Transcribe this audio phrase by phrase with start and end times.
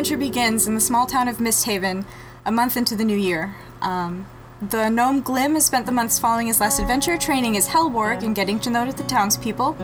[0.00, 2.06] adventure begins in the small town of Misthaven,
[2.46, 3.54] a month into the new year.
[3.82, 4.26] Um,
[4.62, 8.34] the gnome Glim has spent the months following his last adventure training as Hellborg and
[8.34, 9.74] getting to know the townspeople.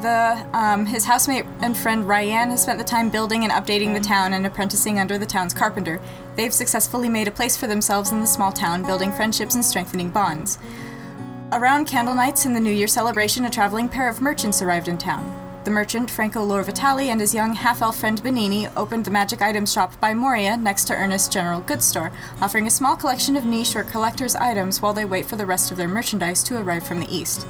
[0.00, 4.00] The, um, his housemate and friend Ryan has spent the time building and updating the
[4.00, 6.00] town and apprenticing under the town's carpenter.
[6.36, 10.08] They've successfully made a place for themselves in the small town, building friendships and strengthening
[10.08, 10.56] bonds.
[11.52, 14.96] Around candle nights in the New Year celebration, a traveling pair of merchants arrived in
[14.96, 15.33] town.
[15.64, 19.64] The merchant, Franco Lorvitali, and his young half elf friend Benini opened the magic item
[19.64, 22.12] shop by Moria next to Ernest's General Goods Store,
[22.42, 25.70] offering a small collection of niche or collector's items while they wait for the rest
[25.70, 27.46] of their merchandise to arrive from the east.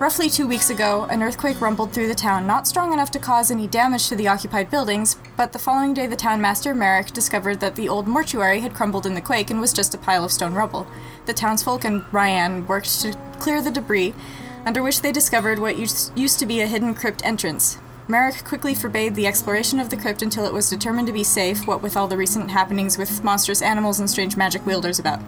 [0.00, 3.52] Roughly two weeks ago, an earthquake rumbled through the town, not strong enough to cause
[3.52, 7.60] any damage to the occupied buildings, but the following day the town master, Merrick, discovered
[7.60, 10.32] that the old mortuary had crumbled in the quake and was just a pile of
[10.32, 10.84] stone rubble.
[11.26, 14.14] The townsfolk and Ryan worked to clear the debris,
[14.64, 17.78] under which they discovered what used to be a hidden crypt entrance.
[18.08, 21.66] Merrick quickly forbade the exploration of the crypt until it was determined to be safe,
[21.66, 25.20] what with all the recent happenings with monstrous animals and strange magic wielders about.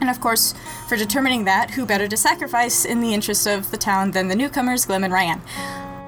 [0.00, 0.52] And of course,
[0.88, 4.36] for determining that, who better to sacrifice in the interest of the town than the
[4.36, 5.40] newcomers, Glim and Ryan?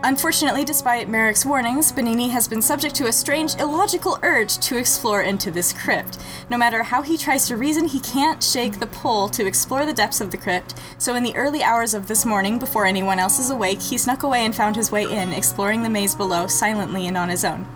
[0.06, 5.22] Unfortunately, despite Merrick's warnings, Benini has been subject to a strange, illogical urge to explore
[5.22, 6.18] into this crypt.
[6.50, 9.94] No matter how he tries to reason, he can't shake the pull to explore the
[9.94, 13.38] depths of the crypt, so in the early hours of this morning, before anyone else
[13.38, 17.06] is awake, he snuck away and found his way in, exploring the maze below silently
[17.06, 17.66] and on his own.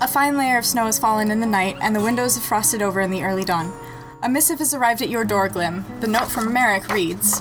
[0.00, 2.82] A fine layer of snow has fallen in the night, and the windows have frosted
[2.82, 3.72] over in the early dawn.
[4.20, 5.84] A missive has arrived at your door, Glim.
[6.00, 7.40] The note from Merrick reads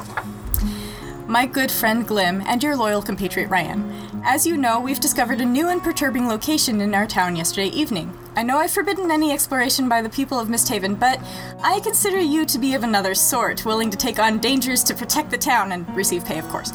[1.35, 3.91] My good friend Glim and your loyal compatriot Ryan.
[4.23, 8.17] As you know, we've discovered a new and perturbing location in our town yesterday evening.
[8.37, 11.19] I know I've forbidden any exploration by the people of Misthaven, but
[11.61, 15.29] I consider you to be of another sort, willing to take on dangers to protect
[15.29, 16.71] the town and receive pay, of course.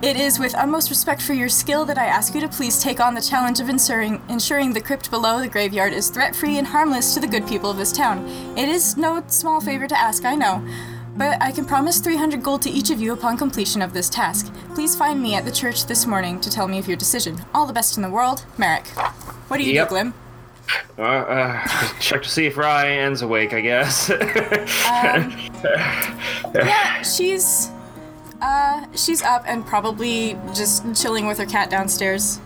[0.00, 3.00] It is with utmost respect for your skill that I ask you to please take
[3.00, 6.66] on the challenge of ensuring, ensuring the crypt below the graveyard is threat free and
[6.66, 8.26] harmless to the good people of this town.
[8.56, 10.66] It is no small favor to ask, I know.
[11.18, 14.52] But I can promise 300 gold to each of you upon completion of this task.
[14.74, 17.44] Please find me at the church this morning to tell me of your decision.
[17.52, 18.86] All the best in the world, Merrick.
[19.48, 19.88] What do you Yep.
[19.88, 20.14] do, Glim?
[20.96, 21.66] Uh, uh,
[22.00, 24.10] check to see if Ryan's awake, I guess.
[26.54, 27.70] Yeah, she's
[28.40, 32.40] uh she's up and probably just chilling with her cat downstairs.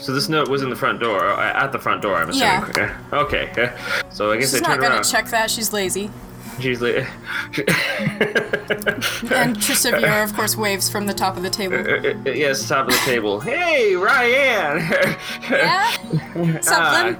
[0.00, 2.74] so this note was in the front door, uh, at the front door, I'm assuming.
[2.76, 2.98] Yeah.
[3.12, 3.48] Okay.
[3.50, 3.72] Okay.
[4.10, 5.04] So I guess She's not gonna around.
[5.04, 6.10] check that, she's lazy.
[6.60, 6.96] She's like,
[9.30, 11.76] And Trisavira, of course, waves from the top of the table.
[11.76, 13.40] Uh, yes, top of the table.
[13.40, 14.78] Hey, Ryan!
[15.50, 15.92] Yeah?
[16.34, 17.16] What's up,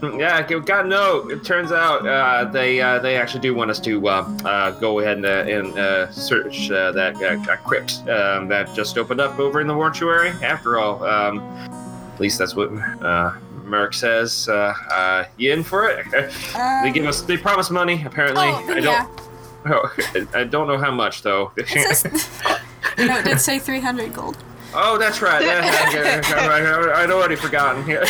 [0.00, 0.18] Glim?
[0.18, 1.30] Yeah, g- got a note.
[1.30, 5.00] It turns out uh, they uh, they actually do want us to uh, uh, go
[5.00, 9.38] ahead and, uh, and uh, search uh, that uh, crypt um, that just opened up
[9.38, 10.30] over in the mortuary.
[10.42, 11.40] After all, um,
[12.14, 13.34] at least that's what uh,
[13.70, 14.48] Merrick says.
[14.48, 16.06] Uh, uh, you in for it?
[16.82, 18.02] they give us they promise money.
[18.04, 20.34] Apparently, Um, Oh, I don't.
[20.34, 21.52] I don't know how much though.
[21.56, 22.04] It says,
[22.98, 24.36] no, it did say 300 gold.
[24.72, 25.42] Oh, that's right.
[25.44, 27.86] I'd already forgotten.
[27.88, 28.04] Yeah.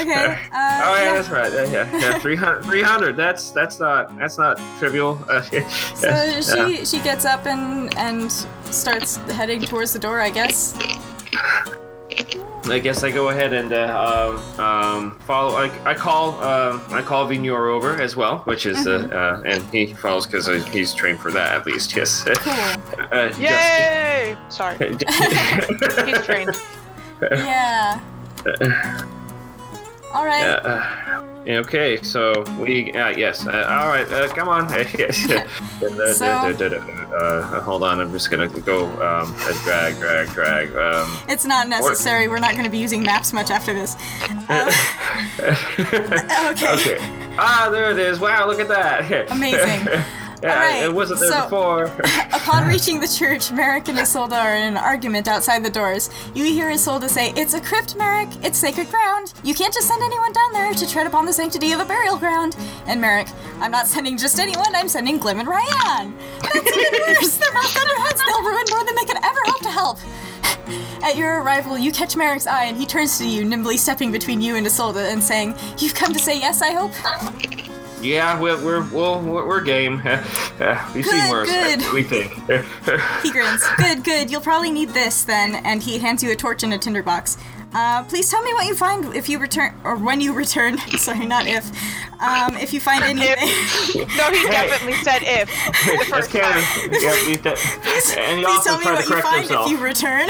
[0.00, 0.38] Okay.
[0.52, 1.12] Uh, oh yeah, yeah.
[1.14, 1.52] that's right.
[1.52, 1.98] Yeah, yeah.
[1.98, 3.16] yeah 300, 300.
[3.16, 5.18] That's that's not that's not trivial.
[5.28, 6.40] Uh, So yeah.
[6.40, 8.30] she she gets up and and
[8.70, 10.74] starts heading towards the door, I guess.
[12.70, 15.56] I guess I go ahead and uh, um, um, follow.
[15.56, 19.62] I, I call um, I call Vignor over as well, which is uh, uh, and
[19.72, 21.94] he follows because he's trained for that at least.
[21.96, 22.24] Yes.
[22.24, 22.54] Cool.
[23.10, 24.36] Uh, Yay!
[24.50, 24.76] Sorry,
[26.06, 26.54] he's trained.
[27.22, 28.00] Yeah.
[30.14, 31.04] All right.
[31.46, 33.46] Okay, so we uh, yes.
[33.46, 34.68] Uh, all right, uh, come on.
[34.98, 35.30] yes.
[35.30, 40.76] Uh, So- hold on, I'm just gonna go um, uh, drag, drag, drag.
[40.76, 42.28] Um, It's not necessary.
[42.28, 43.96] We're not to be using maps much after this.
[44.48, 44.70] Uh,
[46.50, 46.74] okay.
[46.98, 47.14] okay.
[47.40, 48.18] Ah, there it is.
[48.18, 49.30] Wow, look at that.
[49.30, 49.86] Amazing.
[50.42, 51.84] Yeah, right, it wasn't there so- before.
[52.32, 56.10] Upon reaching the church, Merrick and Isolde are in an argument outside the doors.
[56.34, 58.28] You hear Isolde say, It's a crypt, Merrick.
[58.42, 59.32] It's sacred ground.
[59.42, 62.16] You can't just send anyone down there to tread upon the sanctity of a burial
[62.16, 62.56] ground.
[62.86, 63.28] And Merrick,
[63.60, 66.14] I'm not sending just anyone, I'm sending Glim and Ryan.
[66.42, 67.36] That's even worse.
[67.36, 68.20] They're both thunderheads.
[68.26, 69.98] They'll ruin more than they could ever hope to help.
[71.02, 74.40] At your arrival, you catch Merrick's eye and he turns to you, nimbly stepping between
[74.40, 76.92] you and Isolde and saying, You've come to say yes, I hope?
[78.02, 80.02] Yeah, we're we're we're, we're game.
[80.94, 81.50] We've seen Good, worse.
[81.50, 81.92] good.
[81.92, 82.32] We think.
[83.22, 83.62] He grins.
[83.76, 84.30] Good, good.
[84.30, 87.36] You'll probably need this then, and he hands you a torch and a tinderbox.
[87.74, 90.78] Uh, please tell me what you find if you return, or when you return.
[90.98, 91.64] Sorry, not if.
[92.20, 93.36] Um, if you find anything.
[94.16, 95.48] No, he definitely said if.
[95.84, 96.62] The That's first canon.
[96.62, 96.90] time.
[96.92, 99.66] Yeah, we th- and he Please also tell me what you find himself.
[99.66, 100.28] if you return.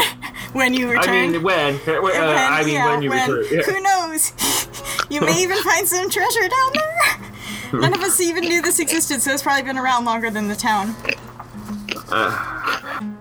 [0.52, 1.08] when you return.
[1.14, 1.32] I return.
[1.32, 1.74] mean, when?
[1.76, 3.44] Uh, When- I mean, yeah, when you return.
[3.50, 3.62] Yeah.
[3.62, 4.32] Who knows?
[5.10, 7.30] you may even find some treasure down there.
[7.80, 10.56] None of us even knew this existed, so it's probably been around longer than the
[10.56, 10.94] town.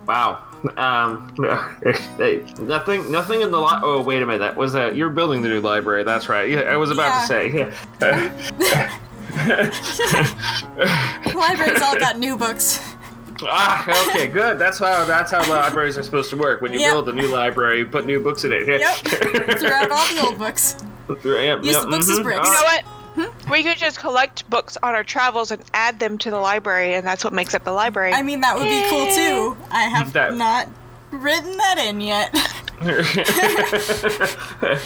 [0.08, 0.44] Wow.
[0.78, 1.34] Um,
[2.18, 4.40] hey, nothing, nothing in the li- Oh, wait a minute.
[4.40, 4.96] That was that.
[4.96, 6.04] You're building the new library.
[6.06, 6.50] That's right.
[6.50, 7.22] Yeah, I was about Yeah.
[7.22, 7.74] to say.
[8.00, 9.00] Yeah.
[11.26, 12.80] The library's all got new books.
[13.44, 14.58] ah, okay, good.
[14.58, 15.04] That's how.
[15.06, 16.62] That's how libraries are supposed to work.
[16.62, 16.92] When you Yep.
[16.94, 18.66] build a new library, you put new books in it.
[18.68, 18.96] Yep.
[19.60, 20.78] Throughout all the old books.
[21.10, 22.24] Yep, Use yep, the books as mhm.
[22.24, 22.48] bricks.
[22.48, 22.82] You know Ah,
[23.18, 23.50] what?
[23.50, 27.06] We could just collect books on our travels and add them to the library, and
[27.06, 28.14] that's what makes up the library.
[28.14, 29.58] I mean, that would be cool too.
[29.72, 30.68] I have That- not
[31.12, 32.30] written that in yet.
[32.82, 33.18] it's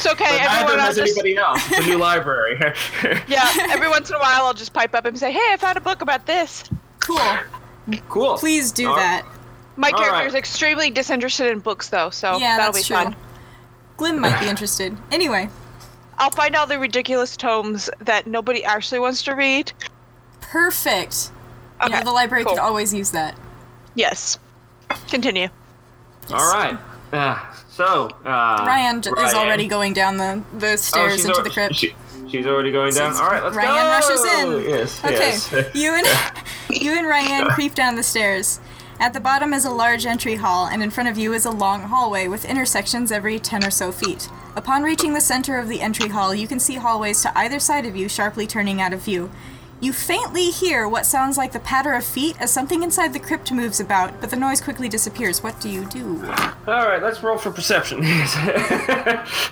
[0.08, 0.24] okay.
[0.24, 1.72] But everyone neither else has just, anybody else.
[1.72, 2.58] It's a new library.
[3.28, 3.50] yeah.
[3.70, 5.82] Every once in a while, I'll just pipe up and say, "Hey, I found a
[5.82, 6.64] book about this."
[7.00, 7.20] Cool.
[8.10, 8.38] cool.
[8.38, 9.24] Please do All right.
[9.24, 9.26] that.
[9.76, 10.28] My All character right.
[10.28, 13.04] is extremely disinterested in books, though, so Yeah, that'll that's be true.
[13.04, 13.16] fun.
[13.98, 14.96] Glim might be interested.
[15.12, 15.50] Anyway,
[16.22, 19.74] I'll find all the ridiculous tomes that nobody actually wants to read.
[20.40, 21.32] perfect.
[21.82, 22.54] Okay, yeah, the library cool.
[22.54, 23.36] could always use that.
[23.96, 24.38] Yes.
[25.10, 25.48] Continue.
[26.32, 26.78] All right.
[27.12, 27.40] Uh,
[27.70, 31.44] so uh, Ryan j- is already going down the, the Oh, stairs she's into al-
[31.44, 31.76] the crypt.
[31.76, 31.96] she-
[32.30, 33.14] she's already going down.
[33.16, 33.90] So All right, let's Ryan go.
[33.90, 34.24] rushes
[34.66, 34.70] in.
[34.70, 35.04] Yes.
[35.04, 35.52] Okay, Yes.
[35.76, 36.08] you and
[36.82, 38.60] you and Ryan creep down the stairs.
[39.02, 41.50] At the bottom is a large entry hall, and in front of you is a
[41.50, 44.30] long hallway with intersections every 10 or so feet.
[44.56, 47.88] Upon reaching the center of the entry hall, you can see hallways to either side
[47.88, 49.32] of you sharply turning out of view.
[49.82, 53.52] You faintly hear what sounds like the patter of feet as something inside the crypt
[53.52, 55.42] moves about, but the noise quickly disappears.
[55.42, 56.24] What do you do?
[56.68, 57.98] All right, let's roll for perception.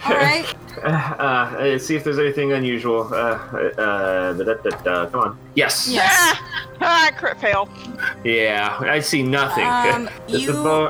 [0.06, 3.12] Alright, uh, let's see if there's anything unusual.
[3.12, 5.06] Uh, uh, da, da, da, da.
[5.10, 5.38] Come on.
[5.56, 5.90] Yes.
[5.90, 6.08] yes.
[6.16, 6.42] Ah,
[6.82, 7.68] ah, crit fail.
[8.24, 9.66] Yeah, I see nothing.
[9.66, 10.90] Um, you- bo-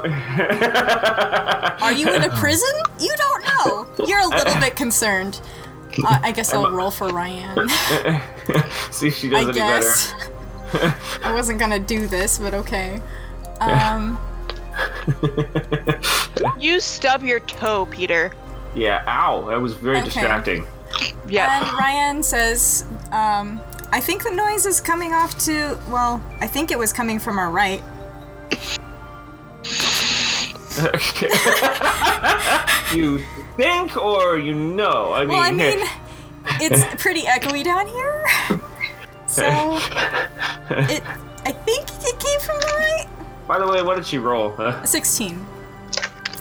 [1.81, 2.69] Are you in a prison?
[3.00, 4.06] You don't know.
[4.06, 5.39] You're a little bit concerned.
[5.97, 7.68] Uh, I guess I'll roll for Ryan.
[8.91, 10.13] see if she does I any guess.
[11.24, 13.01] I wasn't gonna do this, but okay.
[13.59, 14.18] Um,
[16.57, 18.31] You stub your toe, Peter.
[18.75, 19.03] Yeah.
[19.07, 19.50] Ow.
[19.50, 20.06] That was very Okay.
[20.06, 20.65] distracting.
[21.27, 21.59] Yeah.
[21.62, 23.59] and Ryan says, um,
[23.92, 27.38] I think the noise is coming off to, well, I think it was coming from
[27.39, 27.83] our right.
[32.94, 33.21] you
[33.59, 35.13] think or you know?
[35.13, 35.29] I mean.
[35.29, 35.79] Well, I mean,
[36.61, 38.25] it's pretty echoey down here.
[39.27, 39.44] So,
[40.69, 41.03] it,
[41.45, 43.06] I think it came from the right.
[43.47, 44.54] By the way, what did she roll?
[44.59, 45.45] Uh, 16.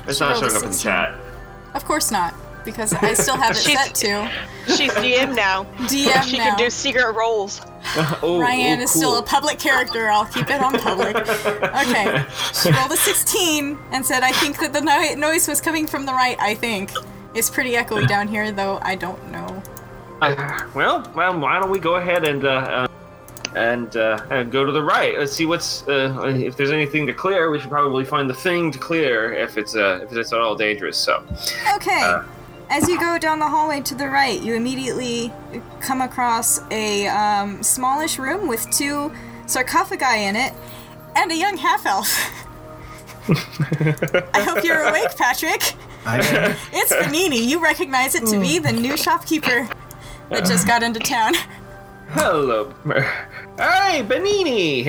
[0.06, 1.14] it's She not showing up in the chat.
[1.74, 2.34] Of course not,
[2.64, 4.30] because I still have it She's- set to
[4.74, 5.64] She's DM now.
[5.88, 6.44] DM She now.
[6.44, 7.60] can do secret rolls.
[8.22, 10.08] Oh, Ryan oh, is still a public character.
[10.08, 11.16] I'll keep it on public.
[11.16, 12.24] Okay.
[12.52, 16.04] She rolled a 16 and said, I think that the no- noise was coming from
[16.06, 16.90] the right, I think.
[17.34, 19.62] It's pretty echoey down here, though I don't know.
[20.20, 22.88] Uh, well, well, why don't we go ahead and uh, uh,
[23.54, 25.16] and, uh, and go to the right?
[25.18, 27.50] Let's see what's uh, if there's anything to clear.
[27.50, 30.56] We should probably find the thing to clear if it's uh, if it's at all
[30.56, 30.96] dangerous.
[30.96, 31.24] So,
[31.76, 32.20] Okay.
[32.70, 35.32] As you go down the hallway to the right, you immediately
[35.80, 39.10] come across a um, smallish room with two
[39.46, 40.52] sarcophagi in it
[41.16, 42.08] and a young half elf.
[44.34, 45.74] I hope you're awake, Patrick.
[46.04, 46.56] I am.
[46.72, 47.46] It's Benini.
[47.46, 49.68] You recognize it to be the new shopkeeper
[50.30, 51.34] that just got into town.
[52.10, 54.86] hello, hey, Benini.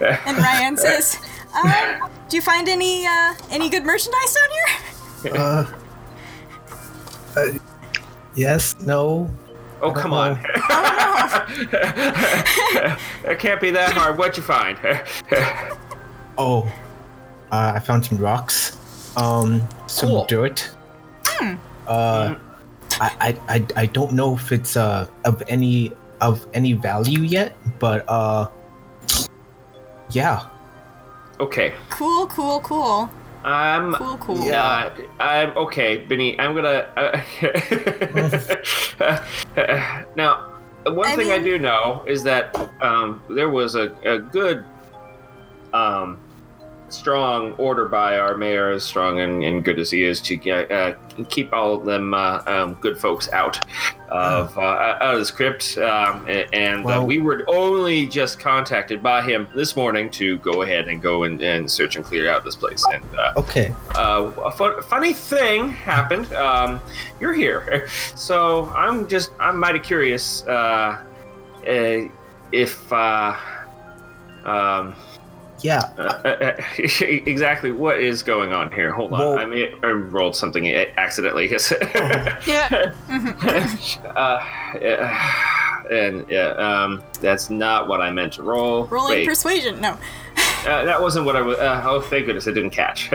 [0.00, 1.20] And Ryan says,
[1.54, 5.66] um, "Do you find any uh, any good merchandise down here?" Uh,
[7.36, 7.52] uh,
[8.34, 9.30] yes, no.
[9.82, 10.32] oh, come on.
[13.24, 14.18] it can't be that hard.
[14.18, 14.78] What'd you find?
[16.38, 16.70] Oh,
[17.50, 18.76] uh, I found some rocks,
[19.16, 20.24] um, some Cool.
[20.26, 20.68] dirt.
[21.86, 22.34] Uh,
[23.00, 27.56] I, I, I, I don't know if it's uh of any of any value yet,
[27.78, 28.48] but uh,
[30.10, 30.46] yeah.
[31.40, 31.72] okay.
[31.88, 33.08] Cool, cool, cool,
[33.46, 34.44] Um, cool, cool.
[34.44, 36.38] Yeah, I'm okay, Benny.
[36.40, 36.88] I'm gonna.
[36.96, 37.22] Uh,
[40.16, 40.52] now,
[40.84, 44.64] one I thing I do know is that um, there was a, a good,
[45.72, 46.18] um,
[46.88, 50.94] strong order by our mayor, as strong and, and good as he is, to uh,
[51.28, 53.58] keep all of them uh, um, good folks out
[54.08, 54.60] of uh,
[55.00, 55.76] out of this crypt.
[55.78, 60.62] Um, and uh, Well- we were only just contacted by him this morning to go
[60.62, 62.84] ahead and go and, and search and clear out this place.
[62.92, 63.74] And uh, Okay.
[63.96, 66.32] uh, a fun, funny thing happened.
[66.34, 66.80] Um,
[67.20, 71.02] you're here, so I'm just I'm mighty curious uh,
[71.66, 71.98] uh,
[72.52, 73.34] if uh,
[74.44, 74.94] um,
[75.60, 75.80] yeah.
[75.98, 76.56] Uh, uh,
[77.00, 78.92] exactly what is going on here?
[78.92, 79.18] Hold on.
[79.18, 81.46] Well- I mean, I rolled something accidentally.
[82.46, 82.92] Yeah.
[84.14, 84.44] uh,
[84.80, 88.86] yeah, and yeah, um, that's not what I meant to roll.
[88.86, 89.80] Rolling Wait, persuasion.
[89.80, 89.92] No.
[90.66, 91.58] uh, that wasn't what I was.
[91.58, 93.10] Uh, oh, thank goodness I didn't catch.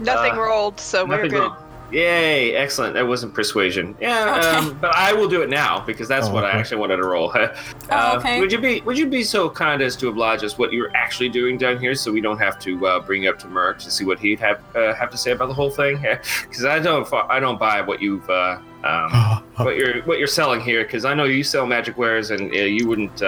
[0.00, 1.40] Nothing Uh, rolled, so we're Nothing good.
[1.42, 1.56] wrong.
[1.92, 2.54] Yay!
[2.56, 2.94] Excellent.
[2.94, 3.94] That wasn't persuasion.
[4.00, 4.48] Yeah, Okay.
[4.68, 7.04] um, but I will do it now because that's Oh, what I actually wanted to
[7.04, 7.30] roll.
[7.34, 7.48] uh,
[7.90, 8.40] Oh, okay.
[8.40, 11.28] Would you be Would you be so kind as to oblige us what you're actually
[11.28, 13.90] doing down here, so we don't have to uh, bring you up to Merc to
[13.90, 15.98] see what he'd have uh, have to say about the whole thing?
[16.42, 19.10] Because I don't I don't buy what you've uh, um,
[19.56, 22.56] what you're what you're selling here because I know you sell magic wares and uh,
[22.56, 23.22] you wouldn't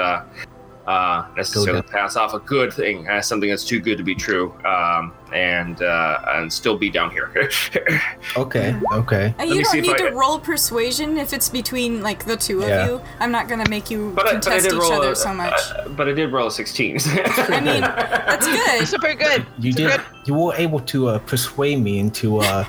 [0.87, 4.15] uh, uh, necessarily pass off a good thing as something that's too good to be
[4.15, 7.31] true um, and uh, and still be down here.
[8.37, 9.35] okay, okay.
[9.39, 12.89] Uh, you don't need I- to roll persuasion if it's between like the two of
[12.89, 13.01] you.
[13.21, 15.17] I'm not gonna make you but, I, but I contest did each roll other a,
[15.17, 15.53] so much.
[15.75, 16.99] uh, but I did roll a 16.
[17.05, 18.87] I mean, that's good.
[18.87, 19.45] Super good.
[19.59, 20.01] You Super did.
[20.01, 20.29] good.
[20.29, 22.65] You were able to uh, persuade me into uh,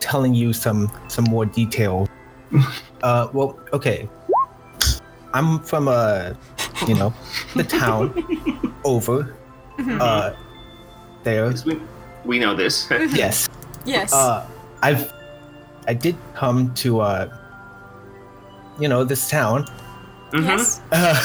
[0.00, 2.08] telling you some some more details.
[3.02, 4.08] Uh, well, okay.
[5.34, 6.34] I'm from uh,
[6.86, 7.12] you know,
[7.54, 8.12] the town
[8.84, 9.34] over
[10.00, 10.32] uh,
[11.22, 11.52] there.
[11.64, 11.80] we,
[12.24, 12.88] we know this.
[13.12, 13.48] Yes.
[13.84, 14.12] Yes.
[14.12, 14.46] Uh,
[14.82, 15.12] I've
[15.88, 17.36] I did come to uh,
[18.78, 19.66] you know, this town.
[20.32, 20.46] Mhm.
[20.46, 20.80] Yes.
[20.92, 21.20] Uh,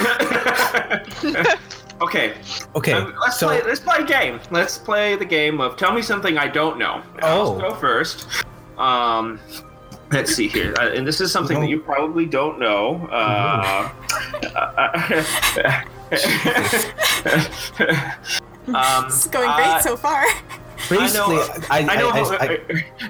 [2.00, 2.34] okay,
[2.76, 2.92] okay.
[2.92, 3.62] um, let's so play.
[3.62, 4.40] Let's play a game.
[4.50, 7.02] Let's play the game of tell me something I don't know.
[7.22, 7.54] Oh.
[7.54, 8.26] I'll go first.
[8.78, 9.40] Um,
[10.12, 13.08] let's see here, uh, and this is something that you probably don't know.
[13.10, 13.90] Uh,
[18.68, 20.24] um, This is going great uh, so far.
[20.88, 21.38] basically,
[21.70, 22.10] I, I know.
[22.10, 22.58] I, I,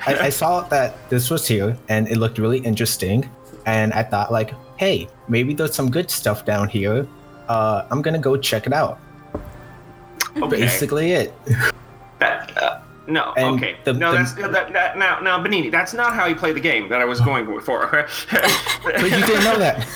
[0.07, 3.29] I, I saw that this was here and it looked really interesting
[3.69, 7.07] and i thought like hey maybe there's some good stuff down here
[7.49, 8.99] uh, i'm gonna go check it out
[10.37, 10.61] okay.
[10.61, 11.35] basically it
[12.19, 13.77] That, uh, no, And okay.
[13.85, 16.61] the- no, the- that's that, that, now, now, Benini, that's not how you play the
[16.61, 17.87] game that I was going for.
[18.85, 19.87] but you didn't know that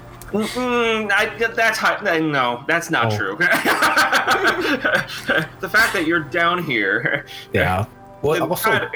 [0.30, 3.16] Mm, I, that's how, uh, no, that's not Oh.
[3.16, 3.36] true.
[5.60, 7.26] the fact that you're down here.
[7.52, 7.84] yeah
[8.22, 8.90] well and also kind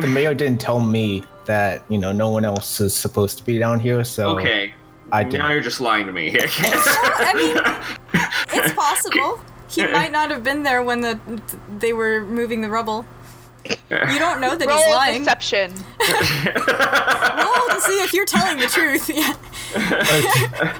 [0.00, 3.58] the mayor didn't tell me that you know no one else is supposed to be
[3.58, 4.74] down here so okay.
[5.12, 5.50] I now didn't.
[5.52, 6.36] you're just lying to me.
[6.38, 7.56] I mean,
[8.52, 9.40] it's possible.
[9.74, 11.18] He might not have been there when the
[11.78, 13.04] they were moving the rubble.
[13.90, 15.20] You don't know that he's Roll lying.
[15.20, 15.72] deception.
[16.00, 19.10] Roll to see if you're telling the truth.
[19.76, 20.78] Yeah.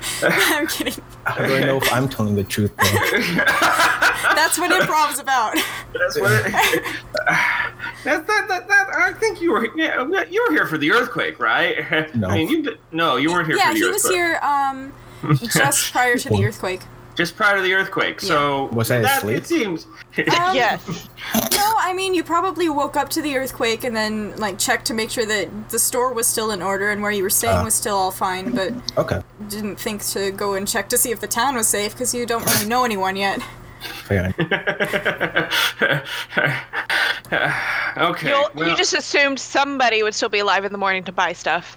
[0.57, 0.95] I'm kidding.
[1.25, 2.85] how do i know if i'm telling the truth though?
[4.37, 5.55] That's what improv's about.
[5.93, 6.53] That's what it,
[8.05, 11.41] that, that, that, that, I think you were yeah, you were here for the earthquake,
[11.41, 12.15] right?
[12.15, 12.29] No.
[12.29, 14.03] I mean, you no, you weren't here Yeah, for the he earthquake.
[14.05, 14.93] was here um
[15.53, 16.83] just prior to the earthquake.
[17.15, 18.21] Just prior to the earthquake.
[18.21, 19.37] So Was I that, asleep?
[19.39, 19.85] It seems.
[19.85, 19.95] Um,
[20.55, 21.09] yes.
[21.35, 24.95] No, I mean you probably woke up to the earthquake and then like checked to
[24.95, 27.65] make sure that the store was still in order and where you were staying Ah.
[27.65, 31.21] was still all fine, but okay didn't think to go and check to see if
[31.21, 33.41] the town was safe because you don't really know anyone yet.
[33.81, 34.33] fair
[37.97, 38.29] okay.
[38.29, 41.33] You'll, well, you just assumed somebody would still be alive in the morning to buy
[41.33, 41.77] stuff.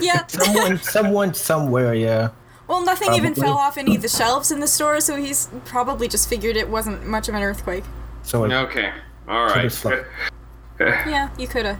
[0.00, 0.26] Yeah.
[0.26, 2.30] someone someone somewhere yeah
[2.70, 6.06] Well, nothing even fell off any of the shelves in the store, so he's probably
[6.06, 7.82] just figured it wasn't much of an earthquake.
[8.22, 8.92] so I, Okay.
[9.26, 9.72] All Could've right.
[9.72, 10.06] slept.
[10.80, 11.78] Yeah, you coulda.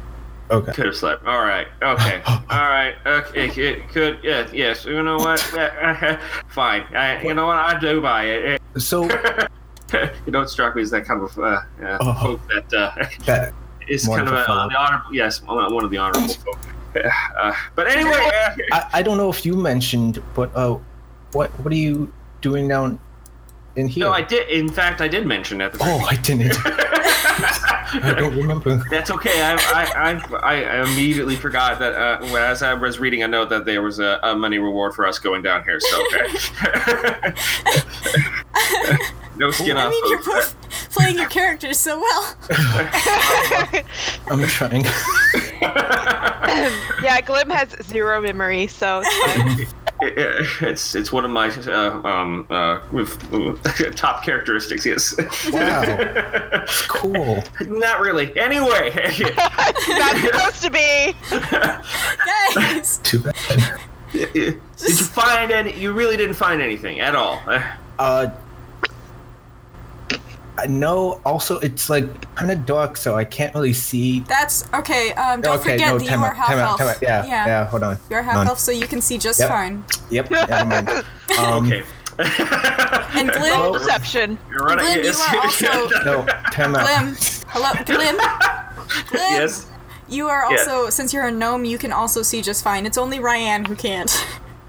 [0.51, 1.25] okay Could have slept.
[1.25, 1.69] All right.
[1.81, 2.21] Okay.
[2.27, 2.95] All right.
[3.07, 3.47] Okay.
[3.51, 4.19] It could.
[4.25, 4.49] Yeah.
[4.53, 4.85] Yes.
[4.85, 5.39] You know what?
[6.49, 6.83] Fine.
[6.95, 7.57] I, you know what?
[7.57, 8.61] I do buy it.
[8.77, 12.15] so you know, it struck me as that kind of uh, uh, Oh.
[12.15, 13.55] folk that uh, that
[13.89, 15.03] is kind of of a a, the honor.
[15.13, 16.59] Yes, one of the honorable folk.
[17.41, 20.77] Uh, but anyway, uh, I, I don't know if you mentioned, but uh,
[21.33, 22.99] what what are you doing down
[23.77, 24.05] in here?
[24.05, 24.49] no, I did.
[24.51, 25.75] In fact, I did mention it.
[25.81, 26.57] Oh, I didn't.
[28.03, 28.83] I don't remember.
[28.91, 29.43] That's okay.
[29.43, 33.49] I, I, I, I immediately forgot that uh, when- as I was reading a note
[33.51, 35.79] that there was a, a money reward for us going down here.
[35.81, 36.23] So okay.
[39.37, 39.85] no skin off.
[39.85, 39.91] I off.
[39.91, 40.55] mean, you're both
[40.91, 42.37] playing your characters so well.
[44.31, 44.85] I'm trying.
[47.03, 49.67] yeah, Glim has zero memory, so it's fine.
[50.03, 53.19] It- it- it's it's one of my uh, um uh with,
[53.97, 54.85] top characteristics.
[54.87, 55.15] Yes.
[55.53, 57.43] Wow, cool.
[57.61, 58.37] Not really.
[58.39, 58.93] Anyway.
[59.89, 61.15] not supposed to be.
[62.55, 62.99] Guys!
[62.99, 63.81] Too bad.
[64.13, 65.75] Did you find any?
[65.79, 67.41] You really didn't find anything at all.
[67.99, 68.31] Uh,
[70.61, 71.21] I know.
[71.25, 74.21] Also, it's like kind of dark, so I can't really see.
[74.21, 75.13] That's okay.
[75.15, 76.79] Um, don't okay, forget no, that you time are out, half time out, elf.
[76.79, 77.03] time out.
[77.03, 77.65] Yeah, yeah, yeah.
[77.67, 77.99] Hold on.
[78.11, 78.47] You're half None.
[78.49, 79.49] elf, so you can see just Yep.
[79.49, 79.85] fine.
[80.11, 80.31] Yep.
[80.31, 80.89] Never mind.
[81.39, 81.83] Um, Okay.
[82.19, 84.37] And Glim, Roll deception.
[84.51, 84.85] You're running.
[84.85, 85.33] Glim, you yes.
[85.33, 85.39] are
[85.73, 86.87] also No, time out.
[86.87, 87.17] Glim.
[87.49, 88.17] Hello, Glim.
[89.09, 89.21] Glim.
[89.31, 89.67] yes.
[90.09, 90.59] You are Yeah.
[90.59, 92.85] also, since you're a gnome, you can also see just fine.
[92.85, 94.11] It's only Ryan who can't.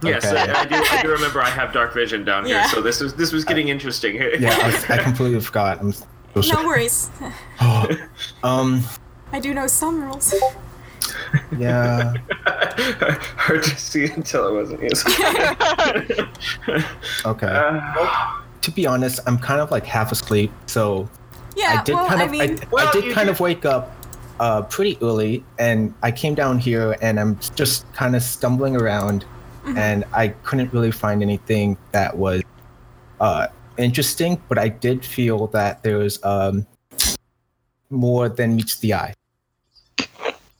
[0.04, 0.38] Yes, Okay.
[0.52, 2.68] I, I, do, I do remember I have dark vision down here, Yeah.
[2.68, 4.16] so this was this was getting interesting.
[4.40, 4.56] Yeah,
[4.90, 5.80] I, I completely forgot.
[5.80, 6.06] I'm so
[6.36, 6.66] No sorry.
[6.66, 7.10] worries.
[8.44, 8.84] Um,
[9.32, 10.34] I do know some rules.
[11.58, 12.14] yeah.
[12.46, 14.82] Hard to see until it wasn't.
[14.82, 15.06] Yes.
[17.26, 17.48] Okay.
[17.48, 21.10] Uh, to be honest, I'm kind of like half asleep, so
[21.56, 23.40] Yeah, I did well, kind I of mean, I, Well, I did kind did- of
[23.40, 23.96] wake up
[24.40, 29.26] uh, pretty early, and I came down here and I'm just kind of stumbling around,
[29.64, 29.78] Mm-hmm.
[29.78, 32.42] and I couldn't really find anything that was
[33.20, 36.66] uh, interesting, but I did feel that there was um,
[37.92, 39.14] more than meets the eye.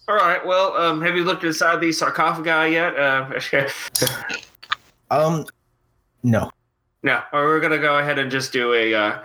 [0.08, 0.46] all right.
[0.46, 2.96] Well, um, have you looked inside the sarcophagi yet?
[2.96, 3.40] Uh,
[5.10, 5.46] Um,
[6.24, 6.50] no.
[7.04, 7.22] no.
[7.34, 9.20] Or we're gonna go ahead and just do a uh,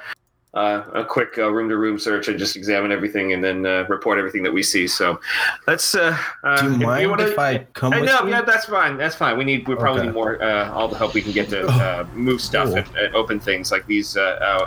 [0.55, 4.43] uh, a quick uh, room-to-room search and just examine everything and then uh, report everything
[4.43, 4.87] that we see.
[4.87, 5.21] So
[5.67, 5.95] let's.
[5.95, 8.31] Uh, uh, Do you if mind wanna- if I come I with know, you?
[8.31, 8.97] yeah, that's fine.
[8.97, 9.37] That's fine.
[9.37, 10.09] We need, we probably Okay.
[10.09, 12.77] need more, uh, all the help we can get to uh, move stuff Cool.
[12.79, 14.17] and, and open things like these.
[14.17, 14.23] Uh,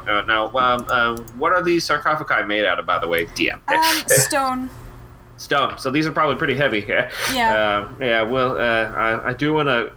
[0.08, 3.26] uh, uh, now, um, um, what are these sarcophagi made out of, by the way,
[3.28, 3.60] DM?
[3.68, 4.70] um, stone.
[5.38, 5.78] Stone.
[5.80, 6.86] So these are probably pretty heavy.
[6.88, 7.10] Yeah.
[7.34, 7.56] Yeah.
[7.56, 8.22] Uh, yeah.
[8.22, 9.96] Well, uh, I, I do want to, po-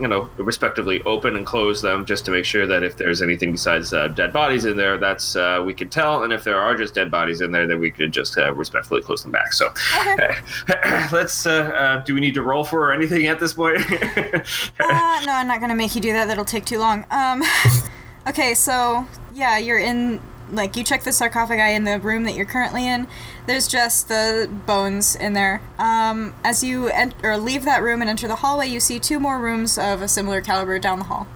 [0.00, 3.52] you know, respectively open and close them just to make sure that if there's anything
[3.52, 6.76] besides uh, dead bodies in there, that's uh, we can tell, and if there are
[6.76, 9.52] just dead bodies in there, then we could just uh, respectfully close them back.
[9.52, 9.72] So,
[10.12, 10.36] Okay.
[11.12, 11.46] let's.
[11.46, 13.78] Uh, uh, do we need to roll for anything at this point?
[14.80, 16.26] Uh, no, I'm not gonna make you do that.
[16.26, 17.04] That'll take too long.
[17.10, 17.42] Um,
[18.28, 20.20] okay, so yeah, you're in.
[20.50, 23.06] Like you check the sarcophagi in the room that you're currently in.
[23.46, 25.60] There's just the bones in there.
[25.78, 29.18] Um, as you ent- or leave that room and enter the hallway, you see two
[29.18, 31.26] more rooms of a similar caliber down the hall.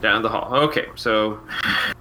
[0.00, 0.54] Down the hall.
[0.54, 1.40] Okay, so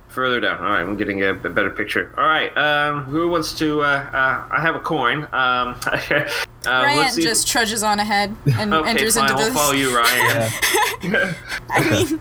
[0.09, 0.57] further down.
[0.59, 2.13] All right, I'm getting a, a better picture.
[2.17, 3.81] All right, um, who wants to?
[3.81, 5.23] Uh, uh, I have a coin.
[5.31, 6.25] Um, uh,
[6.65, 9.29] Ryan just trudges on ahead and okay, enters fine.
[9.29, 9.55] into I'll the.
[9.55, 10.51] follow you, Ryan.
[11.69, 12.19] I mean,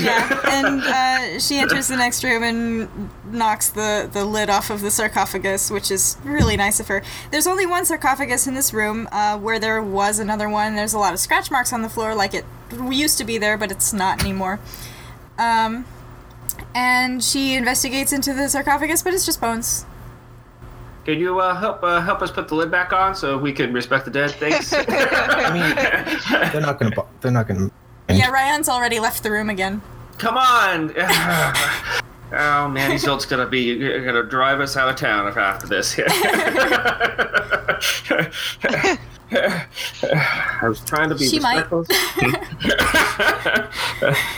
[0.04, 4.80] yeah, and uh, she enters the next room and knocks the, the lid off of
[4.80, 7.02] the sarcophagus, which is really nice of her.
[7.30, 10.74] There's only one sarcophagus in this room, uh, where there was another one.
[10.74, 12.44] There's a lot of scratch marks on the floor, like it
[12.90, 14.58] used to be there, but it's not anymore.
[15.38, 15.84] Um,
[16.74, 19.86] and she investigates into the sarcophagus, but it's just bones.
[21.04, 23.72] Can you uh, help uh, help us put the lid back on so we can
[23.72, 24.30] respect the dead?
[24.32, 24.72] Thanks.
[24.76, 26.94] I mean, they're not gonna.
[27.20, 27.70] They're not gonna.
[28.08, 29.82] Yeah, Ryan's already left the room again.
[30.18, 30.94] Come on.
[32.32, 35.98] Oh man, Isolde's gonna be gonna drive us out of town after this.
[39.32, 41.70] I was trying to be She might.
[41.70, 41.84] respectful.
[41.90, 42.30] Hmm.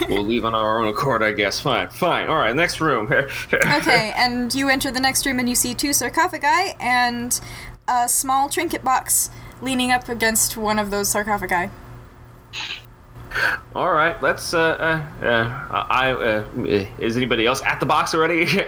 [0.09, 1.59] we'll leave on our own accord, I guess.
[1.59, 2.29] Fine, fine.
[2.29, 3.11] All right, next room.
[3.53, 7.39] Okay, and you enter the next room and you see two sarcophagi and
[7.87, 9.29] a small trinket box
[9.61, 11.71] leaning up against one of those sarcophagi.
[13.75, 14.53] All right, let's.
[14.53, 16.11] Uh, uh, uh, I.
[16.11, 16.45] Uh,
[16.99, 18.47] is anybody else at the box already?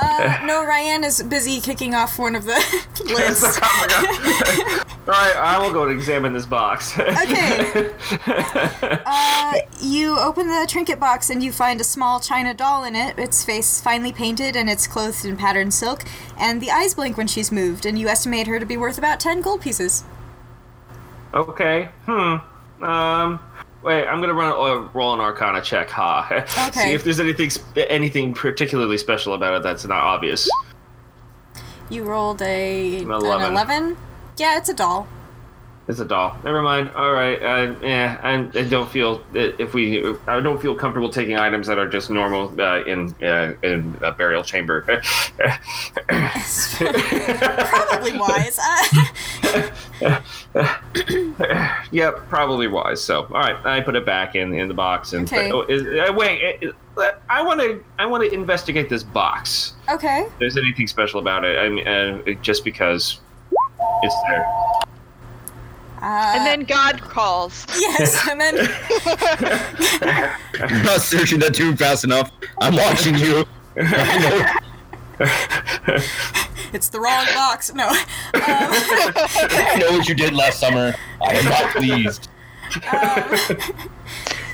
[0.00, 2.54] Uh, no, Ryan is busy kicking off one of the
[3.04, 3.42] lids.
[3.42, 3.50] All
[5.06, 6.98] right, I will go and examine this box.
[6.98, 7.92] Okay.
[9.06, 13.18] Uh, you open the trinket box and you find a small china doll in it.
[13.18, 16.02] Its face finely painted and it's clothed in patterned silk,
[16.38, 19.18] and the eyes blink when she's moved, and you estimate her to be worth about
[19.20, 20.04] 10 gold pieces.
[21.34, 21.88] Okay.
[22.04, 22.36] Hmm.
[22.82, 23.40] Um.
[23.82, 25.90] Wait, I'm gonna run a roll an Arcana check.
[25.90, 26.26] Ha.
[26.68, 26.80] Okay.
[26.80, 27.50] See if there's anything
[27.88, 30.50] anything particularly special about it that's not obvious.
[31.88, 33.52] You rolled a An an 11.
[33.52, 33.96] 11.
[34.38, 35.06] Yeah, it's a doll.
[35.88, 36.36] It's a doll.
[36.42, 36.90] Never mind.
[36.96, 37.40] All right.
[37.40, 40.04] Uh, yeah, I, I don't feel if we.
[40.26, 44.10] I don't feel comfortable taking items that are just normal uh, in uh, in a
[44.10, 44.82] burial chamber.
[46.08, 48.58] Probably wise.
[51.92, 53.02] Yep, probably wise.
[53.02, 55.50] So, all right, I put it back in in the box and Okay.
[55.52, 56.64] oh, is, uh, wait.
[57.28, 57.82] I want to.
[57.98, 59.74] I want to investigate this box.
[59.88, 60.22] okay.
[60.22, 63.20] If there's anything special about it, I mean, uh, just because
[64.02, 64.46] it's there.
[66.02, 67.66] Uh, And then God calls.
[67.78, 68.56] yes, and then
[70.70, 72.30] You're not searching that tomb fast enough.
[72.60, 73.44] I'm watching you.
[76.72, 77.72] It's the wrong box.
[77.72, 77.88] No.
[77.90, 77.98] know,
[78.34, 80.94] I know what you did last summer.
[81.22, 82.28] I am not pleased.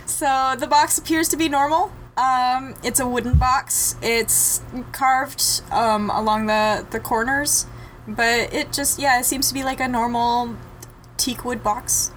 [0.07, 1.90] So the box appears to be normal.
[2.16, 3.96] Um, it's a wooden box.
[4.02, 7.66] It's carved um, along the, the corners,
[8.07, 10.55] but it just yeah, it seems to be like a normal
[11.22, 12.12] teak wood box.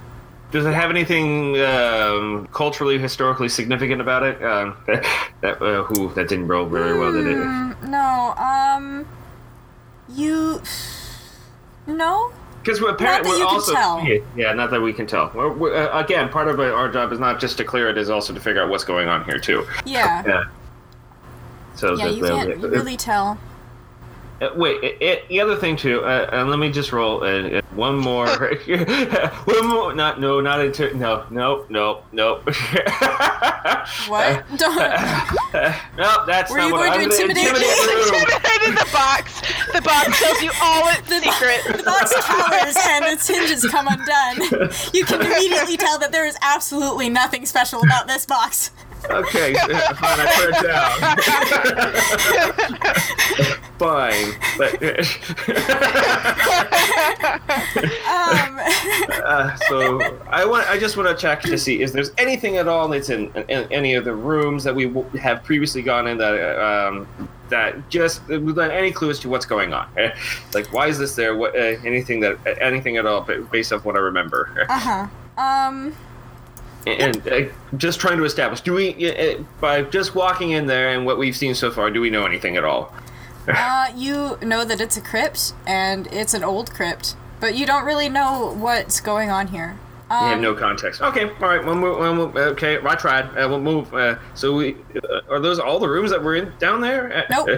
[0.52, 4.44] does it have anything um, culturally, historically significant about it?
[4.44, 4.78] Um,
[5.42, 7.38] that uh, who that didn't roll very well, did it?
[7.38, 9.08] Mm, no, um,
[10.10, 10.62] you.
[11.88, 12.32] No?
[12.64, 13.74] Because we're apparently we're also.
[14.36, 15.32] Yeah, not that we can tell.
[15.36, 18.10] We're, we're, uh, again, part of our job is not just to clear it; is
[18.10, 19.68] also to figure out what's going on here too.
[19.86, 20.24] Yeah.
[20.26, 20.44] Yeah.
[21.76, 23.38] So Yeah, you can't really tell.
[24.42, 27.28] Uh, wait, it, it, the other thing too, uh, and let me just roll uh,
[27.58, 28.28] uh, one more.
[29.46, 29.94] one more.
[29.96, 32.42] Not no, not into no, no, no, no.
[34.08, 34.44] What?
[34.58, 34.76] Don't.
[35.98, 37.60] no, that's Were not you what going I'm to gonna intimidate me?
[37.60, 38.16] the.
[38.16, 39.42] Intimidated the box.
[39.72, 41.84] The box tells you all its The secrets.
[41.84, 44.70] box cowers and its hinges come undone.
[44.94, 48.72] You can immediately tell that there is absolutely nothing special about this box.
[49.10, 50.92] Okay, uh, fine, I put it down.
[53.78, 54.82] fine, but
[58.06, 58.60] Um,
[59.26, 60.70] uh, so I want.
[60.70, 63.72] I just want to check to see if there's anything at all that's in, in
[63.72, 67.08] any of the rooms that we w- have previously gone in that uh, um,
[67.50, 69.88] that just without any clue as to what's going on.
[70.54, 71.36] Like, why is this there?
[71.36, 74.66] What uh, anything that anything at all based off what I remember.
[74.70, 75.08] uh huh.
[75.38, 75.94] Um,
[76.88, 77.42] and uh,
[77.78, 81.36] just trying to establish do we uh, by just walking in there and what we've
[81.36, 82.94] seen so far do we know anything at all
[83.48, 87.86] uh, you know that it's a crypt and it's an old crypt, but you don't
[87.86, 89.78] really know what's going on here.
[90.10, 93.26] we Um, have no context okay all right we'll move, we'll move okay i tried
[93.38, 96.52] uh, we'll move uh, so we uh, are those all the rooms that we're in
[96.60, 97.50] down there Uh, Nope.
[97.50, 97.58] uh,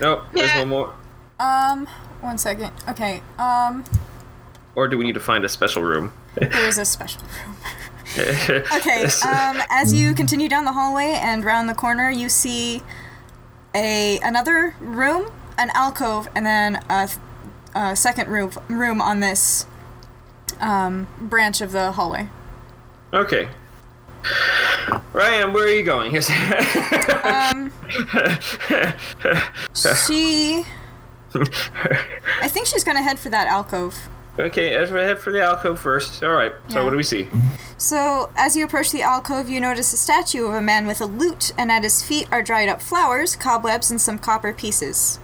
[0.00, 0.58] nope there's Yeah.
[0.60, 0.94] one more
[1.38, 1.86] Um,
[2.20, 2.70] one second.
[2.88, 3.22] Okay.
[3.38, 3.82] Um,
[4.74, 7.56] or do we need to find a special room there is a special room.
[8.76, 12.82] Okay, um, as you continue down the hallway and round the corner, you see
[13.74, 17.08] a another room, an alcove, and then a,
[17.74, 19.66] a second room room on this
[20.60, 22.28] um, branch of the hallway.
[23.12, 23.48] okay
[25.12, 26.12] Ryan, where are you going?
[26.20, 26.30] Yes.
[27.24, 27.72] Um,
[29.74, 30.64] she,
[31.34, 34.08] I think she's gonna head for that alcove.
[34.38, 36.22] Okay, Ezra, head for the alcove first.
[36.22, 36.52] All right.
[36.68, 36.84] So Yeah.
[36.84, 37.28] what do we see?
[37.76, 41.06] So, as you approach the alcove, you notice a statue of a man with a
[41.06, 45.18] lute, and at his feet are dried up flowers, cobwebs, and some copper pieces.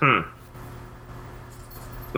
[0.00, 0.22] Hmm.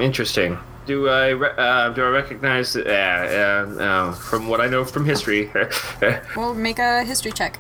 [0.01, 0.59] Interesting.
[0.87, 5.05] Do I re- uh, do I recognize uh, uh, uh, from what I know from
[5.05, 5.51] history?
[6.37, 7.59] We'll make a history check.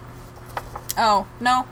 [0.97, 1.67] Oh, no.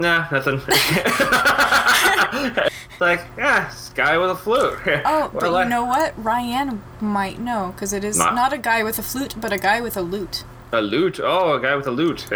[0.00, 0.56] Nah, nothing.
[3.00, 4.78] like, yeah, this guy with a flute.
[5.04, 6.14] Oh, Well, but you know what?
[6.22, 9.58] Ryan might know, because it is Ma- not a guy with a flute, but a
[9.58, 10.44] guy with a lute.
[10.72, 11.20] A lute.
[11.22, 12.26] Oh, a guy with a lute.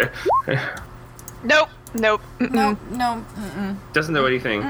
[1.43, 1.69] Nope.
[1.95, 2.21] Nope.
[2.41, 3.25] No, no.
[3.39, 3.77] Mm-mm.
[3.93, 4.69] Doesn't know anything.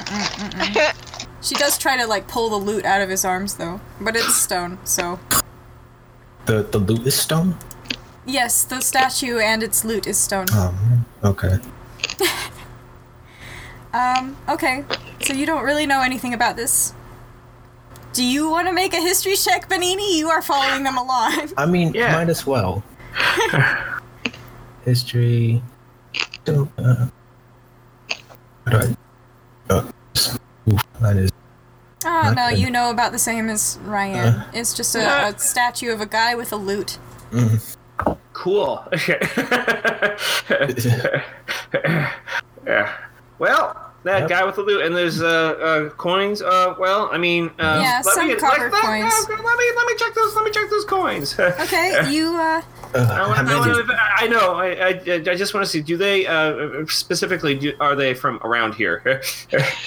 [1.41, 3.81] She does try to, like, pull the lute out of his arms, though.
[4.01, 5.19] But it's stone, so.
[6.47, 7.57] The the lute is stone.
[8.27, 10.47] Yes, the statue and its lute is stone.
[10.55, 11.07] Um.
[11.23, 11.59] Okay.
[13.95, 14.85] Um, okay.
[15.23, 16.93] So you don't really know anything about this.
[18.13, 20.17] Do you want to make a history check, Benini?
[20.17, 21.51] You are following them along.
[21.57, 22.13] I mean, Yeah.
[22.13, 22.83] might as well.
[24.85, 25.63] History.
[26.47, 26.67] Uh,
[28.67, 28.95] I?
[29.71, 29.83] Uh,
[30.71, 30.81] oof.
[32.07, 32.57] Oh, no, Okay.
[32.57, 34.43] you know about the same as Ryan.
[34.53, 36.99] It's just a, a statue of a guy with a lute.
[38.33, 38.85] Cool.
[42.67, 42.93] yeah.
[43.39, 44.29] Well, that Yep.
[44.29, 46.41] guy with the lute and there's uh, uh coins.
[46.43, 49.15] Uh, well, I mean, uh, Yeah, let some me, copper let, let- coins.
[49.29, 50.35] Let, me let me check those.
[50.37, 51.39] Let me check those coins.
[51.65, 52.63] Okay, you, uh,
[52.95, 53.85] Uh, I, I, wanna,
[54.17, 54.55] I know.
[54.55, 54.89] I, I,
[55.33, 55.81] I just want to see.
[55.81, 57.55] Do they uh, specifically?
[57.57, 59.03] Do, are they from around here?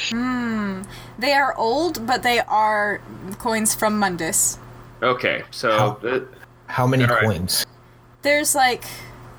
[0.09, 0.81] hmm.
[1.19, 2.99] They are old, but they are
[3.39, 4.57] coins from Mundus.
[5.01, 6.19] okay, so How- uh,
[6.67, 7.23] How many All right.
[7.23, 7.65] coins?
[8.23, 8.83] There's like,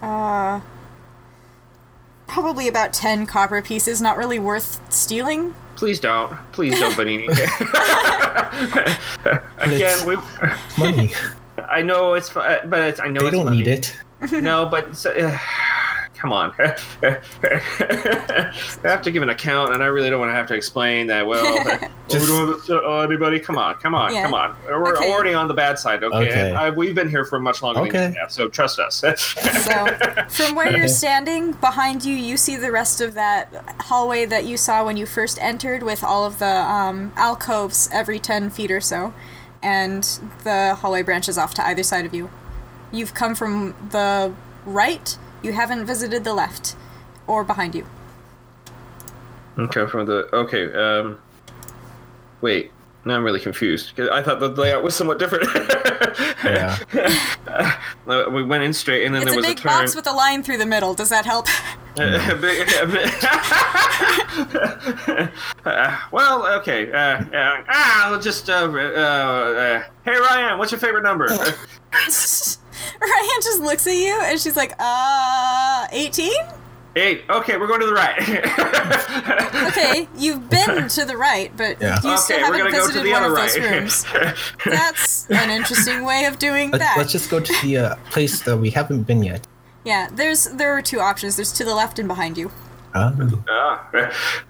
[0.02, 0.60] uh,
[2.28, 5.54] probably about 10 copper pieces, not really worth stealing.
[5.76, 6.32] please don't.
[6.52, 7.28] Please don't, Benini.
[9.58, 10.16] Again, we.
[10.78, 11.12] Money.
[11.70, 13.58] I know it's, uh, but it's, I know they it's don't money.
[13.58, 13.96] need it.
[14.32, 15.38] No, but it's, uh,
[16.18, 16.52] come on.
[16.58, 18.50] I
[18.82, 21.26] have to give an account, and I really don't want to have to explain that.
[21.26, 23.38] Well, oh, we don't to tell anybody.
[23.38, 24.22] Come on, come on, Yeah.
[24.22, 24.56] come on.
[24.66, 25.12] We're Okay.
[25.12, 26.02] already on the bad side.
[26.02, 26.52] Okay, Okay.
[26.52, 28.08] I, we've been here for much longer than Okay.
[28.14, 28.96] you have, so trust us.
[28.96, 29.14] So,
[30.28, 33.52] from where you're standing, behind you, you see the rest of that
[33.82, 38.18] hallway that you saw when you first entered, with all of the um, alcoves every
[38.18, 39.14] 10 feet or so,
[39.62, 40.02] and
[40.44, 42.30] the hallway branches off to either side of you.
[42.90, 44.32] You've come from the
[44.64, 46.76] right, you haven't visited the left,
[47.26, 47.86] or behind you.
[49.58, 50.72] okay, from the okay.
[50.72, 51.18] Um,
[52.40, 52.72] wait.
[53.04, 53.98] Now I'm really confused.
[54.00, 55.48] I thought the layout was somewhat different.
[56.44, 56.78] Yeah.
[58.06, 59.72] Uh, we went in straight, and then It's there a was big a turn.
[59.72, 60.94] box with a line through the middle.
[60.94, 61.46] Does that help?
[61.98, 63.12] A big- a big-
[65.64, 66.90] Uh, well, okay.
[66.92, 68.48] Uh, uh, ah, I'll just.
[68.48, 71.26] Uh, uh, uh, hey, Ryan, what's your favorite number?
[73.00, 76.32] Ryan just looks at you and she's like, uh, 18?
[76.96, 77.24] Eight.
[77.30, 78.18] Okay, we're going to the right.
[79.68, 81.96] Okay, you've been to the right, but Yeah.
[82.02, 84.04] you still okay, haven't gonna go to visited the one other of those rooms.
[84.64, 86.94] That's an interesting way of doing Let, that.
[86.96, 89.46] let's just go to the uh, place that we haven't been yet.
[89.84, 91.36] Yeah, there's there are two options.
[91.36, 92.50] There's to the left and behind you.
[92.94, 93.12] Uh,
[93.48, 93.88] Ah,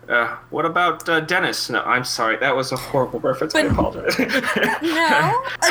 [0.08, 1.68] uh, what about uh, Dennis?
[1.70, 2.36] No, I'm sorry.
[2.38, 3.54] That was a horrible reference.
[3.54, 4.18] I But- apologize.
[4.82, 5.70] No, I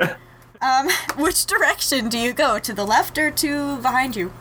[0.00, 0.16] don't.
[0.62, 0.88] um,
[1.22, 2.58] which direction do you go?
[2.58, 4.32] To the left or to behind you?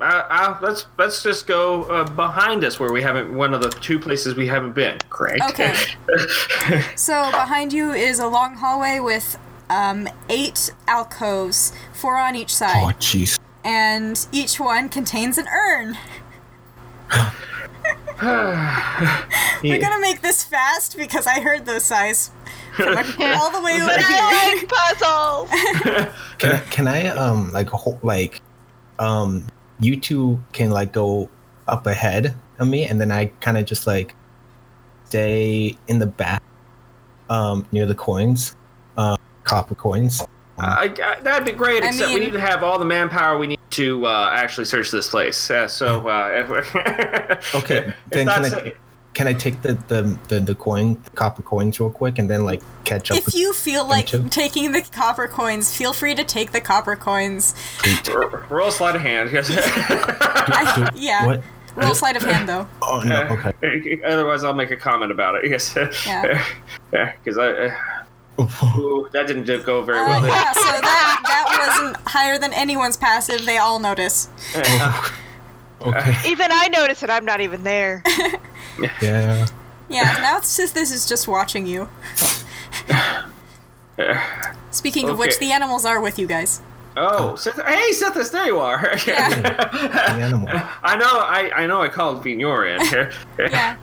[0.00, 3.68] uh, uh, let's let's just go uh, behind us where we haven't one of the
[3.70, 4.98] two places we haven't been.
[5.10, 5.40] Great.
[5.50, 5.74] Okay.
[6.96, 9.38] So behind you is a long hallway with
[9.70, 12.76] um, eight alcoves, four on each side.
[12.84, 13.38] oh, jeez.
[13.64, 15.96] And each one contains an urn.
[19.62, 22.30] We're gonna make this fast because I heard those sighs
[22.74, 22.88] from
[23.20, 24.06] all the way over But here.
[24.10, 26.14] I like puzzles.
[26.38, 28.42] Can I, can I um like hold like
[29.00, 29.44] um
[29.80, 31.28] you two can like go
[31.66, 34.14] up ahead of me and then I kind of just like
[35.06, 36.42] stay in the back
[37.28, 38.54] um near the coins
[38.96, 40.22] uh copper coins
[40.58, 43.46] I, I, that'd be great, I except we need to have all the manpower we
[43.46, 45.50] need to uh, actually search this place.
[45.50, 48.60] Uh, so, uh, okay then can I sa-
[49.14, 52.44] can I take the the the, the coin the copper coins real quick and then
[52.44, 54.28] like catch up If with you feel like too.
[54.28, 57.54] taking the copper coins, feel free to take the copper coins.
[58.12, 59.30] R- roll sleight of hand.
[59.32, 61.26] I, yeah.
[61.26, 61.42] what
[61.76, 62.66] Roll sleight of hand though.
[62.82, 65.48] oh no okay Otherwise, I'll make a comment about it.
[65.50, 65.74] Yes.
[66.06, 66.44] Yeah.
[66.92, 67.76] Yeah, because I.
[68.38, 70.20] Uh, ooh, that didn't go very Uh, well.
[70.20, 70.32] did it?
[70.32, 73.44] yeah, so that that wasn't higher than anyone's passive.
[73.44, 74.28] They all notice.
[75.82, 78.02] okay Even I notice that I'm not even there.
[79.02, 79.46] yeah
[79.88, 81.88] Yeah, now it's just this is just watching you.
[84.70, 86.60] Speaking of which, the animals are with you guys.
[86.96, 88.80] Oh, Sith- hey, Sithis, there you are.
[89.04, 90.48] the animal
[90.82, 93.50] I know, I, I know, I called Vignor in.
[93.50, 93.76] Yeah.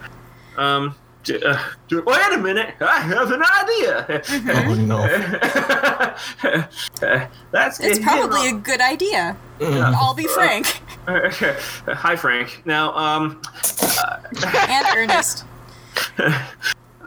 [0.57, 0.95] Um, d-
[1.29, 1.57] uh,
[1.87, 4.21] d- wait a minute, I have an idea.
[4.67, 5.05] oh no
[7.51, 9.37] That's It's probably a good idea.
[9.61, 10.81] I'll be frank.
[11.07, 12.61] Hi, Frank.
[12.65, 13.41] Now, um,
[14.45, 15.45] And Ernest.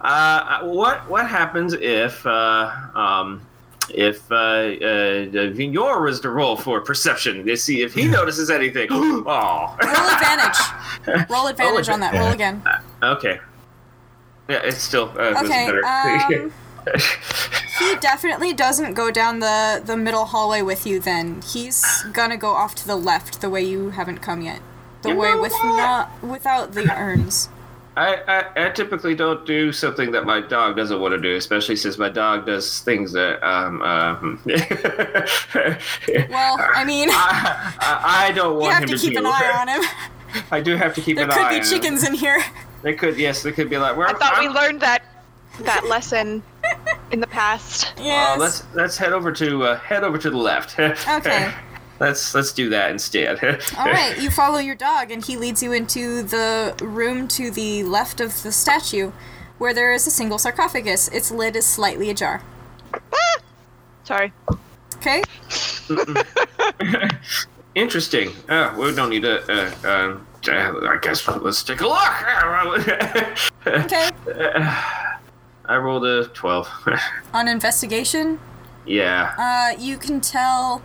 [0.01, 3.43] uh, what what happens if uh, um,
[3.91, 8.89] if uh, uh, Vignor was to roll for perception to see if he notices anything?
[8.91, 11.29] oh, Roll advantage.
[11.31, 12.15] Roll advantage on that.
[12.15, 12.63] Roll again.
[13.03, 13.41] okay.
[14.49, 15.69] Yeah, it's still uh, Okay.
[15.69, 16.53] Um,
[17.79, 21.01] he definitely doesn't go down the the middle hallway with you.
[21.01, 24.61] Then he's gonna go off to the left, the way you haven't come yet.
[25.03, 25.77] The You way with what?
[25.77, 27.51] not without the urns.
[27.97, 31.75] I, I, I typically don't do something that my dog doesn't want to do, especially
[31.75, 34.41] since my dog does things that um um.
[36.31, 39.57] Well, I mean, I, I, I don't want you have him to keep an eye
[39.61, 39.83] on him.
[40.53, 41.51] I do have to keep There an eye on him.
[41.51, 42.43] There could be chickens in here.
[42.83, 43.97] They could, yes, they could be like.
[43.97, 45.03] Where I thought we I'm- learned that
[45.61, 46.43] that lesson
[47.11, 47.93] in the past.
[47.99, 48.37] Yes.
[48.37, 50.79] Uh, let's let's head over to uh, head over to the left.
[51.09, 51.53] Okay.
[51.99, 53.43] let's let's do that instead.
[53.79, 57.83] All right, you follow your dog, and he leads you into the room to the
[57.83, 59.11] left of the statue,
[59.59, 61.09] where there is a single sarcophagus.
[61.09, 62.43] Its lid is slightly ajar.
[64.05, 64.33] Sorry.
[64.97, 65.23] Okay.
[67.75, 68.31] Interesting.
[68.49, 69.43] Uh, we don't need to.
[69.51, 71.99] Uh, um, uh, I guess let's take a look.
[73.67, 74.11] Okay.
[75.67, 76.69] I rolled a twelve.
[77.35, 78.39] On investigation,
[78.87, 80.81] yeah, uh, you can tell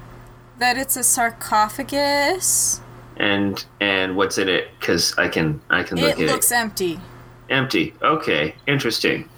[0.59, 2.81] that it's a sarcophagus.
[3.17, 4.67] and and what's in it?
[4.79, 6.23] Because I can I can look It at it.
[6.29, 6.99] It looks empty.
[7.49, 7.93] Empty.
[8.01, 8.55] Okay.
[8.67, 9.29] Interesting.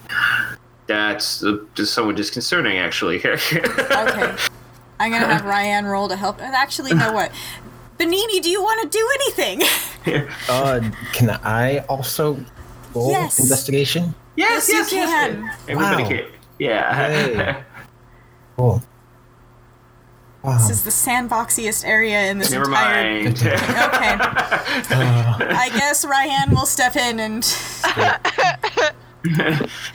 [0.88, 3.18] That's uh, just somewhat disconcerting, actually.
[3.26, 4.36] Okay.
[4.98, 6.42] I'm gonna have Ryan roll to help.
[6.42, 7.32] Actually, you know what?
[7.98, 9.64] Benini, do you want to do anything?
[10.50, 10.80] uh
[11.14, 12.38] can I also
[12.94, 13.40] roll Yes.
[13.40, 15.44] investigation Yes, Yes, you yes, can.
[15.44, 15.60] yes.
[15.70, 16.10] Everybody Wow.
[16.10, 16.26] can.
[16.60, 17.08] Yeah.
[17.10, 17.64] Yay.
[18.58, 18.82] cool
[20.44, 23.24] wow This is the sandboxiest area in this Never entire.
[23.24, 23.38] mind.
[23.88, 24.14] Okay.
[24.94, 27.44] Uh, I guess Ryan will step in and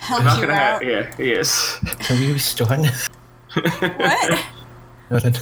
[0.01, 0.81] help Not you gonna out.
[0.81, 1.77] have, yeah, yes.
[1.99, 2.85] can we restart
[3.53, 4.45] What?
[5.09, 5.39] Noted.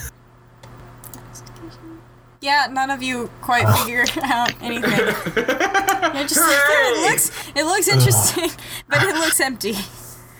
[2.41, 4.91] Yeah, none of you quite figure out anything.
[4.91, 8.49] You're just like, "Hmm, it looks it looks interesting,
[8.87, 9.75] but it looks empty.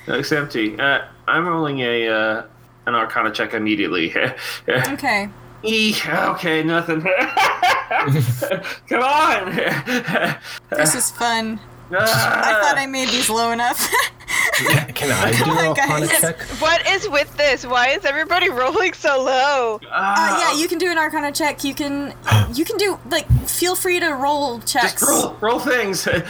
[0.07, 0.79] Looks empty.
[0.79, 2.43] Uh, I'm rolling a uh,
[2.85, 4.13] an Arcana check immediately.
[4.67, 5.29] Okay.
[5.61, 7.01] Eek, okay, nothing.
[7.01, 9.53] Come on.
[10.69, 11.59] This is fun.
[11.91, 12.59] I Ah.
[12.61, 13.77] thought I made these low enough.
[14.95, 16.21] Can I do Come on, a Arcana guys.
[16.21, 16.39] check?
[16.61, 17.65] What is with this?
[17.65, 19.79] Why is everybody rolling so low?
[19.89, 21.63] Uh, yeah, you can do an Arcana check.
[21.63, 22.13] You can,
[22.53, 23.27] you can do like.
[23.47, 24.93] Feel free to roll checks.
[25.01, 26.05] Just roll, roll things.
[26.07, 26.21] roll I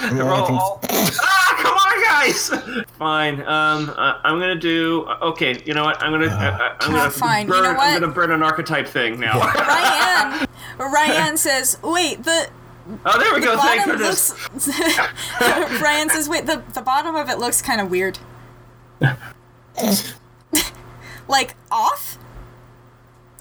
[0.48, 2.50] think- all- ah, come on, guys.
[2.98, 3.42] Fine.
[3.42, 5.06] Um, uh, I'm gonna do.
[5.22, 6.02] Okay, you know what?
[6.02, 6.28] I'm gonna.
[6.28, 7.48] Uh, I'm Oh, gonna fine.
[7.48, 7.80] You know what?
[7.88, 9.40] I'm gonna burn an archetype thing now.
[9.40, 12.50] Ryan, Ryan says, "Wait, the
[13.06, 13.58] oh, there we go.
[13.58, 14.34] Thank bottom goodness.
[14.54, 14.68] looks."
[15.82, 18.20] Ryan says, "Wait, the the bottom of it looks kind of weird."
[21.28, 22.18] like off?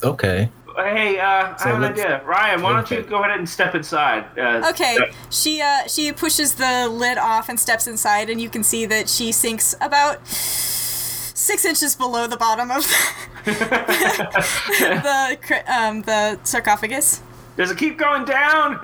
[0.02, 0.50] Okay.
[0.76, 2.22] Hey, uh, So I have an idea.
[2.24, 4.26] Ryan, why don't you go ahead and step inside?
[4.38, 8.48] Uh, Okay, uh, she uh she pushes the lid off and steps inside, and you
[8.48, 12.84] can see that she sinks about six inches below the bottom of
[13.44, 17.22] the um the sarcophagus.
[17.56, 18.78] Does it keep going down?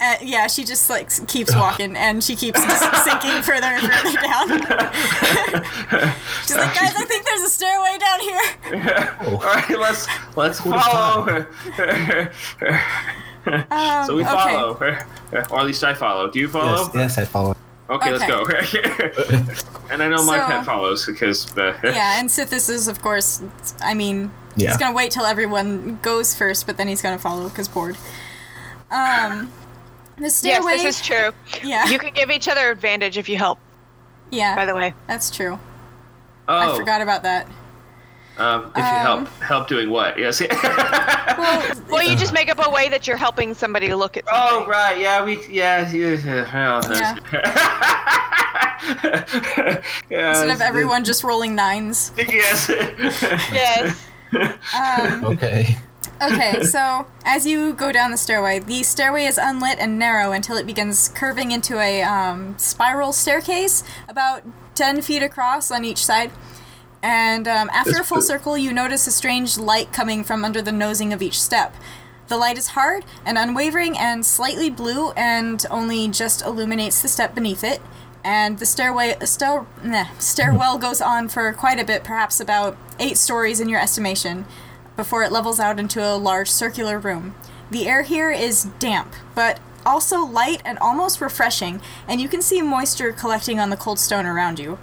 [0.00, 4.16] Uh, yeah, she just like keeps walking, and she keeps just sinking further and further
[4.22, 4.48] down.
[6.46, 9.16] She's like, guys, I think there's a stairway down here.
[9.26, 11.46] All right, let's let's follow.
[13.46, 14.30] Um, so we okay.
[14.30, 16.30] follow, or at least I follow.
[16.30, 16.82] Do you follow?
[16.84, 17.56] Yes, yes, I follow.
[17.88, 18.46] Okay, let's go.
[19.90, 21.56] and I know my So- pet follows because.
[21.58, 23.42] Uh, Yeah, and Sithis is, of course,
[23.82, 24.68] I mean, Yeah.
[24.68, 27.96] he's gonna wait till everyone goes first, but then he's gonna follow because bored.
[28.90, 29.50] Um,
[30.20, 30.76] the Yes, stairway.
[30.76, 31.32] this is true.
[31.64, 33.58] yeah, You can give each other advantage if you help.
[34.30, 34.54] Yeah.
[34.54, 35.58] By the way, that's true.
[36.48, 37.48] oh, I forgot about that.
[38.38, 40.18] Um, if you help, help doing what?
[40.18, 40.40] Yes.
[41.40, 44.24] Well, well, you just make up a way that you're helping somebody look at.
[44.30, 46.44] oh right, yeah, we yeah yeah.
[46.52, 47.16] yeah,
[50.10, 52.12] yeah instead of everyone just rolling nines.
[52.18, 52.68] Yes.
[52.68, 54.04] Yes.
[54.34, 55.76] Um, Okay.
[56.20, 60.56] Okay, so as you go down the stairway, the stairway is unlit and narrow until
[60.56, 64.42] it begins curving into a um, spiral staircase about
[64.74, 66.30] 10 feet across on each side.
[67.02, 70.72] And um, after a full circle, you notice a strange light coming from under the
[70.72, 71.74] nosing of each step.
[72.28, 77.34] The light is hard and unwavering and slightly blue and only just illuminates the step
[77.34, 77.80] beneath it.
[78.22, 83.16] And the stairway stair, nah, stairwell goes on for quite a bit, perhaps about eight
[83.16, 84.44] stories in your estimation,
[85.00, 87.34] before it levels out into a large circular room.
[87.70, 92.60] The air here is damp, but also light and almost refreshing, and you can see
[92.60, 94.78] moisture collecting on the cold stone around you.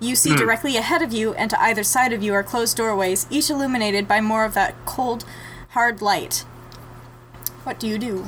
[0.00, 3.28] You see directly ahead of you and to either side of you are closed doorways,
[3.30, 5.24] each illuminated by more of that cold,
[5.68, 6.38] hard light.
[7.62, 8.26] What do you do?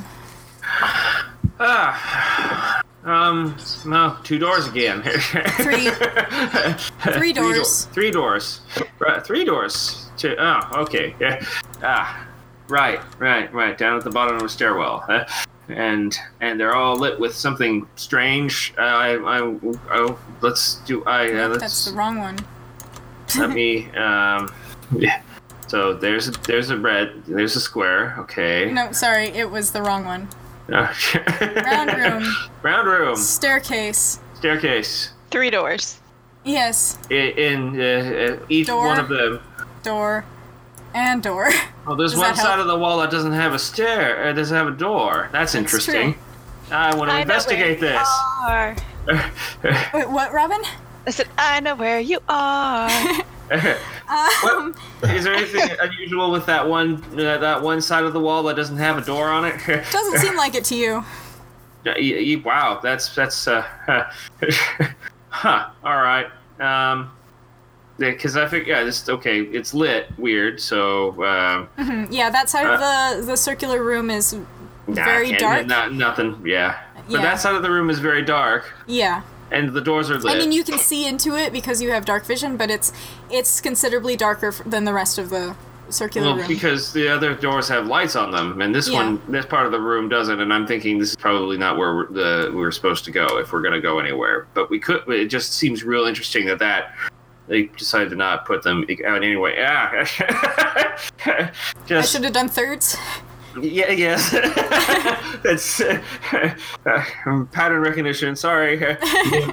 [1.60, 2.82] Ah.
[3.04, 3.56] Um.
[3.84, 5.02] No, two doors again.
[5.02, 5.90] three.
[7.12, 7.84] Three doors.
[7.86, 8.60] three doors.
[8.98, 10.08] Right, three doors.
[10.16, 10.34] Two.
[10.38, 11.14] Oh, okay.
[11.20, 11.44] Yeah.
[11.82, 12.26] Ah.
[12.68, 13.00] Right.
[13.18, 13.52] Right.
[13.52, 13.76] Right.
[13.76, 15.04] Down at the bottom of the stairwell.
[15.06, 15.24] Uh,
[15.68, 18.72] and and they're all lit with something strange.
[18.78, 19.08] Uh, I.
[19.16, 19.38] I.
[19.92, 20.18] Oh.
[20.40, 21.04] Let's do.
[21.04, 21.30] I.
[21.30, 21.60] Uh, let's.
[21.60, 22.38] That's the wrong one.
[23.38, 23.90] let me.
[23.96, 24.52] Um.
[24.96, 25.20] Yeah.
[25.66, 27.24] So there's a, there's a red.
[27.26, 28.14] There's a square.
[28.18, 28.70] Okay.
[28.70, 30.28] No, sorry, it was the wrong one.
[30.68, 30.88] Round
[31.40, 32.34] Round room.
[32.62, 33.16] Round room.
[33.16, 34.18] Staircase.
[34.34, 35.10] Staircase.
[35.30, 36.00] Three doors.
[36.44, 38.86] Yes, I- In uh, uh, each Door.
[38.86, 39.40] one of them.
[39.82, 40.24] door.
[40.94, 41.50] And door.
[41.86, 42.46] Oh, there's Does one that help?
[42.48, 44.30] side of the wall that doesn't have a stair.
[44.30, 45.28] It doesn't have a door.
[45.32, 46.14] That's interesting.
[46.70, 48.08] I want to I know investigate where this.
[48.40, 48.76] You are.
[49.92, 50.62] Wait, what, Robin?
[51.06, 52.88] I said, I know where you are.
[53.50, 58.42] Um, Is there anything unusual with that one uh, that one side of the wall
[58.44, 59.58] that doesn't have a door on it?
[59.92, 61.04] doesn't seem like it to you.
[62.44, 63.62] Wow, that's that's uh,
[65.28, 65.70] huh.
[65.84, 66.26] All right.
[66.60, 67.10] Um,
[67.98, 69.40] because I think yeah, this okay.
[69.42, 70.60] It's lit, weird.
[70.60, 74.34] So um, Hmm, Yeah, that side of the the circular room is
[74.86, 75.66] nah, very dark.
[75.66, 76.42] Not nothing.
[76.46, 76.80] Yeah.
[77.06, 77.22] But Yeah.
[77.22, 79.22] that side of the room is very dark, Yeah.
[79.54, 80.34] And the doors are lit.
[80.34, 82.92] I mean, you can see into it because you have dark vision, but it's
[83.30, 85.56] it's considerably darker than the rest of the
[85.90, 86.48] circular Well, room.
[86.48, 89.02] because the other doors have lights on them, and this Yeah.
[89.04, 90.40] one, this part of the room doesn't.
[90.40, 93.52] And I'm thinking this is probably not where we're, the we're supposed to go if
[93.52, 94.46] we're going to go anywhere.
[94.54, 95.02] But we could.
[95.08, 96.94] It just seems real interesting that that
[97.46, 99.54] they decided to not put them out anyway.
[101.88, 102.96] Yeah, I should have done thirds.
[103.60, 104.30] Yeah, yes.
[105.42, 106.02] That's uh,
[107.52, 108.36] pattern recognition.
[108.36, 108.82] Sorry.
[108.82, 109.46] okay.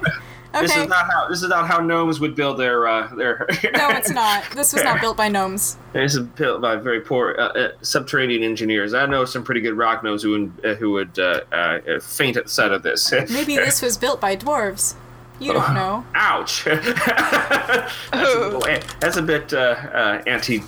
[0.60, 3.46] This is not how this is not how gnomes would build their uh, their.
[3.74, 4.44] No, it's not.
[4.50, 5.78] This was not built by gnomes.
[5.94, 8.92] This is built by very poor uh, uh, subterranean engineers.
[8.92, 12.36] I know some pretty good rock gnomes who would uh, who would uh, uh, faint
[12.36, 13.10] at the sight of this.
[13.30, 14.94] Maybe this was built by dwarves.
[15.42, 16.04] You don't know.
[16.14, 16.64] Ouch!
[16.64, 18.60] that's, a little,
[19.00, 20.60] that's a bit uh, uh, anti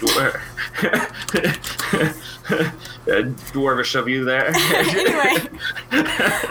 [3.53, 4.53] dwarvish of you there.
[4.95, 5.37] Anyway,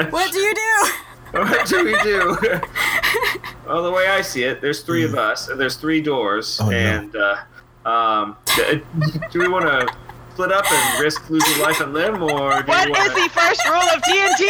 [0.09, 0.87] what do you do?
[1.33, 2.37] what do we do?
[3.67, 6.69] well, the way I see it, there's three of us, and there's three doors, Oh,
[6.69, 6.77] no.
[6.77, 7.37] and uh,
[7.85, 8.37] um,
[9.31, 9.87] do we want to
[10.33, 13.61] split up and risk losing life and limb, or do What we is the first
[13.69, 14.43] rule of D and D?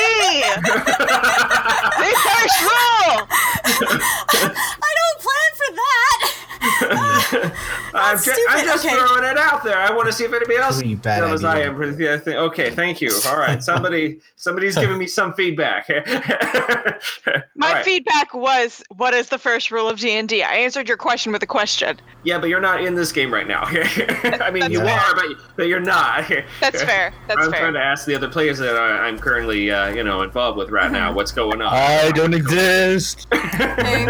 [0.64, 3.28] The first rule.
[3.68, 6.33] I don't plan for that.
[7.96, 8.96] I'm, ju- I'm just Okay.
[8.96, 9.78] throwing it out there.
[9.78, 11.70] I want to see if anybody else Pretty bad feels I idea.
[11.70, 11.82] am.
[11.82, 13.12] I think- Okay, thank you.
[13.28, 15.90] All right, somebody, somebody's giving me some feedback.
[17.56, 17.86] My All right.
[17.86, 21.32] feedback was, "What is the first rule of D and D?" I answered your question
[21.32, 22.00] with a question.
[22.24, 23.64] Yeah, but you're not in this game right now.
[23.66, 26.28] I mean, you That's are, but but you're not.
[26.62, 27.14] That's fair.
[27.28, 27.60] That's I'm fair.
[27.62, 30.70] trying to ask the other players that I, I'm currently, uh, you know, involved with
[30.70, 31.14] right now.
[31.14, 31.74] What's going on?
[31.74, 33.28] I don't exist.
[33.34, 34.06] Okay.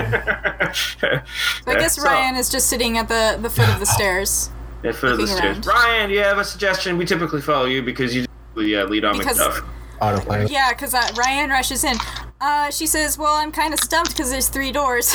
[1.63, 4.49] So I guess Ryan is just sitting at the, the foot of the stairs.
[4.83, 5.57] At foot of the stairs.
[5.57, 5.65] around.
[5.67, 6.97] Ryan, do you have a suggestion?
[6.97, 9.65] We typically follow you because you uh, lead on Because- with stuff.
[10.01, 10.51] Autopilot.
[10.51, 11.95] Yeah, because uh, Ryan rushes in.
[12.41, 15.13] Uh, she says, "Well, I'm kind of stumped because there's three doors.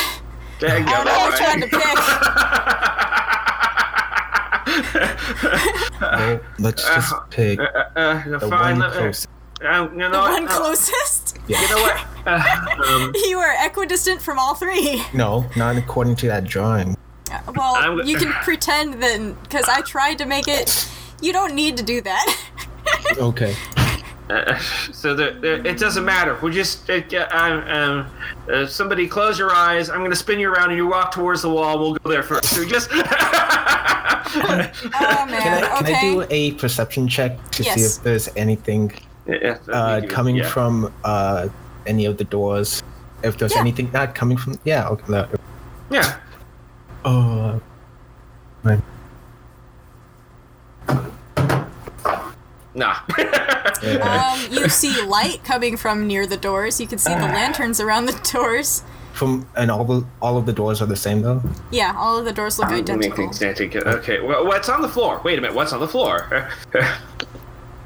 [0.61, 1.99] There you I don't know which one to pick."
[6.01, 8.79] Well, let's just pick Uh, uh, uh, the fine.
[8.79, 11.37] one let- uh, uh, you know The one Uh, closest.
[11.49, 12.07] You know what?
[12.27, 12.43] Uh,
[12.87, 15.03] um, You are equidistant from all three.
[15.15, 16.97] No, not according to that drawing.
[17.31, 20.89] Uh, Well, I'm- you can pretend then, because I tried to make it.
[21.21, 22.37] You don't need to do that.
[23.19, 23.55] Okay.
[24.31, 24.59] Uh,
[24.93, 26.39] so the, the, it doesn't matter.
[26.43, 28.07] We just uh, uh, um,
[28.51, 29.91] uh, somebody close your eyes.
[29.91, 31.79] I'm going to spin you around and you walk towards the wall.
[31.79, 32.45] We'll go there first.
[32.55, 32.97] So just Oh
[34.47, 34.71] man.
[34.73, 35.93] Can I, okay.
[35.93, 38.93] can I do a perception check to see if there's anything
[39.27, 40.49] Yeah, uh, coming yeah.
[40.49, 41.49] from uh,
[41.87, 42.83] any of the doors?
[43.23, 43.61] If there's Yeah.
[43.61, 44.89] anything not coming from, yeah.
[44.89, 45.05] Okay.
[45.09, 45.29] no.
[45.91, 46.17] Yeah.
[47.09, 47.59] Uh,
[48.63, 48.81] right.
[52.75, 52.97] Nah.
[53.09, 53.55] Yeah.
[53.79, 56.81] Um, you see light coming from near the doors.
[56.81, 58.83] You can see the lanterns around the doors.
[59.13, 61.41] From and all the all of the doors are the same though.
[61.71, 63.29] Yeah, all of the doors look Let me identical.
[63.29, 63.89] identical.
[63.89, 64.21] Okay.
[64.21, 65.21] Well, what's on the floor?
[65.25, 65.55] Wait a minute.
[65.55, 66.51] What's on the floor?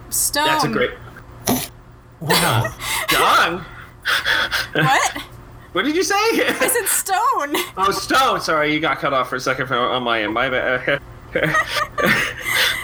[0.08, 0.46] Stone.
[0.46, 0.90] That's a great.
[2.20, 2.74] Wow.
[3.08, 3.64] John.
[4.72, 5.22] What?
[5.72, 6.14] What did you say?
[6.14, 7.72] I said stone.
[7.76, 8.40] oh, stone.
[8.40, 10.34] Sorry, you got cut off for a second from, on my end.
[10.34, 11.00] My bad.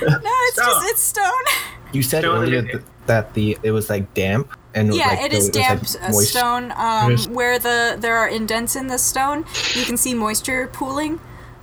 [0.00, 0.66] No, it's Stone.
[0.66, 1.44] just it's stone.
[1.92, 5.32] You said No, earlier th- that the it was like damp and Yeah, like, it
[5.32, 6.72] is there damp was, like, uh, stone.
[6.76, 11.18] Um, where the there are indents in the stone, you can see moisture pooling.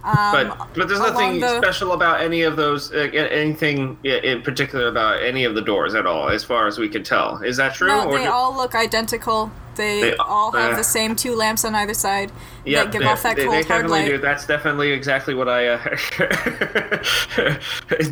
[0.06, 2.92] Um, but but there's nothing the- special about any of those.
[2.94, 6.88] Uh, anything in particular about any of the doors at all, as far as we
[6.88, 7.42] can tell.
[7.44, 7.88] Is that true?
[7.88, 9.52] No, or they do- all look identical.
[9.76, 12.32] They, They- all have uh, the same two lamps on either side
[12.64, 14.06] Yep, that give they- off that they, cold they hard light.
[14.08, 14.18] do.
[14.20, 15.68] That's definitely exactly what I.
[15.68, 15.98] Uh,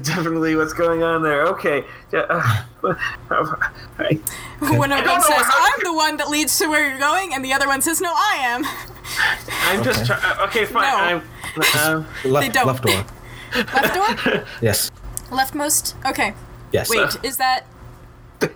[0.01, 1.43] definitely what's going on there.
[1.47, 1.83] Okay.
[2.11, 2.95] Yeah, uh,
[3.99, 4.19] I,
[4.59, 7.53] One of them says, "I'm the one that leads to where you're going," and the
[7.53, 8.65] other one says, "No, I am."
[9.63, 10.19] I'm just Okay.
[10.19, 10.39] trying.
[10.49, 10.83] Okay, fine.
[10.91, 10.97] No.
[10.97, 11.21] I'm,
[11.57, 12.67] left, they don't.
[12.67, 13.05] left door.
[13.55, 13.93] Left
[14.25, 14.91] door, Yes.
[15.29, 15.93] leftmost.
[16.09, 16.33] Okay.
[16.71, 16.89] Yes.
[16.89, 17.65] Wait, is that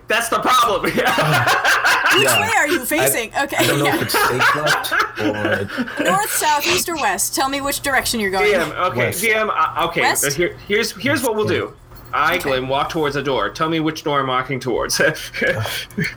[0.06, 0.82] that's the problem.
[0.82, 2.40] which Yeah.
[2.40, 3.30] way are you facing?
[3.34, 3.56] okay.
[3.58, 3.94] I don't know yeah.
[3.96, 7.34] if it's stage left or North, south, east, or west?
[7.34, 8.52] Tell me which direction you're going.
[8.52, 8.72] DM.
[8.90, 8.98] Okay.
[9.06, 9.22] West.
[9.24, 9.48] DM.
[9.50, 10.00] Uh, okay.
[10.02, 10.24] West?
[10.26, 11.72] uh, Here, here's here's what we'll do.
[12.12, 12.42] I, Okay.
[12.44, 13.50] Glenn, walk towards a door.
[13.50, 14.96] Tell me which door I'm walking towards.
[14.98, 15.26] because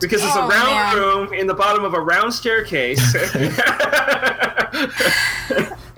[0.02, 0.96] it's Oh, a round man.
[0.98, 3.14] room in the bottom of a round staircase.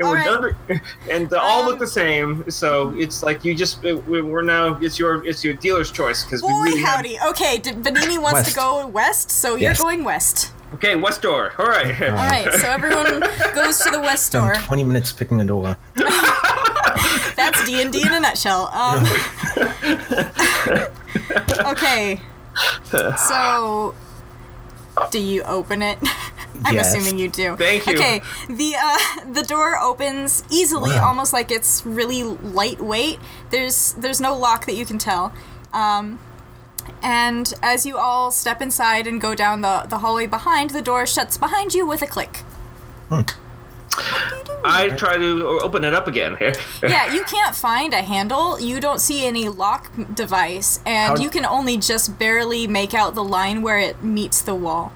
[0.04, 0.56] And we're All right.
[0.68, 0.82] done.
[1.10, 2.50] And they all look Um, the same.
[2.50, 6.42] So it's like you just we- we're now it's your it's your dealer's choice because
[6.44, 7.18] we Boy, really have- howdy.
[7.30, 8.50] Okay, d- Benini wants West.
[8.52, 10.52] to go west, so you're going west.
[10.76, 11.54] Okay, west door.
[11.60, 12.02] All right.
[12.02, 13.20] All right, so everyone
[13.56, 14.54] goes to the west door.
[14.56, 15.78] spend 20 minutes picking a door.
[17.36, 18.68] That's D and D in a nutshell.
[18.74, 19.06] Um,
[21.66, 22.20] okay,
[23.18, 23.94] so
[25.12, 25.98] do you open it?
[26.66, 26.94] I'm Yes.
[26.96, 27.56] assuming you do.
[27.58, 27.96] Thank you.
[27.96, 28.98] Okay, the uh,
[29.34, 31.08] the door opens easily, Wow.
[31.10, 33.20] almost like it's really lightweight.
[33.50, 35.34] There's there's no lock that you can tell.
[35.74, 36.20] Um,
[37.02, 41.06] and as you all step inside and go down the, the hallway behind, the door
[41.06, 42.38] shuts behind you with a click.
[43.10, 43.22] Hmm.
[43.96, 46.36] Do do I try to open it up again.
[46.38, 46.54] here.
[46.84, 48.60] yeah, you can't find a handle.
[48.60, 53.14] You don't see any lock device, and How- you can only just barely make out
[53.16, 54.92] the line where it meets the wall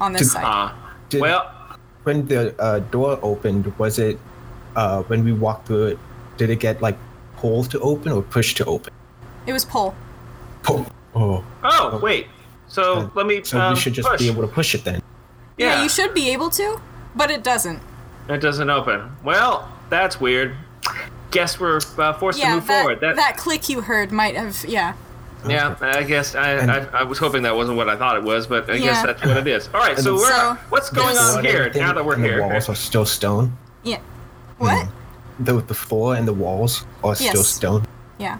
[0.00, 0.44] on this side.
[0.44, 0.72] Uh,
[1.14, 1.50] Did- well,
[2.02, 4.18] when the uh, door opened, was it
[4.76, 5.98] uh, when we walked through it?
[6.36, 6.96] Did it get like
[7.36, 8.92] pulled to open or pushed to open?
[9.46, 9.94] It was pull.
[10.62, 10.86] Pull.
[11.14, 12.26] Oh, Oh, wait.
[12.66, 13.42] So Uh, let me.
[13.44, 14.18] so um, we should just push.
[14.20, 15.00] be able to push it then.
[15.56, 15.76] Yeah.
[15.76, 16.80] Yeah, you should be able to,
[17.14, 17.80] but it doesn't.
[18.28, 19.14] It doesn't open.
[19.22, 20.56] Well, that's weird.
[21.30, 23.00] Guess we're uh, forced to Yeah, move that, forward.
[23.00, 24.64] that click you heard might have.
[24.66, 24.94] Yeah.
[25.46, 28.22] Yeah, I guess I, And- I, I was hoping that wasn't what I thought it
[28.22, 29.68] was, but I guess that's what it is.
[29.74, 32.36] All right, so the- we're So, what's going on here now that we're here?
[32.38, 33.56] The walls are still stone.
[33.82, 33.98] Yeah.
[34.58, 34.88] What?
[35.40, 37.84] The the floor and the walls are still stone.
[38.18, 38.38] Yeah.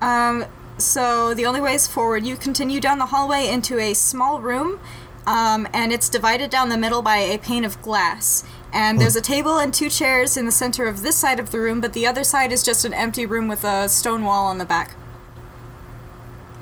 [0.00, 0.46] Um,
[0.78, 2.24] so the only way is forward.
[2.24, 4.80] You continue down the hallway into a small room,
[5.26, 8.44] um, and it's divided down the middle by a pane of glass.
[8.72, 11.60] And there's a table and two chairs in the center of this side of the
[11.60, 14.56] room, but the other side is just an empty room with a stone wall on
[14.56, 14.94] the back.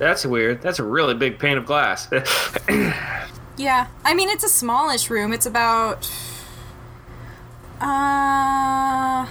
[0.01, 0.61] That's weird.
[0.63, 2.09] That's a really big pane of glass.
[3.57, 5.35] Yeah, I mean it's a smallish room.
[5.35, 6.11] It's about
[7.79, 9.27] uh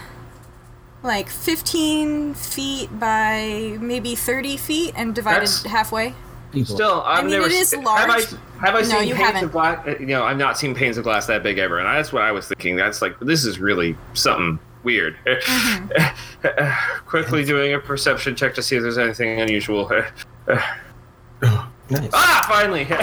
[1.02, 6.14] like 15 feet by maybe 30 feet and divided That's- halfway.
[6.52, 6.76] People.
[6.76, 7.46] Still, I've mean, never.
[7.46, 8.02] it is large.
[8.02, 9.44] Have I, have I No, seen you panes haven't.
[9.46, 9.88] of glass?
[9.88, 12.24] uh, You know, I've not seen panes of glass that big ever, and that's what
[12.24, 12.76] I was thinking.
[12.76, 15.16] That's like this is really something weird.
[15.28, 17.06] Mm-hmm.
[17.08, 19.90] Quickly doing a perception check to see if there's anything unusual.
[21.42, 22.10] nice.
[22.14, 22.86] ah, finally!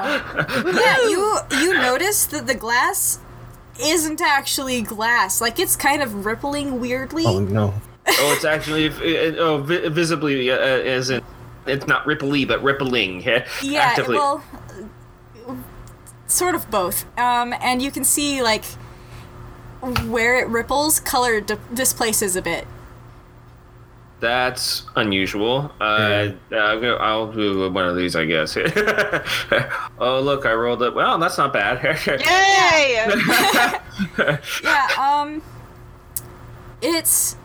[0.00, 0.62] Wow.
[0.72, 3.18] yeah, you you notice that the glass
[3.78, 5.40] isn't actually glass.
[5.40, 7.24] Like it's kind of rippling weirdly.
[7.26, 7.74] Oh no.
[8.06, 11.22] oh, it's actually uh, oh, vi- visibly uh, as in
[11.66, 13.22] it's not ripply but rippling.
[13.62, 14.16] yeah, actively.
[14.16, 14.42] well,
[16.26, 17.04] sort of both.
[17.18, 18.64] Um, and you can see like
[20.06, 22.66] where it ripples, color di- displaces a bit.
[24.20, 25.72] That's unusual.
[25.80, 28.54] Uh, I'm gonna- I'll do one of these, I guess.
[29.98, 30.94] oh, look, I rolled it.
[30.94, 31.82] Well, that's not bad.
[32.06, 33.06] Yay!
[34.64, 35.42] Yeah, um
[36.82, 37.36] it's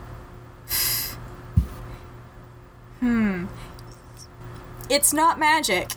[3.00, 3.46] Hmm.
[4.88, 5.92] It's not magic,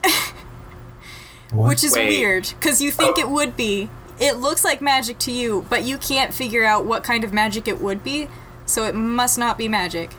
[1.53, 2.09] which is Wait.
[2.09, 3.89] weird cuz you think it would be.
[4.19, 7.67] It looks like magic to you, but you can't figure out what kind of magic
[7.69, 8.27] it would be,
[8.65, 10.11] so it must not be magic.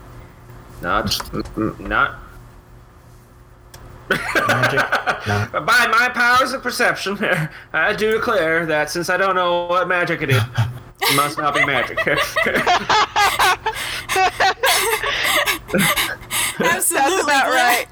[0.82, 2.18] Not, not.
[4.10, 4.80] Magic?
[5.28, 5.48] No.
[5.64, 7.16] By my powers of perception,
[7.72, 10.42] I do declare that since I don't know what magic it is,
[11.02, 11.98] it must not be magic.
[16.60, 17.22] Absolutely.
[17.22, 17.86] about right.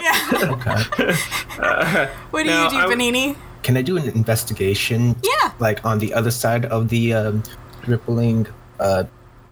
[0.00, 0.18] yeah.
[0.52, 2.06] Okay.
[2.30, 3.36] What do Now, you do, I w- Panini?
[3.62, 5.16] Can I do an investigation?
[5.22, 5.52] Yeah.
[5.58, 7.42] Like on the other side of the um,
[7.86, 8.46] rippling.
[8.80, 9.04] Uh,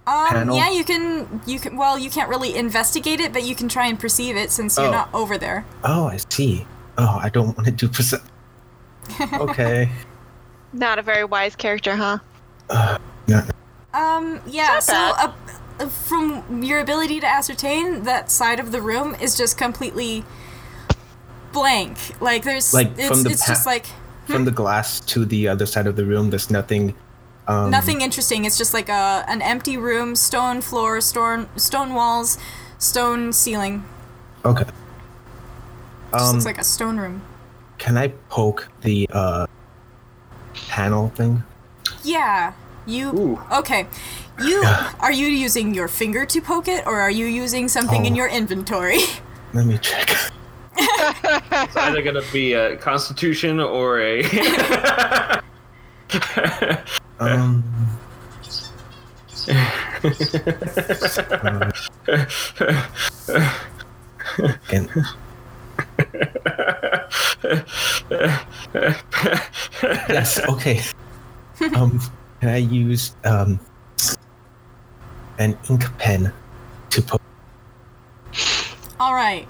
[0.07, 0.55] Um, Panel?
[0.57, 1.41] yeah, you can.
[1.45, 1.75] You can.
[1.75, 4.87] Well, you can't really investigate it, but you can try and perceive it since you're
[4.87, 4.91] Oh.
[4.91, 5.65] not over there.
[5.83, 6.65] oh, I see.
[6.97, 8.23] Oh, I don't want to do percent.
[9.33, 9.89] Okay.
[10.73, 12.19] Not a very wise character, huh?
[13.27, 13.45] Yeah.
[13.93, 14.77] Um, yeah.
[14.77, 15.31] It's So, uh,
[15.89, 20.23] from your ability to ascertain, that side of the room is just completely
[21.53, 21.97] blank.
[22.21, 23.85] Like there's, Like, it's, from the it's pa- just like
[24.25, 26.93] From the glass to the other side of the room, there's nothing.
[27.47, 28.45] Um, nothing interesting.
[28.45, 32.37] It's just like a an empty room, stone floor, stone stone walls,
[32.77, 33.85] stone ceiling.
[34.45, 34.65] Okay.
[36.13, 37.21] Just Um, looks like a stone room.
[37.77, 39.45] can I poke the uh,
[40.69, 41.43] panel thing?
[42.03, 42.53] Yeah.
[42.85, 43.39] You Ooh.
[43.51, 43.87] okay?
[44.39, 44.63] You
[44.99, 48.17] are you using your finger to poke it, or are you using something in Oh.
[48.17, 48.99] your inventory?
[49.53, 50.09] Let me check.
[50.77, 54.21] it's either going to be a constitution or a.
[57.19, 57.63] Um.
[70.09, 70.39] yes.
[70.47, 70.81] Okay.
[71.75, 71.99] Um.
[72.39, 73.59] Can I use um
[75.39, 76.31] an ink pen
[76.91, 77.21] to put?
[78.99, 79.47] All right.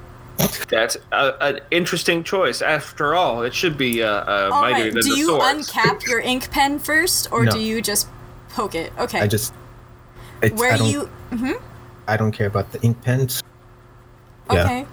[0.69, 2.61] That's a, an interesting choice.
[2.61, 4.93] After all, it should be uh, uh, All mightier right.
[4.93, 7.51] than Do the you uncap your ink pen first, or No.
[7.51, 8.07] do you just
[8.49, 8.91] poke it?
[8.99, 9.19] Okay.
[9.21, 9.53] I just.
[10.41, 11.05] It's, Where I don't, you?
[11.31, 11.53] hmm
[12.07, 13.41] I don't care about the ink pens.
[14.51, 14.63] Yeah.
[14.63, 14.85] Okay.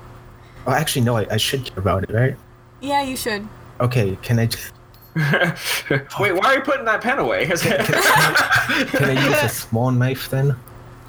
[0.67, 1.17] Oh, actually, no.
[1.17, 2.37] I, I should care about it, right?
[2.81, 3.47] Yeah, you should.
[3.81, 4.17] Okay.
[4.23, 4.47] Can I?
[4.47, 4.73] just-
[6.19, 7.47] Wait, why are you putting that pen away?
[7.57, 10.57] Can I use a small knife then?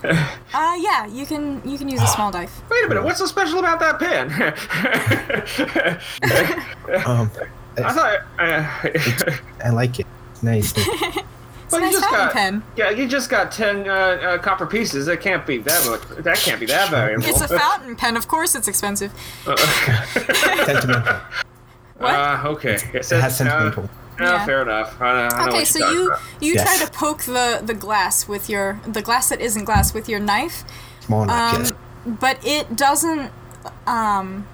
[0.53, 1.61] Uh, yeah, you can.
[1.69, 2.61] You can use a small knife.
[2.69, 4.29] Wait a minute, what's so special about that pen?
[7.05, 7.29] Um,
[7.77, 8.19] I thought.
[8.39, 10.07] Uh, I like it.
[10.41, 10.71] Nice.
[10.77, 12.33] It's well, a you just fountain got.
[12.33, 12.63] pen.
[12.77, 15.07] Yeah, you just got ten uh, uh, copper pieces.
[15.07, 16.23] That can't be that much.
[16.23, 17.25] That can't be that valuable.
[17.25, 18.15] It's a fountain pen.
[18.15, 19.11] Of course, it's expensive.
[20.65, 21.17] Sentimental.
[21.97, 22.13] What?
[22.13, 22.75] Uh, okay.
[22.75, 23.89] It It says, has sentimental.
[24.19, 24.45] Yeah, Yeah.
[24.45, 25.01] fair enough.
[25.01, 26.19] I, I know Okay, what so you're you about.
[26.41, 26.63] you Yes.
[26.77, 30.19] try to poke the the glass with your the glass that isn't glass with your
[30.19, 30.63] knife,
[31.01, 31.73] Small enough, um, yes.
[32.05, 33.31] but it doesn't
[33.87, 34.47] um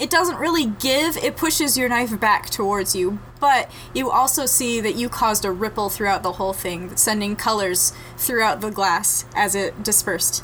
[0.00, 1.16] it doesn't really give.
[1.16, 5.52] It pushes your knife back towards you, but you also see that you caused a
[5.52, 10.42] ripple throughout the whole thing, sending colors throughout the glass as it dispersed.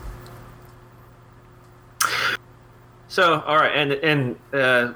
[3.08, 4.92] So, all right, and and uh,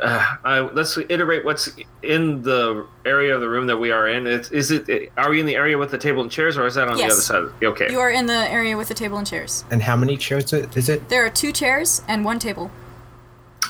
[0.00, 1.70] uh, I, let's iterate what's
[2.02, 4.26] in the area of the room that we are in.
[4.26, 5.12] It's, is it?
[5.16, 7.26] Are we in the area with the table and chairs, or is that on Yes.
[7.28, 7.64] the other side?
[7.64, 7.90] Okay.
[7.90, 9.64] You are in the area with the table and chairs.
[9.70, 11.08] And how many chairs is it?
[11.08, 12.70] There are two chairs and one table.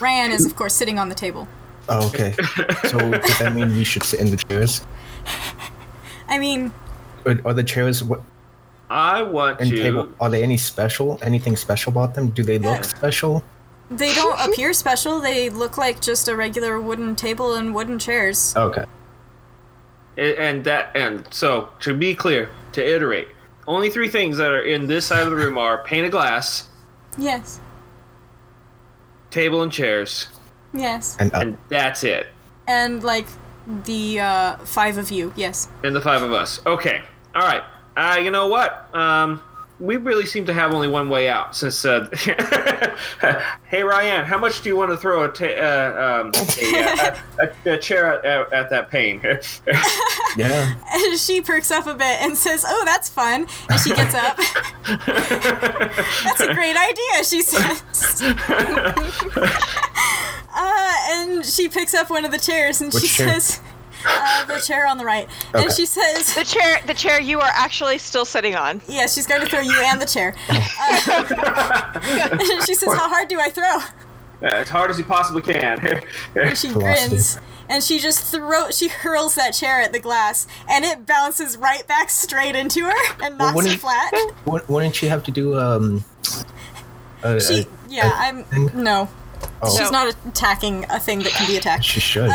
[0.01, 1.49] Ryan is, of course, sitting on the table.
[1.89, 2.33] Oh, okay.
[2.89, 4.85] so does that mean we should sit in the chairs?
[6.29, 6.72] I mean,
[7.24, 8.20] Are, are the chairs what,
[8.91, 9.77] I want and to.
[9.77, 10.09] table?
[10.20, 11.18] Are they any special?
[11.22, 12.29] Anything special about them?
[12.31, 12.83] Do they look Yeah.
[12.83, 13.45] special?
[13.91, 15.20] They don't appear special.
[15.20, 18.55] They look like just a regular wooden table and wooden chairs.
[18.57, 18.84] Okay.
[20.16, 23.28] and that and so to be clear, to iterate,
[23.66, 26.68] only three things that are in this side of the room are pane of glass,
[27.18, 27.61] Yes.
[29.30, 30.28] table and chairs,
[30.72, 31.16] Yes.
[31.18, 32.26] And uh, and that's it.
[32.66, 33.26] And like
[33.84, 35.32] the uh, five of you.
[35.37, 35.68] Yes.
[35.82, 36.61] And the five of us.
[36.66, 37.01] Okay.
[37.34, 37.62] All right.
[37.97, 38.89] Uh, you know what?
[38.95, 39.41] Um,
[39.79, 41.55] we really seem to have only one way out.
[41.55, 42.09] Since, uh,
[43.68, 47.74] hey Ryan, how much do you want to throw a, ta- uh, um, a, a,
[47.74, 49.20] a chair at, at, at that pain
[50.37, 50.74] yeah.
[50.93, 54.37] And she perks up a bit and says, "Oh, that's fun." And she gets up.
[54.87, 57.83] that's a great idea, she says.
[60.55, 63.29] uh, and she picks up one of the chairs and Which she chair?
[63.41, 63.61] says,
[64.07, 67.51] uh, "The chair on the right." And she says, The chair, the chair you are
[67.55, 68.80] actually still sitting on.
[68.88, 70.34] Yeah, she's going to throw you and the chair.
[70.49, 73.78] Uh, she says, How hard do I throw?
[74.42, 75.78] as hard as you possibly can.
[76.55, 76.74] She Velocity.
[76.74, 77.38] grins.
[77.68, 81.84] And she just throw she hurls that chair at the glass and it bounces right
[81.88, 84.12] back straight into her and Well, knocks her flat.
[84.44, 86.05] Wou- Wouldn't she have to do um?
[87.24, 88.70] Uh, She uh, yeah, uh, I'm thing?
[88.74, 89.09] no.
[89.62, 89.76] Oh.
[89.76, 91.84] She's not attacking a thing that can be attacked.
[91.84, 92.30] She should.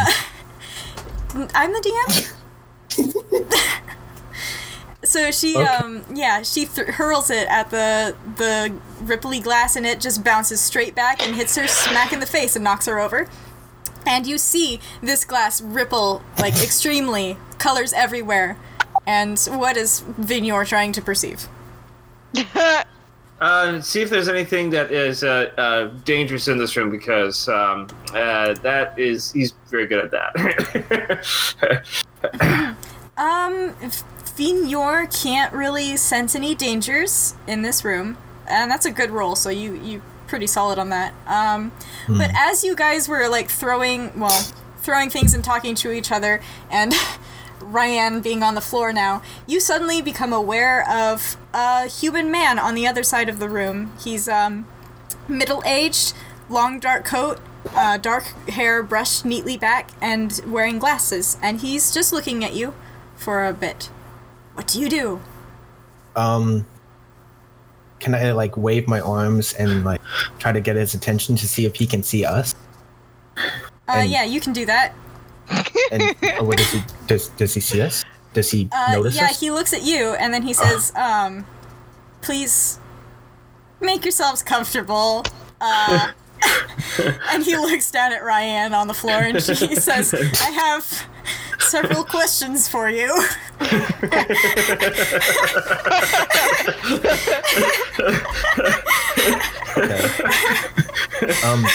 [1.34, 3.42] I'm the DM.
[5.04, 5.66] so she, Okay.
[5.66, 8.74] um, yeah, she th- hurls it at the the
[9.04, 12.56] ripply glass, and it just bounces straight back and hits her smack in the face
[12.56, 13.28] and knocks her over.
[14.06, 18.58] And you see this glass ripple like extremely, colors everywhere.
[19.06, 21.48] And what is Vignor trying to perceive?
[23.42, 27.88] Uh, see if there's anything that is uh, uh, dangerous in this room because um,
[28.14, 31.26] uh, that is he's very good at that.
[33.22, 33.76] Um,
[34.36, 38.18] Vignor can't really sense any dangers in this room,
[38.48, 39.36] and that's a good roll.
[39.36, 41.14] So you you pretty solid on that.
[41.28, 41.72] Um,
[42.08, 46.42] but as you guys were like throwing, well, throwing things and talking to each other,
[46.72, 46.94] and
[47.62, 52.76] Ryan being on the floor now, you suddenly become aware of a human man on
[52.76, 53.92] the other side of the room.
[54.04, 54.66] He's um
[55.28, 56.14] middle aged,
[56.50, 57.40] long dark coat,
[57.76, 61.38] uh, dark hair brushed neatly back, and wearing glasses.
[61.42, 62.74] And he's just looking at you
[63.16, 63.90] for a bit.
[64.56, 65.22] What do you do?
[66.16, 66.66] um.
[68.00, 70.02] Can I like wave my arms and like
[70.40, 72.56] try to get his attention to see if he can see us?
[73.38, 73.42] Uh,
[73.88, 74.96] And- yeah, you can do that.
[75.92, 78.06] And or what does he does does he see us?
[78.34, 79.40] Does he Uh, notice yeah, us?
[79.40, 81.46] he looks at you and then he says, um,
[82.22, 82.80] please
[83.82, 85.24] make yourselves comfortable.
[85.60, 86.12] Uh,
[87.32, 91.06] and he looks down at Ryan on the floor and she says, I have
[91.60, 93.12] several questions for you.
[93.62, 94.36] Okay.
[101.44, 101.66] um.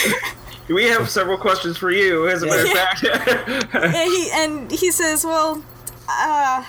[0.69, 3.75] We have several questions for you, as a matter of fact.
[3.75, 5.63] and, he, and he says, Well,
[6.09, 6.65] uh,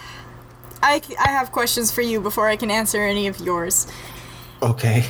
[0.83, 3.87] I, I have questions for you before I can answer any of yours.
[4.61, 5.05] Okay.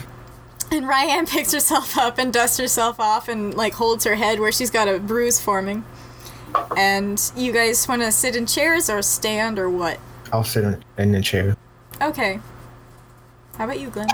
[0.72, 4.52] And Ryan picks herself up and dusts herself off and like holds her head where
[4.52, 5.84] she's got a bruise forming.
[6.78, 10.00] And you guys want to sit in chairs or stand or what?
[10.32, 11.56] I'll sit in, in the chair.
[12.02, 12.40] Okay.
[13.58, 14.08] How about you, Glenn?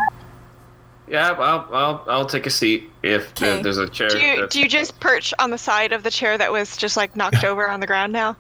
[1.14, 4.10] Yeah, I'll, I'll I'll take a seat if there's a chair.
[4.10, 6.98] Do you do you just perch on the side of the chair that was just
[6.98, 8.36] like knocked over on the ground now?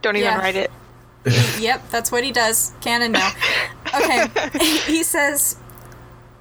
[0.00, 0.38] Don't even Yeah.
[0.38, 0.70] write it.
[1.60, 2.72] yep, that's what he does.
[2.80, 3.30] Canon now.
[3.92, 4.26] Okay.
[4.86, 5.56] he says,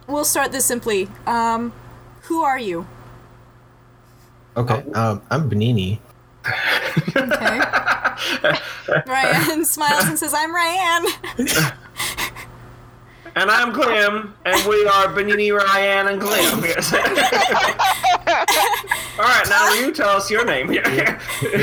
[0.08, 1.10] "We'll start this simply.
[1.26, 1.74] Um,
[2.22, 2.88] who are you?"
[4.56, 4.84] Okay.
[4.93, 5.22] Um.
[5.32, 5.97] I'm Benini.
[7.16, 7.60] Okay.
[9.08, 11.06] Ryan smiles and says, "I'm Ryan."
[13.36, 16.59] And I'm Clem, and we are Benini, Ryan, and Clem.
[19.19, 20.69] All right, now you tell us your name.
[20.69, 20.80] He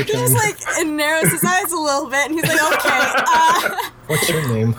[0.03, 0.57] just like
[0.87, 4.75] narrows his eyes a little bit, and he's like, "Okay, uh, What's your name?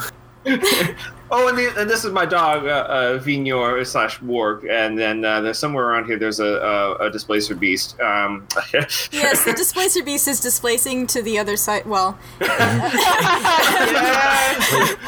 [1.31, 5.25] Oh, and, the, and this is my dog, uh, uh, Vignor slash Warg, and then
[5.25, 6.19] uh, there's somewhere around here.
[6.19, 7.99] There's a, a, a displacer beast.
[8.01, 11.87] Um, yes, the displacer beast is displacing to the other side.
[11.87, 12.93] Well, yes.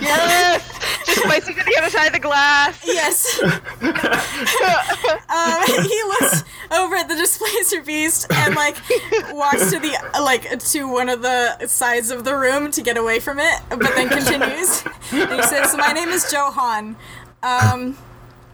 [0.01, 0.67] yes.
[1.07, 2.81] Just placing to the other side of the glass.
[2.87, 3.43] yes.
[3.43, 3.51] um,
[5.89, 8.77] he looks over at the displacer beast and like
[9.33, 13.21] walks to the like to one of the sides of the room to get away
[13.21, 14.83] from it, but then continues.
[15.13, 16.97] And he says, "My name is Johan."
[17.43, 17.97] Um,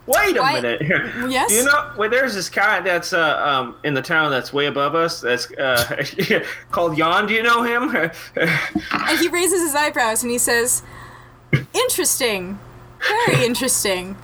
[0.07, 0.83] Wait a Why- minute.
[1.29, 1.51] Yes?
[1.53, 4.95] You know, well, there's this guy that's uh, um, in the town that's way above
[4.95, 5.21] us.
[5.21, 6.05] That's uh,
[6.71, 7.27] called Jan.
[7.27, 7.95] Do you know him?
[8.37, 10.83] and he raises his eyebrows and he says,
[11.75, 12.59] "Interesting,
[13.01, 14.17] very interesting,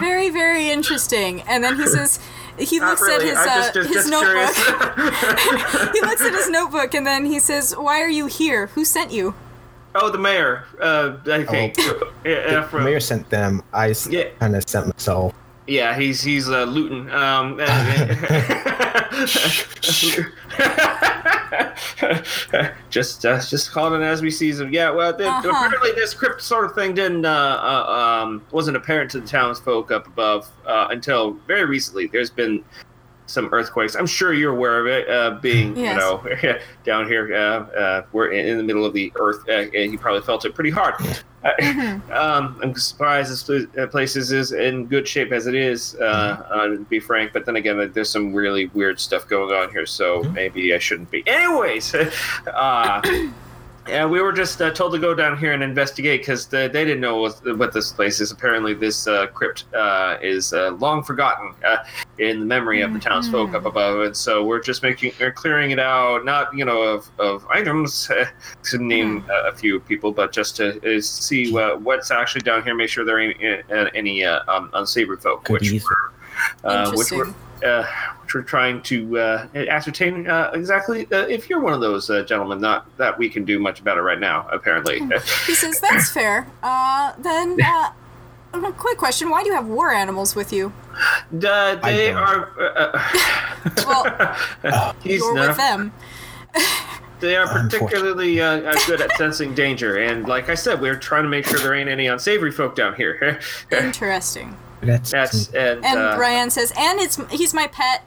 [0.00, 2.20] very very interesting." And then he says.
[2.60, 3.30] He Not looks really.
[3.30, 4.52] at his uh, just, just, his just notebook.
[4.52, 5.92] curious.
[5.92, 8.66] he looks at his notebook and then he says, "Why are you here?
[8.74, 9.34] Who sent you?"
[9.94, 10.64] Oh, the mayor.
[10.80, 11.76] Uh, I think.
[12.24, 13.62] Yeah, The from- mayor sent them.
[13.72, 14.24] I Yeah.
[14.40, 15.32] kind of sent myself.
[15.66, 17.10] Yeah, he's he's uh, Luton.
[17.10, 17.58] Um,
[22.90, 24.72] just uh, just called it as we see him.
[24.72, 25.48] Yeah, well, the, Uh-huh.
[25.48, 29.90] apparently this crypt sort of thing didn't uh, uh, um, wasn't apparent to the townsfolk
[29.90, 32.06] up above uh, until very recently.
[32.06, 32.64] There's been
[33.28, 33.94] some earthquakes.
[33.94, 35.94] I'm sure you're aware of it, uh, being Yes.
[35.94, 37.32] you know down here.
[37.34, 37.38] Uh,
[37.78, 40.54] uh, we're in, in the middle of the earth, uh, and you probably felt it
[40.54, 40.94] pretty hard.
[41.44, 45.94] Uh, um, I'm surprised this uh, place is, is in good shape as it is,
[46.00, 46.04] uh,
[46.50, 47.32] uh, to be frank.
[47.32, 51.10] But then again, there's some really weird stuff going on here, so maybe I shouldn't
[51.10, 51.22] be.
[51.26, 51.94] Anyways,
[52.46, 53.02] uh,
[53.88, 57.00] yeah, we were just uh, told to go down here and investigate because they didn't
[57.00, 58.30] know what, what this place is.
[58.30, 61.78] Apparently, this uh, crypt uh, is uh, long forgotten uh,
[62.18, 65.70] in the memory of the townsfolk up above, and so we're just making, we're clearing
[65.70, 68.26] it out, not you know of, of items uh,
[68.64, 72.62] to name uh, a few people, but just to uh, see uh, what's actually down
[72.62, 75.84] here, make sure there ain't uh, any uh, um, unsavory folk, which Goodies.
[75.84, 77.47] we're, uh, which we're Interesting.
[77.62, 77.84] Uh,
[78.22, 82.22] which we're trying to uh, ascertain uh, exactly uh, if you're one of those uh,
[82.22, 82.60] gentlemen.
[82.60, 85.00] Not that we can do much better right now, apparently.
[85.46, 87.90] He says, "That's fair." Uh, then, uh,
[88.54, 90.72] a quick question: Why do you have war animals with you?
[91.32, 92.50] Uh, they are.
[92.60, 93.04] Uh,
[93.86, 95.92] Well, he's you're not- with them.
[97.20, 101.24] They are particularly uh, uh, good at sensing danger, and like I said, we're trying
[101.24, 103.40] to make sure there ain't any unsavory folk down here.
[103.72, 104.56] Interesting.
[104.80, 108.04] That's, That's and, And uh, Brian says, "And it's he's my pet."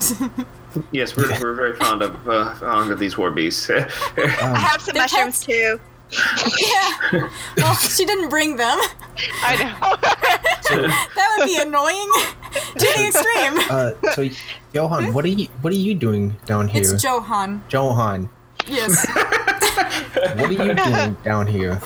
[0.92, 3.68] yes, we're, we're very fond of uh, fond of these war beasts.
[3.70, 3.86] um,
[4.16, 5.46] I have some They're mushrooms pets.
[5.46, 5.80] too.
[6.60, 7.28] Yeah.
[7.56, 8.76] Well, she didn't bring them.
[9.44, 9.96] I know.
[11.14, 12.10] That would be annoying
[12.52, 13.70] to the extreme.
[13.70, 14.28] uh, so
[14.72, 16.82] Johan, what are you what are you doing down here?
[16.82, 17.62] It's Johan.
[17.70, 18.28] Johan,
[18.66, 19.06] Yes.
[19.08, 21.80] what are you doing down here?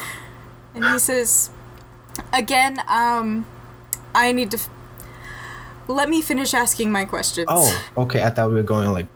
[0.74, 1.50] And he says,
[2.32, 3.44] again, um,
[4.14, 4.56] I need to.
[4.56, 4.68] F-
[5.88, 7.46] let me finish asking my questions.
[7.50, 8.22] Oh, okay.
[8.22, 9.06] I thought we were going like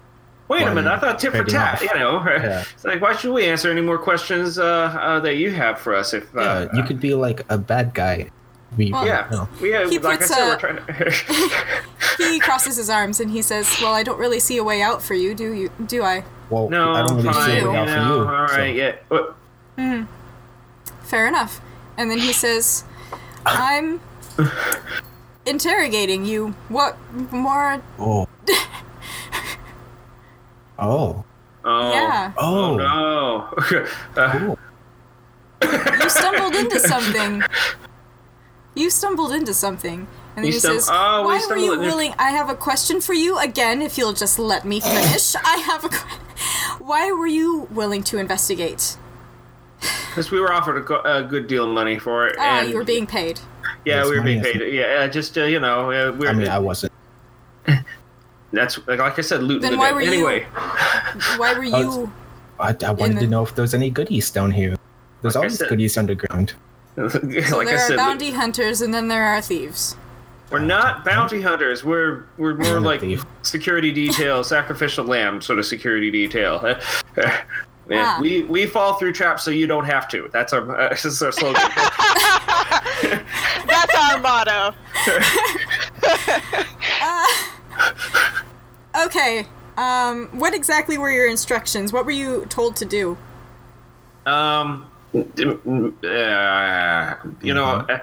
[0.48, 1.82] Wait a minute, I thought tip for trading tat.
[1.82, 2.64] You know, Yeah.
[2.72, 5.94] it's like why should we answer any more questions uh, uh, that you have for
[5.94, 6.14] us?
[6.14, 6.40] If uh,
[6.72, 8.30] yeah, you could be like a bad guy.
[8.76, 11.64] We, Well, yeah, we have, He like I said, a- we're trying to.
[12.18, 15.02] He crosses his arms and he says, "Well, I don't really see a way out
[15.02, 15.70] for you, do you?
[15.86, 16.24] Do I?
[16.50, 17.46] Well, no, I don't really fine.
[17.46, 18.36] see it You out know, for you.
[18.36, 18.96] all so- yeah.
[19.08, 19.36] What-
[21.02, 21.60] Fair enough."
[21.96, 22.84] And then he says,
[23.46, 24.00] "I'm
[25.46, 26.48] interrogating you.
[26.68, 26.96] What
[27.32, 27.82] more?
[27.98, 28.28] Oh.
[30.78, 31.24] oh.
[31.64, 32.32] Oh, Yeah.
[32.38, 32.76] Oh Oh.
[32.76, 33.86] no.
[34.16, 34.58] Uh, Cool.
[36.00, 37.42] You stumbled into something.
[38.74, 41.84] You stumbled into something." And then he stum- says, oh, we "Why were you into-
[41.84, 42.14] willing?
[42.18, 43.82] I have a question for you again.
[43.82, 45.88] If you'll just let me finish, I have a.
[45.88, 46.08] que-
[46.78, 48.96] Why were you willing to investigate?
[49.80, 52.36] Because we were offered a, go- a good deal of money for it.
[52.38, 53.40] Ah, and you were being paid.
[53.88, 54.60] Yeah, we were being paid.
[54.62, 56.28] is- Yeah, just uh, you know, uh, we're.
[56.28, 56.92] I mean, I wasn't.
[58.52, 59.94] that's like, like I said, loot Then the why dead.
[59.94, 60.44] were you- anyway.
[61.36, 62.12] Why were I was- you?
[62.60, 64.76] I, I wanted the- to know if there's any goodies down here.
[65.22, 66.54] There's Like always said- goodies underground.
[66.96, 69.96] like So I there are said, bounty hunters, and then there are thieves.
[70.50, 71.84] we're not bounty hunters.
[71.84, 73.24] We're we're more like thief.
[73.42, 76.76] security detail, sacrificial lamb sort of security detail.
[77.88, 78.20] Yeah, Ah.
[78.20, 80.28] we we fall through traps so you don't have to.
[80.32, 81.62] That's our uh, this is our slogan.
[83.66, 84.74] That's our motto.
[89.06, 89.46] Okay.
[89.76, 91.92] Um, what exactly were your instructions?
[91.92, 93.16] What were you told to do?
[94.26, 95.20] Um, Uh,
[97.40, 97.98] you know, uh,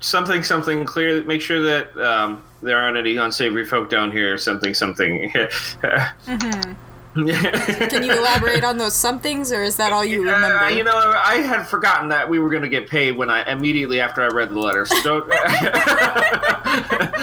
[0.00, 1.22] something, something clear.
[1.24, 4.36] Make sure that um, there aren't any unsavory folk down here.
[4.38, 5.32] Something, something.
[7.26, 10.58] Can you elaborate on those somethings, or is that all you remember?
[10.58, 13.50] Uh, you know, I had forgotten that we were going to get paid when I
[13.50, 14.86] immediately after I read the letter.
[14.86, 15.28] So don't.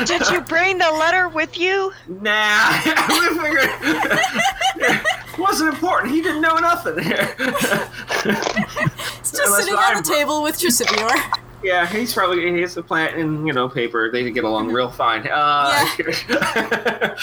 [0.07, 1.93] Did you bring the letter with you?
[2.07, 3.69] nah, I figured
[5.33, 6.13] it wasn't important.
[6.13, 6.95] He didn't know nothing.
[6.99, 7.69] it's
[9.31, 11.09] just unless sitting I- on the table with Trisivior.
[11.65, 14.11] Yeah, he's probably he's a plant and you know paper.
[14.11, 15.27] They get along real fine.
[15.27, 15.85] Uh,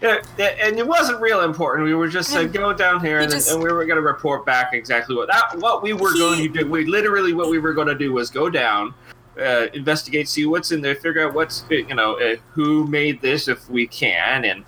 [0.00, 1.86] yeah, and it wasn't real important.
[1.86, 4.02] We were just said go down here, He and, just- and we were going to
[4.02, 6.70] report back exactly what that what we were He- going to do.
[6.70, 8.94] We literally what we were going to do was go down.
[9.38, 13.48] Uh, investigate, see what's in there, figure out what's you know uh, who made this
[13.48, 14.64] if we can, and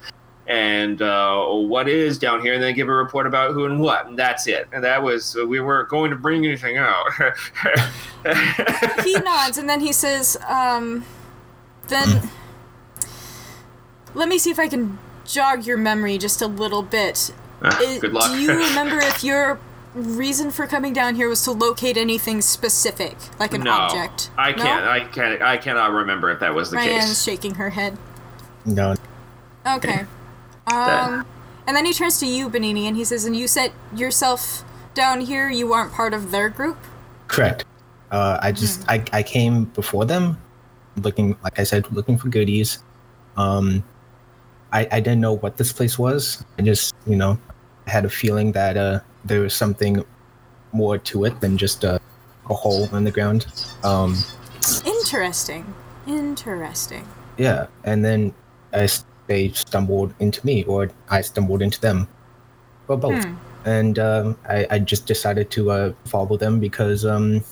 [0.49, 4.07] and uh, what is down here, and then give a report about who and what,
[4.07, 4.69] and that's it.
[4.73, 7.07] And that was we weren't going to bring anything out.
[9.05, 11.05] he nods and then he says, um,
[11.89, 12.29] then
[14.15, 17.33] let me see if I can jog your memory just a little bit.
[17.63, 18.31] Ah, I- Good luck.
[18.33, 19.59] Do you remember if your
[19.95, 24.31] reason for coming down here was to locate anything specific, like an no, object?
[24.37, 24.85] I can't.
[24.87, 25.43] I can't.
[25.43, 27.23] I cannot remember if that was the Ryan's case.
[27.25, 27.97] shaking her head.
[28.65, 28.95] No,
[29.67, 30.05] Okay.
[30.67, 31.25] Um,
[31.67, 34.65] and then he turns to you, Benini, and he says, "And you set yourself
[34.95, 35.49] down here.
[35.51, 36.79] You aren't part of their group."
[37.29, 37.65] correct.
[38.11, 40.39] Uh, I just I, I came before them,
[40.97, 42.83] looking like I said, looking for goodies.
[43.37, 43.83] Um,
[44.73, 46.45] I I didn't know what this place was.
[46.59, 47.39] I just you know
[47.87, 50.05] had a feeling that uh there was something
[50.73, 52.01] more to it than just a
[52.49, 53.47] a hole in the ground.
[53.83, 54.17] Um,
[54.85, 55.75] Interesting.
[56.07, 57.07] Interesting.
[57.39, 58.33] yeah, and then
[58.73, 62.09] I s they stumbled into me, or I stumbled into them,
[62.89, 63.25] or both.
[63.25, 63.35] Hmm.
[63.65, 67.43] And um, I, I just decided to uh, follow them because um,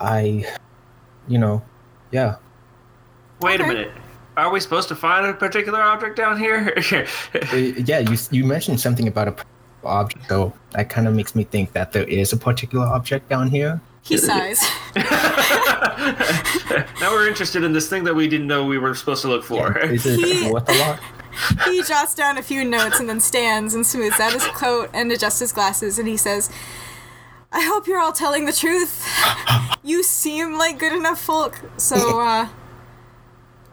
[0.00, 0.44] I,
[1.28, 1.62] you know,
[2.10, 2.36] yeah.
[3.40, 3.92] Wait a minute.
[4.36, 6.74] Are we supposed to find a particular object down here?
[7.34, 9.36] Uh, yeah, you you mentioned something about a
[9.84, 13.50] object, so that kind of makes me think that there is a particular object down
[13.50, 13.80] here.
[14.02, 14.60] He sighs.
[17.00, 19.44] now we're interested in this thing that we didn't know we were supposed to look
[19.44, 19.78] for.
[19.78, 21.00] Is it He- worth a lot?
[21.66, 25.10] he jots down a few notes and then stands and smooths out his coat and
[25.10, 26.50] adjusts his glasses and he says,
[27.50, 29.06] I hope you're all telling the truth.
[29.82, 32.48] You seem like good enough folk, so uh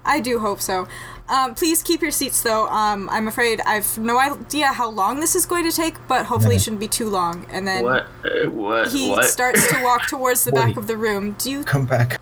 [0.06, 0.88] I do hope so.
[1.30, 2.68] Um, please keep your seats though.
[2.70, 6.56] Um, I'm afraid I've no idea how long this is going to take, but hopefully
[6.56, 7.46] it shouldn't be too long.
[7.52, 8.08] And then what?
[8.26, 8.92] Uh, what?
[8.92, 9.26] he what?
[9.26, 10.78] starts to walk towards the back Wait.
[10.78, 11.36] of the room.
[11.38, 12.20] Do you Come back.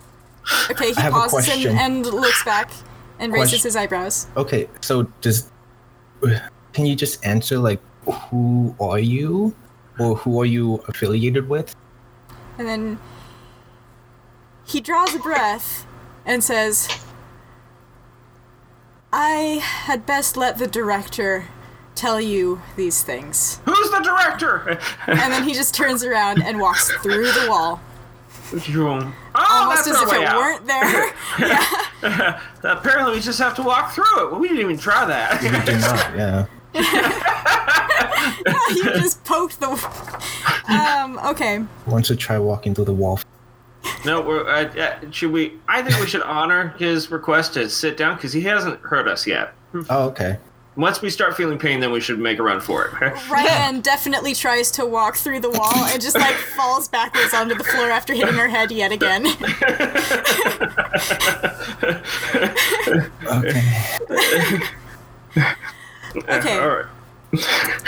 [0.70, 1.78] okay, he I have a pauses and, question.
[1.78, 2.70] and looks back
[3.18, 3.68] and raises Question.
[3.68, 4.26] his eyebrows.
[4.36, 5.50] Okay, so does
[6.72, 7.80] can you just answer like
[8.30, 9.54] who are you,
[9.98, 11.74] or who are you affiliated with?
[12.58, 12.98] And then
[14.64, 15.86] he draws a breath
[16.26, 16.88] and says,
[19.12, 21.46] I had best let the director
[21.94, 23.60] tell you these things.
[23.64, 24.78] Who's the director?
[25.06, 27.80] And then he just turns around and walks through the wall.
[28.52, 30.36] oh, Almost that's as if it out.
[30.36, 31.14] weren't there.
[32.02, 32.40] yeah.
[32.62, 34.38] Apparently, we just have to walk through it.
[34.38, 35.40] We didn't even try that.
[35.42, 36.46] We do not, yeah.
[38.74, 39.68] you just poked the.
[40.68, 41.64] Um, okay.
[41.86, 43.20] Want to try walking through the wall?
[44.04, 45.54] No, we're, uh, uh, should we?
[45.68, 49.26] I think we should honor his request to sit down because he hasn't hurt us
[49.26, 49.54] yet.
[49.90, 50.38] Oh, okay.
[50.76, 53.28] Once we start feeling pain, then we should make a run for it.
[53.28, 57.64] Ryan definitely tries to walk through the wall and just like falls backwards onto the
[57.64, 59.26] floor after hitting her head yet again.
[63.28, 63.62] Okay.
[66.28, 66.58] Okay.
[66.58, 66.86] All right.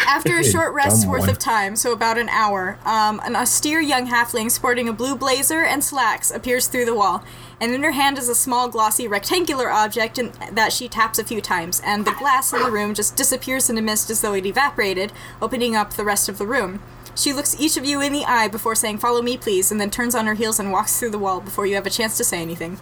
[0.07, 1.31] After a short rest's worth one.
[1.31, 5.63] of time, so about an hour, um, an austere young halfling sporting a blue blazer
[5.63, 7.25] and slacks appears through the wall,
[7.59, 11.25] and in her hand is a small, glossy, rectangular object in, that she taps a
[11.25, 14.35] few times, and the glass in the room just disappears in a mist as though
[14.35, 15.11] it evaporated,
[15.41, 16.83] opening up the rest of the room.
[17.15, 19.91] She looks each of you in the eye before saying, Follow me, please, and then
[19.91, 22.25] turns on her heels and walks through the wall before you have a chance to
[22.25, 22.79] say anything.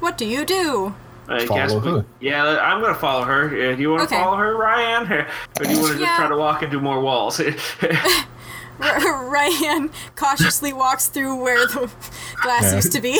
[0.00, 0.94] What do you do?
[1.28, 2.04] I Follow guess we- her.
[2.20, 3.46] yeah, I'm gonna follow her.
[3.46, 4.22] Uh, do you want to Okay.
[4.22, 5.26] follow her, Ryan, or
[5.64, 7.40] do you want to just try to walk into more walls?
[8.78, 11.90] Ryan cautiously walks through where the
[12.42, 12.74] glass Yeah.
[12.76, 13.18] used to be,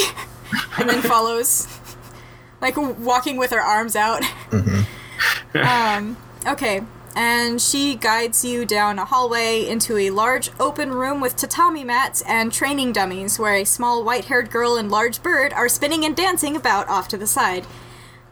[0.79, 1.69] and then follows,
[2.61, 4.23] like walking with her arms out.
[5.55, 6.83] Um, okay,
[7.15, 12.23] and she guides you down a hallway into a large open room with tatami mats
[12.27, 16.57] and training dummies, where a small white-haired girl and large bird are spinning and dancing
[16.57, 17.65] about off to the side.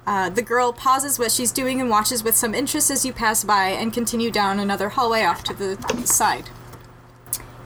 [0.06, 3.44] Uh, the girl pauses what she's doing and watches with some interest as you pass
[3.44, 6.50] by and continue down another hallway off to the side.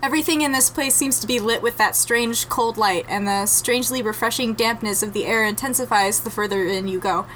[0.03, 3.47] Everything in this place seems to be lit with that strange cold light, and the
[3.47, 7.27] strangely refreshing dampness of the air intensifies the further in you go.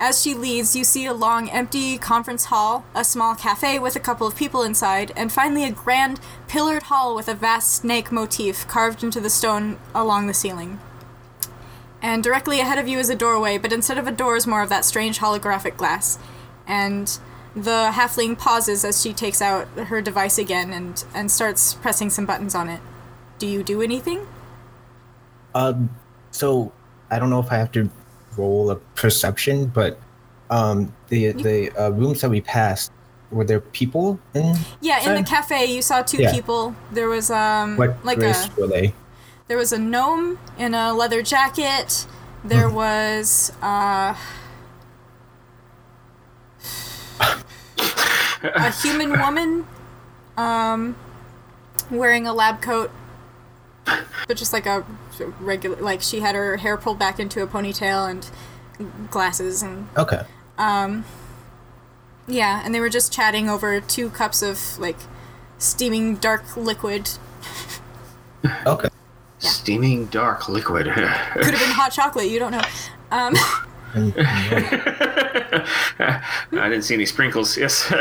[0.00, 4.00] As she leads, you see a long, empty conference hall, a small cafe with a
[4.00, 8.66] couple of people inside, and finally a grand, pillared hall with a vast snake motif
[8.66, 10.80] carved into the stone along the ceiling.
[12.00, 14.62] And directly ahead of you is a doorway, but instead of a door is more
[14.62, 16.18] of that strange holographic glass.
[16.66, 17.18] And
[17.56, 22.24] the halfling pauses as she takes out her device again and, and starts pressing some
[22.24, 22.80] buttons on it.
[23.38, 24.26] Do you do anything?
[25.54, 25.90] Um,
[26.30, 26.72] so
[27.10, 27.90] I don't know if I have to
[28.36, 29.98] roll a perception, but
[30.50, 32.92] um, the the uh, rooms that we passed
[33.30, 34.56] were there people in?
[34.80, 36.32] Yeah, in the cafe you saw two Yeah.
[36.32, 36.74] people.
[36.92, 38.94] There was um What like a were they?
[39.48, 42.06] There was a gnome in a leather jacket.
[42.44, 44.14] There was uh
[48.42, 49.66] a human woman
[50.36, 50.94] um
[51.90, 52.90] wearing a lab coat
[53.84, 54.84] but just like a
[55.40, 58.30] regular like she had her hair pulled back into a ponytail and
[59.10, 60.22] glasses and Okay.
[60.56, 61.04] Um,
[62.28, 64.98] yeah and they were just chatting over two cups of like
[65.58, 67.10] steaming dark liquid
[68.66, 68.87] Okay.
[69.38, 70.86] Steaming dark liquid.
[70.92, 72.62] could have been hot chocolate you don't know
[73.10, 73.34] um
[73.94, 75.64] And- and,
[76.60, 77.56] I didn't see any sprinkles.
[77.56, 77.90] Yes.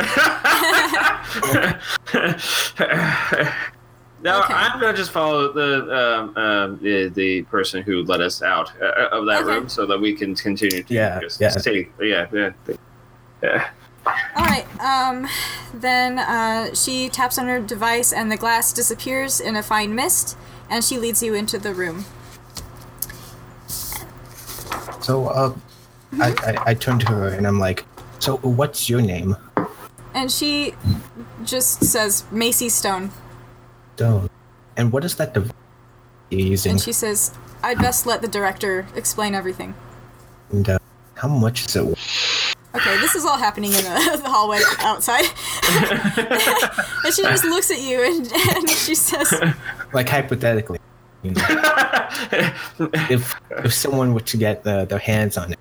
[4.24, 4.54] now Okay.
[4.54, 9.10] I'm gonna just follow the um, um, the, the person who let us out uh,
[9.12, 9.54] of that Okay.
[9.54, 11.50] room, so that we can continue to Yeah, just yeah.
[11.50, 11.88] stay.
[12.02, 12.50] Yeah, yeah.
[13.42, 13.70] yeah.
[14.36, 14.66] All right.
[14.82, 15.28] Um,
[15.74, 20.38] then uh, she taps on her device, and the glass disappears in a fine mist,
[20.70, 22.06] and she leads you into the room.
[25.02, 25.54] so uh,
[26.20, 27.86] I, I I turn to her and I'm like,
[28.20, 29.36] so what's your name?
[30.14, 30.74] And she
[31.46, 33.12] just says Macy Stone,
[33.96, 34.30] Stone.
[34.76, 35.52] And what is that device
[36.30, 36.72] you're using?
[36.72, 37.32] and she says,
[37.64, 39.76] "I'd best let the director explain everything."
[40.52, 40.80] And, uh,
[41.16, 41.98] how much is it?
[42.78, 42.88] Worth?
[42.88, 45.26] Okay, this is all happening in the, the hallway outside,
[47.06, 49.34] and she just looks at you and, and she says,
[49.94, 50.80] Like hypothetically,
[51.24, 51.44] you know,
[53.10, 55.60] if if someone were to get uh, their hands on it,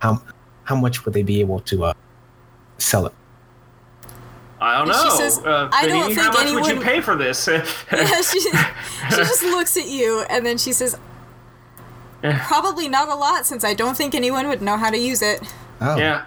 [0.00, 0.22] how
[0.64, 1.94] how much would they be able to uh,
[2.78, 3.12] sell it?
[4.60, 5.14] I don't And she know.
[5.16, 6.62] says, uh, "I don't Benny, how think anyone...
[6.62, 7.46] would you pay for this?
[7.92, 8.50] yeah, she, she
[9.10, 10.96] just looks at you and then she says,
[12.22, 15.42] Probably not a lot since I don't think anyone would know how to use it.
[15.80, 16.24] Oh, yeah.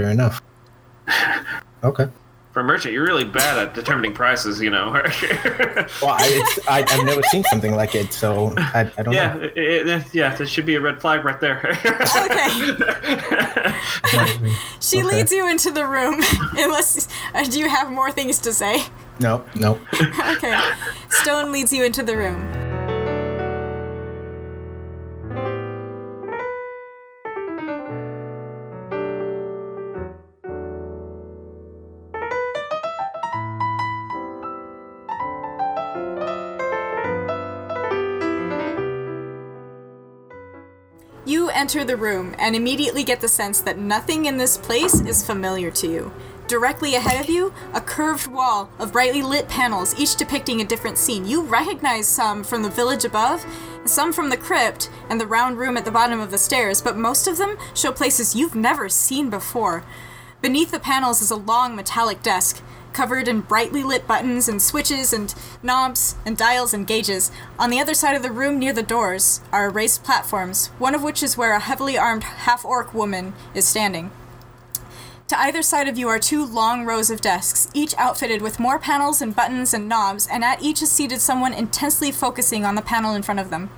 [0.00, 0.42] Fair enough.
[1.82, 2.08] Okay.
[2.52, 4.60] For a merchant, you're really bad at determining prices.
[4.60, 4.90] You know.
[6.02, 9.34] Well, I, it's, I I've never seen something like it, so I, I don't yeah,
[9.34, 9.42] know.
[9.42, 10.34] it, it, yeah.
[10.34, 11.58] There should be a red flag right there.
[12.16, 12.48] Okay.
[14.80, 15.16] She Okay.
[15.16, 16.20] leads you into the room.
[16.56, 18.82] Unless, uh, do you have more things to say?
[19.20, 19.78] No, no.
[20.36, 20.58] Okay.
[21.10, 22.69] Stone leads you into the room.
[41.70, 45.70] Enter the room and immediately get the sense that nothing in this place is familiar
[45.70, 46.12] to you.
[46.48, 50.98] Directly ahead of you, a curved wall of brightly lit panels, each depicting a different
[50.98, 51.24] scene.
[51.24, 53.46] You recognize some from the village above,
[53.84, 56.96] some from the crypt, and the round room at the bottom of the stairs, but
[56.96, 59.84] most of them show places you've never seen before.
[60.42, 65.12] Beneath the panels is a long metallic desk, covered in brightly lit buttons and switches
[65.12, 67.30] and knobs and dials and gauges.
[67.58, 71.02] On the other side of the room near the doors are raised platforms, one of
[71.02, 74.10] which is where a heavily armed half orc woman is standing.
[75.28, 78.80] To either side of you are two long rows of desks, each outfitted with more
[78.80, 82.82] panels and buttons and knobs, and at each is seated someone intensely focusing on the
[82.82, 83.70] panel in front of them.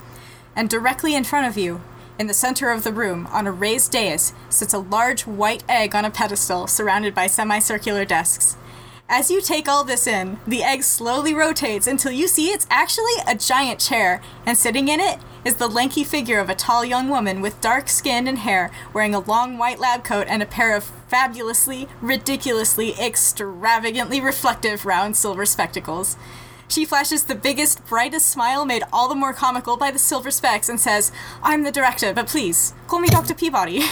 [0.56, 1.82] And directly in front of you,
[2.18, 5.94] in the center of the room, on a raised dais, sits a large white egg
[5.94, 8.56] on a pedestal surrounded by semicircular desks.
[9.14, 13.12] As you take all this in, the egg slowly rotates until you see it's actually
[13.28, 17.10] a giant chair, and sitting in it is the lanky figure of a tall young
[17.10, 20.74] woman with dark skin and hair, wearing a long white lab coat and a pair
[20.74, 26.16] of fabulously, ridiculously, extravagantly reflective round silver spectacles.
[26.66, 30.70] She flashes the biggest, brightest smile made all the more comical by the silver specs
[30.70, 33.34] and says, I'm the director, but please, call me Dr.
[33.34, 33.82] Peabody.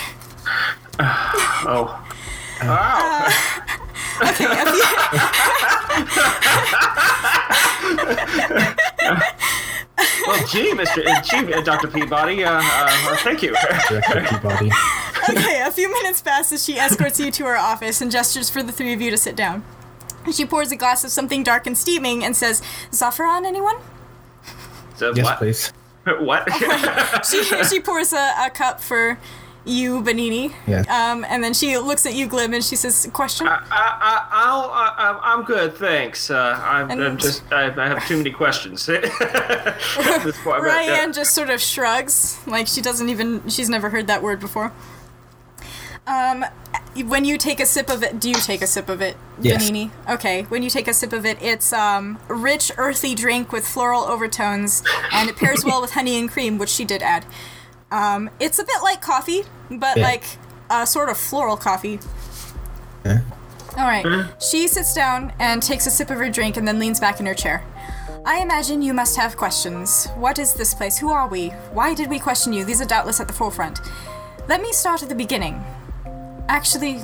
[0.98, 2.06] oh.
[2.62, 3.26] Wow.
[4.22, 4.64] okay, a
[10.26, 11.06] well, gee, Mr.
[11.06, 11.88] Uh, gee, uh, Dr.
[11.88, 12.44] Peabody.
[12.44, 13.54] Uh, uh, uh, thank you.
[13.54, 14.70] Director Peabody.
[15.28, 18.62] okay, a few minutes pass as she escorts you to her office and gestures for
[18.62, 19.64] the three of you to sit down.
[20.32, 23.76] She pours a glass of something dark and steaming and says, Zaffaron, anyone?
[24.96, 25.38] So Yes, what?
[25.38, 25.72] please.
[26.20, 26.48] What?
[27.30, 29.18] she, she pours a, a cup for
[29.64, 30.52] you, Benini.
[30.66, 30.80] Yeah.
[30.88, 33.46] Um, and then she looks at you, Glim, and she says, Question?
[33.48, 36.30] I, I, I'll, I, I'm good, thanks.
[36.30, 38.88] Uh, I'm, I'm just, I, I have too many questions.
[38.88, 43.68] At this point, but, uh, Ryan just sort of shrugs, like she doesn't even, she's
[43.68, 44.72] never heard that word before.
[46.06, 46.44] Um,
[47.06, 49.70] when you take a sip of it, do you take a sip of it, Yes.
[49.70, 49.90] Benini?
[50.08, 53.66] Okay, when you take a sip of it, it's um, a rich, earthy drink with
[53.66, 54.82] floral overtones,
[55.12, 57.24] and it pairs well with honey and cream, which she did add.
[57.91, 60.05] Um, it's a bit like coffee, but Yeah.
[60.05, 60.24] like
[60.70, 61.99] a sort of floral coffee.
[63.05, 63.20] Yeah.
[63.76, 64.26] All right.
[64.41, 67.26] She sits down and takes a sip of her drink and then leans back in
[67.26, 67.62] her chair.
[68.24, 70.07] I imagine you must have questions.
[70.16, 70.99] What is this place?
[70.99, 71.49] Who are we?
[71.72, 72.64] Why did we question you?
[72.64, 73.80] These are doubtless at the forefront.
[74.49, 75.64] Let me start at the beginning.
[76.49, 77.03] Actually,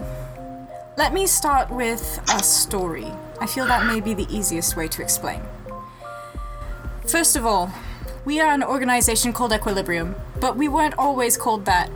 [0.99, 3.11] let me start with a story.
[3.41, 5.41] I feel that may be the easiest way to explain.
[7.07, 7.71] First of all,
[8.27, 11.89] we are an organization called Equilibrium, but we weren't always called that.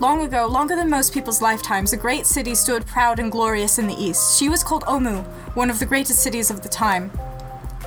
[0.00, 3.86] Long ago, longer than most people's lifetimes, a great city stood proud and glorious in
[3.86, 4.38] the east.
[4.38, 5.24] She was called Omu,
[5.56, 7.10] one of the greatest cities of the time,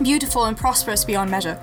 [0.01, 1.59] beautiful and prosperous beyond measure.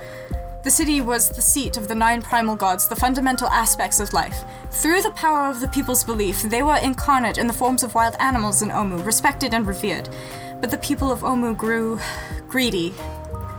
[0.62, 4.44] The city was the seat of the nine primal gods, the fundamental aspects of life.
[4.70, 8.14] Through the power of the people's belief, they were incarnate in the forms of wild
[8.20, 10.08] animals in Omu, respected and revered.
[10.60, 11.98] But the people of Omu grew
[12.48, 12.94] greedy,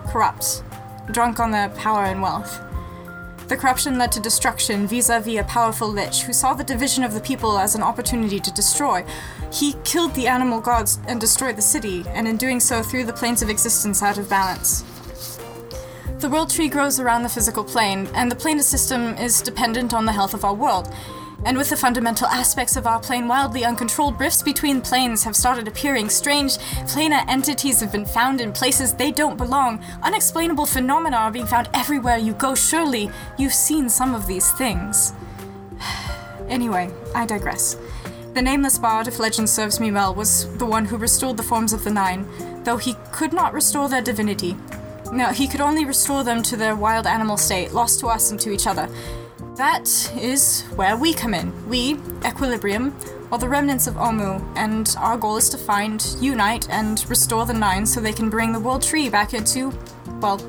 [0.08, 0.64] corrupt,
[1.12, 2.62] drunk on their power and wealth.
[3.48, 7.04] The corruption led to destruction vis a vis a powerful lich who saw the division
[7.04, 9.06] of the people as an opportunity to destroy.
[9.52, 13.14] He killed the animal gods and destroyed the city, and in doing so threw the
[13.14, 14.84] planes of existence out of balance.
[16.20, 20.06] The world tree grows around the physical plane, and the planar system is dependent on
[20.06, 20.88] the health of our world.
[21.46, 25.68] And with the fundamental aspects of our plane wildly uncontrolled, rifts between planes have started
[25.68, 26.10] appearing.
[26.10, 29.84] Strange planar entities have been found in places they don't belong.
[30.04, 32.56] Unexplainable phenomena are being found everywhere you go.
[32.56, 35.14] Surely you've seen some of these things.
[36.50, 37.78] Anyway, I digress.
[38.34, 41.72] The nameless bard, if legend serves me well, was the one who restored the forms
[41.72, 42.28] of the Nine,
[42.64, 44.58] though he could not restore their divinity.
[45.12, 48.40] No, he could only restore them to their wild animal state, lost to us and
[48.42, 48.90] to each other.
[49.56, 51.54] That is where we come in.
[51.70, 52.96] We, Equilibrium,
[53.32, 57.54] are the remnants of Omu, and our goal is to find, unite, and restore the
[57.54, 59.72] Nine so they can bring the world tree back into,
[60.22, 60.42] well,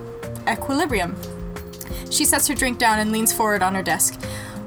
[0.49, 1.17] equilibrium.
[2.11, 4.19] She sets her drink down and leans forward on her desk.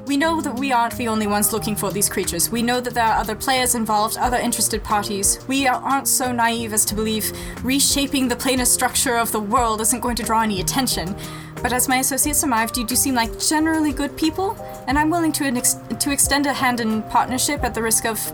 [0.06, 2.48] We know that we aren't the only ones looking for these creatures.
[2.48, 5.38] We know that there are other players involved, other interested parties.
[5.46, 7.30] We are- aren't so naive as to believe
[7.62, 11.14] reshaping the planar structure of the world isn't going to draw any attention.
[11.62, 14.56] But as my associate survived, you do seem like generally good people,
[14.86, 18.32] and I'm willing to, ex- to extend a hand in partnership at the risk of,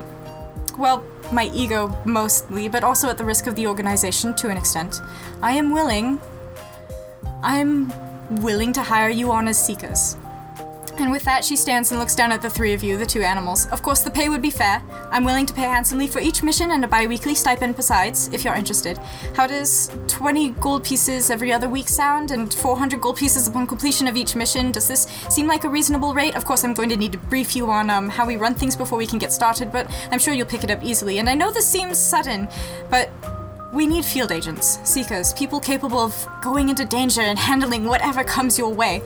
[0.79, 1.03] well,
[1.33, 5.01] my ego mostly, but also at the risk of the organization to an extent.
[5.43, 6.20] I am willing.
[7.43, 7.93] I'm
[8.43, 10.16] willing to hire you on as seekers.
[10.97, 13.22] And with that, she stands and looks down at the three of you, the two
[13.22, 13.66] animals.
[13.66, 14.80] Of course, the pay would be fair.
[15.11, 18.45] I'm willing to pay handsomely for each mission and a bi weekly stipend besides, if
[18.45, 18.99] you're interested.
[19.34, 24.07] How does 20 gold pieces every other week sound, and 400 gold pieces upon completion
[24.07, 24.71] of each mission?
[24.71, 26.37] Does this seem like a reasonable rate?
[26.37, 28.76] Of course, I'm going to need to brief you on um, how we run things
[28.76, 31.18] before we can get started, but I'm sure you'll pick it up easily.
[31.18, 32.49] And I know this seems sudden,
[32.88, 33.11] but
[33.72, 38.57] we need field agents, seekers, people capable of going into danger and handling whatever comes
[38.57, 39.03] your way.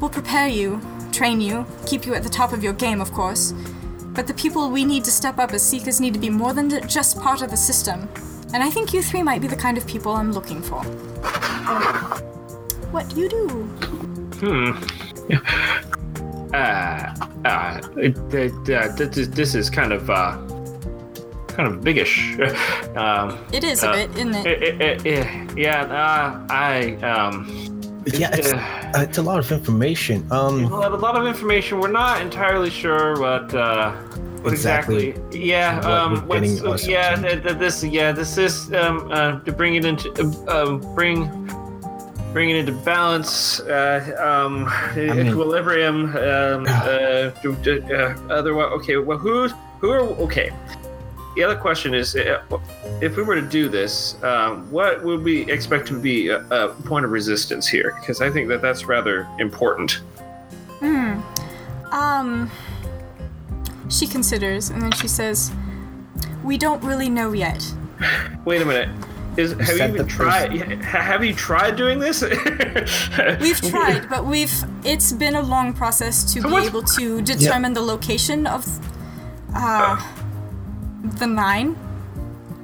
[0.00, 0.80] We'll prepare you,
[1.10, 3.52] train you, keep you at the top of your game, of course.
[4.14, 6.68] But the people we need to step up as seekers need to be more than
[6.88, 8.08] just part of the system.
[8.52, 10.82] And I think you three might be the kind of people I'm looking for.
[12.90, 14.76] What do you do?
[16.52, 17.14] Uh,
[17.44, 20.32] uh, it, it, uh, this, is, this is kind of, uh,
[21.46, 22.36] kind of biggish.
[22.96, 24.46] um, It is a Uh, bit, isn't it?
[24.46, 29.52] eh, eh, eh, yeah, uh, I, um, Yeah, it's, uh, uh, it's a lot of
[29.52, 30.26] information.
[30.32, 31.80] Um, We'll have a lot of information.
[31.80, 33.92] We're not entirely sure what uh,
[34.42, 35.08] what exactly.
[35.10, 35.76] Exactly Yeah.
[35.76, 36.28] what Um.
[36.28, 37.16] we're What's, yeah.
[37.16, 37.84] th- th- this.
[37.84, 38.12] Yeah.
[38.12, 40.08] This is um uh, to bring it into
[40.48, 41.28] uh, um bring
[42.32, 43.60] bring it into balance.
[43.60, 44.64] Uh, um.
[44.96, 46.16] mean- equilibrium.
[46.16, 46.66] Um.
[46.68, 48.14] uh, do- do- uh.
[48.30, 48.72] Otherwise.
[48.80, 48.96] Okay.
[48.96, 49.18] Well.
[49.18, 49.48] Who?
[49.80, 50.00] Who are?
[50.24, 50.50] Okay.
[51.36, 52.42] The other question is, uh,
[53.00, 56.68] if we were to do this, um, what would we expect to be a, a
[56.82, 57.96] point of resistance here?
[58.00, 60.00] Because I think that that's rather important.
[60.80, 61.20] Hmm.
[61.92, 62.50] Um.
[63.90, 65.50] She considers, and then she says,
[66.44, 67.62] We don't really know yet.
[68.44, 68.88] Wait a minute.
[69.36, 70.52] Is have you even tried?
[70.82, 72.22] Have you tried doing this?
[73.40, 74.52] We've tried, but we've
[74.84, 78.66] it's been a long process to be able to determine the location of
[79.54, 79.96] uh,
[81.02, 81.76] the nine.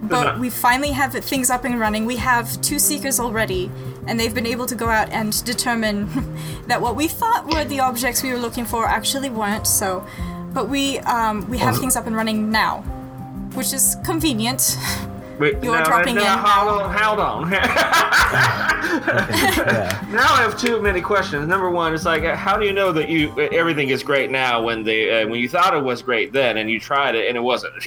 [0.03, 2.07] But we finally have things up and running.
[2.07, 3.71] We have two seekers already,
[4.07, 6.09] and they've been able to go out and determine
[6.67, 9.67] that what we thought were the objects we were looking for actually weren't.
[9.67, 10.07] So,
[10.53, 12.83] but we um, we have things up and running now,
[13.55, 14.77] which is convenient.
[15.39, 17.53] Wait, You're no, dropping no, in Hold on, hold on.
[17.53, 17.59] Yeah.
[20.11, 21.47] now I have too many questions.
[21.47, 24.83] Number one, it's like, how do you know that you everything is great now when
[24.83, 27.41] they uh, when you thought it was great then and you tried it and it
[27.41, 27.75] wasn't?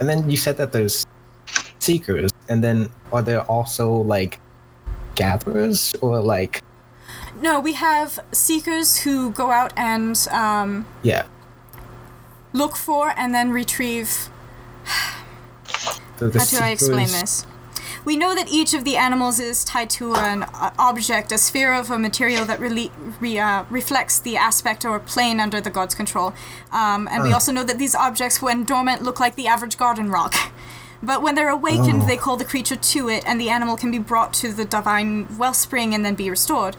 [0.00, 1.06] And then you said that there's
[1.78, 4.40] seekers, and then are there also like
[5.14, 6.62] gatherers or like
[7.40, 11.26] No, we have seekers who go out and um, yeah?
[12.52, 14.28] look for and then retrieve
[16.18, 17.46] So the How do I explain this?
[18.04, 21.72] We know that each of the animals is tied to an uh, object, a sphere
[21.72, 25.94] of a material that rele- re- uh, reflects the aspect or plane under the god's
[25.94, 26.34] control.
[26.70, 30.10] Um, and we also know that these objects, when dormant, look like the average garden
[30.10, 30.34] rock.
[31.02, 32.06] But when they're awakened, Oh.
[32.06, 35.26] they call the creature to it, and the animal can be brought to the divine
[35.36, 36.76] wellspring and then be restored.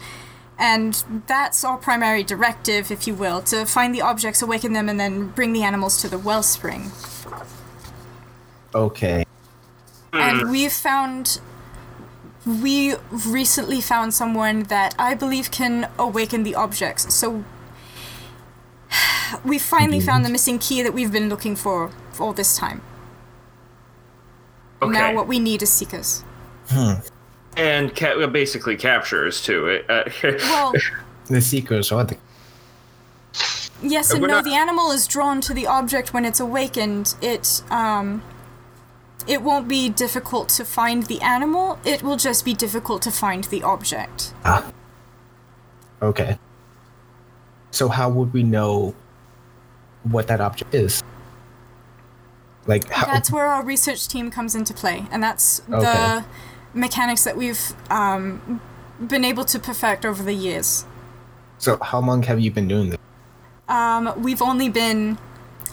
[0.58, 4.98] And that's our primary directive, if you will, to find the objects, awaken them, and
[4.98, 6.90] then bring the animals to the wellspring.
[8.74, 9.24] Okay.
[10.12, 11.40] and we've found
[12.44, 17.12] we recently found someone that I believe can awaken the objects.
[17.14, 17.44] So
[19.44, 21.90] we finally found the missing key that we've been looking for
[22.20, 22.82] all this time.
[24.80, 24.92] okay.
[24.92, 26.22] Now what we need is seekers.
[26.68, 26.94] Hmm.
[27.56, 29.86] and ca- basically captures to it.
[29.88, 30.72] Uh, Well,
[31.26, 32.16] The seekers are the
[33.82, 34.26] yes and no.
[34.28, 37.14] not- The animal is drawn to the object when it's awakened.
[37.20, 38.22] It um
[39.26, 41.78] it won't be difficult to find the animal.
[41.84, 44.32] It will just be difficult to find the object.
[44.44, 44.72] Ah.
[46.02, 46.38] okay.
[47.70, 48.94] So how would we know
[50.04, 51.02] what that object is?
[52.66, 53.06] Like how?
[53.06, 55.80] That's where our research team comes into play, and that's Okay.
[55.80, 56.24] the
[56.74, 58.60] mechanics that we've um,
[59.06, 60.84] been able to perfect over the years.
[61.58, 62.98] so how long have you been doing this?
[63.68, 65.18] Um, we've only been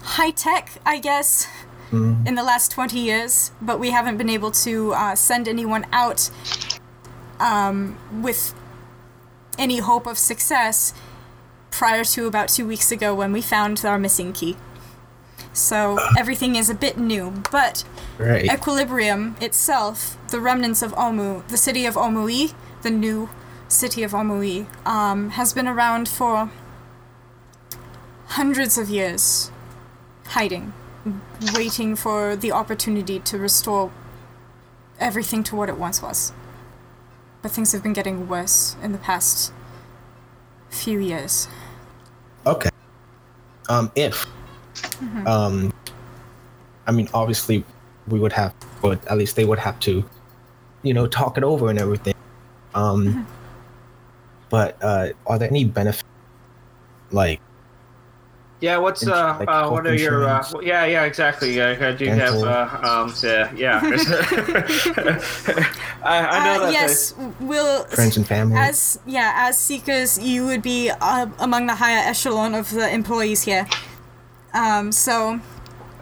[0.02, 1.48] high tech, I guess,
[1.94, 6.30] in the last 20 years, but we haven't been able to uh, send anyone out
[7.40, 8.54] um, with
[9.58, 10.94] any hope of success
[11.72, 14.58] prior to about two weeks ago when we found our missing key.
[15.54, 17.84] So everything is a bit new, but
[18.18, 18.46] Right.
[18.46, 22.54] Equilibrium itself, the remnants of Omu, the city of Omui,
[22.84, 23.30] the new
[23.68, 26.52] city of Omui, um, has been around for
[28.28, 29.52] hundreds of years,
[30.28, 30.74] hiding,
[31.54, 33.92] waiting for the opportunity to restore
[35.00, 36.32] everything to what it once was.
[37.42, 39.52] But things have been getting worse in the past
[40.70, 41.48] few years.
[42.46, 42.70] Okay.
[43.70, 44.26] Um, if,
[45.26, 45.74] um,
[46.88, 47.64] I mean, obviously,
[48.08, 50.04] we would have, or at least they would have to,
[50.84, 52.16] you know, talk it over and everything.
[52.76, 53.28] Um,
[54.50, 56.08] but uh, are there any benefits,
[57.12, 57.40] like,
[58.64, 61.60] yeah, what's uh, Like uh what are your uh, yeah, yeah, exactly.
[61.60, 62.46] Uh, I do Dental.
[62.46, 63.82] have uh, um, yeah, yeah.
[66.04, 66.72] I, I know Uh, that.
[66.72, 67.84] yes, we'll.
[67.92, 68.56] friends and family?
[68.58, 73.44] As yeah, as seekers, you would be uh, among the higher echelon of the employees
[73.44, 73.68] here.
[74.54, 75.42] Um, so they,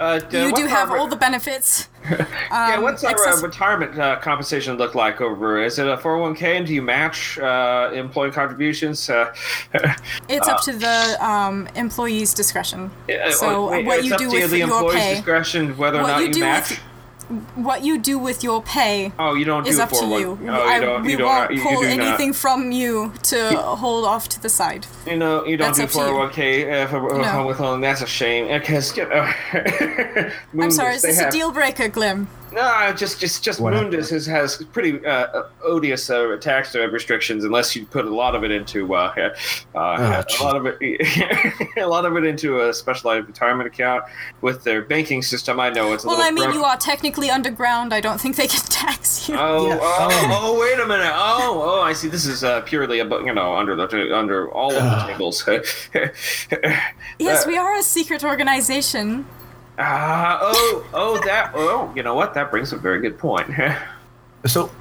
[0.01, 1.87] uh, you do have our- all the benefits.
[2.11, 5.61] yeah, um, what's our uh, retirement uh, compensation look like over?
[5.63, 9.07] Is it a 401k and do you match uh, employee contributions?
[9.09, 9.31] Uh,
[10.27, 12.89] It's up to the um, employee's discretion.
[13.07, 15.77] uh, So wait, what it's you up do to with the your employee's pay, discretion
[15.77, 16.69] whether or what not you you, match.
[16.71, 16.79] with
[17.55, 20.37] what you do with your pay Oh, you don't is do up to you.
[20.47, 21.91] Oh, I- you we won't pull not.
[21.91, 24.85] anything from you to hold off to the side.
[25.07, 26.17] You know, you don't That's do up to you.
[26.45, 27.81] 401k uh, for uh, withholding.
[27.81, 28.47] That's a shame.
[28.47, 29.31] Because know,
[30.59, 32.27] I'm sorry, is this a have- deal breaker, Glim?
[32.53, 37.45] No, just just just What Moondus has, has pretty uh, odious uh, tax uh, restrictions
[37.45, 39.31] unless you put a lot of it into uh,
[39.73, 40.77] uh, a lot of it
[41.77, 44.03] a lot of it into a specialized retirement account
[44.41, 45.59] with their banking system.
[45.59, 47.93] I know it's a Well, little I mean, broke- you are technically underground.
[47.93, 49.35] I don't think they can tax you.
[49.37, 51.11] Oh, Yeah, oh, um, oh, wait a minute.
[51.13, 52.09] Oh, oh, I see.
[52.09, 55.47] This is uh, purely about, you know, under the under all of the tables.
[57.19, 59.25] yes, uh, we are a secret organization.
[59.77, 61.51] Ah, oh, oh, that.
[61.55, 62.33] Oh, you know what?
[62.33, 63.49] That brings a very good point.
[64.45, 64.71] so, well,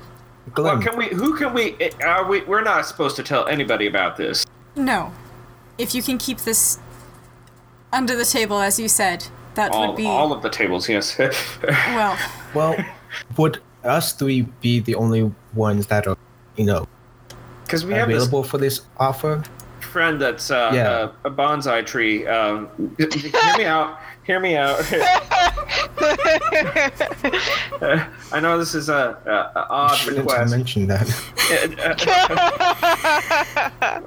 [0.52, 1.08] Glenn, can we?
[1.08, 1.76] Who can we?
[2.04, 2.42] Are we?
[2.42, 4.44] We're not supposed to tell anybody about this.
[4.76, 5.12] No.
[5.78, 6.78] If you can keep this
[7.92, 10.06] under the table, as you said, that All, would be.
[10.06, 11.18] all of the tables, yes.
[11.64, 12.18] well,
[12.54, 12.76] well,
[13.36, 16.16] would us three be the only ones that are,
[16.56, 16.86] you know,
[17.64, 19.42] Because we have this available for this offer?
[19.80, 20.88] friend that's uh, Yeah.
[20.88, 22.26] uh, a bonsai tree.
[22.26, 22.68] Um,
[22.98, 23.98] hear me out.
[24.30, 24.78] Hear me out.
[28.32, 30.54] I know this is a, a, a odd Shouldn't have request.
[30.56, 31.08] mentioned that.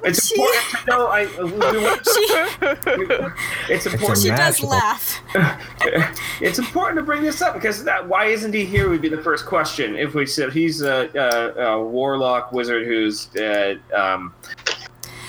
[0.04, 1.06] it's She- important to know.
[1.08, 1.50] I we,
[1.82, 2.08] want-
[3.68, 4.18] it's important.
[4.22, 5.20] she does laugh.
[6.40, 9.22] it's important to bring this up because that why isn't he here would be the
[9.22, 13.74] first question if we said he's a, a, a warlock wizard who's uh,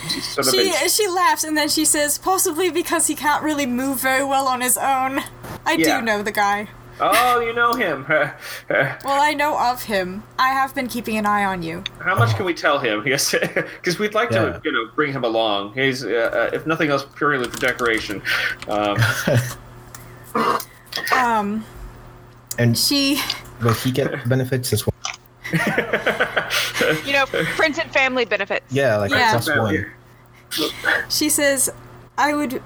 [0.09, 3.99] sort of She she laughs and then she says, possibly because he can't really move
[4.01, 5.21] very well on his own.
[5.65, 5.99] I Yeah.
[5.99, 6.67] do know the guy.
[7.01, 8.05] oh you know him
[8.69, 10.23] Well, I know of him.
[10.39, 11.83] I have been keeping an eye on you.
[11.99, 13.35] how much can we tell him yes
[13.81, 14.45] because we'd like Yeah.
[14.45, 16.09] to you know bring him along he's uh,
[16.51, 18.21] uh, if nothing else purely for decoration
[18.69, 18.95] um,
[21.13, 21.65] Um,
[22.57, 23.19] and she
[23.61, 25.14] will he get benefits as well?
[27.05, 27.25] you know,
[27.55, 28.65] friends and family benefits.
[28.71, 29.31] Yeah, like Yeah.
[29.31, 29.85] plus one.
[31.09, 31.69] she says,
[32.17, 32.61] I would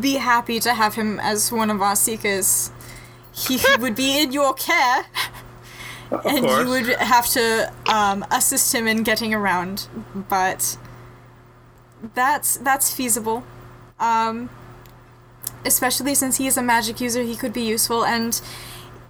[0.00, 2.70] be happy to have him as one of our seekers.
[3.32, 5.06] He would be in your care,
[6.10, 9.88] of and course you would have to um, assist him in getting around.
[10.14, 10.76] But
[12.14, 13.44] that's that's feasible.
[13.98, 14.50] Um,
[15.64, 18.40] especially since he is a magic user, he could be useful and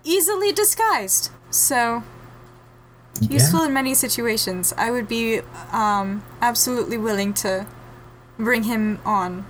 [0.05, 1.31] easily disguised.
[1.51, 2.03] So
[3.21, 4.73] useful in many situations.
[4.77, 5.41] I would be
[5.73, 7.67] um, absolutely willing to
[8.39, 9.47] bring him on,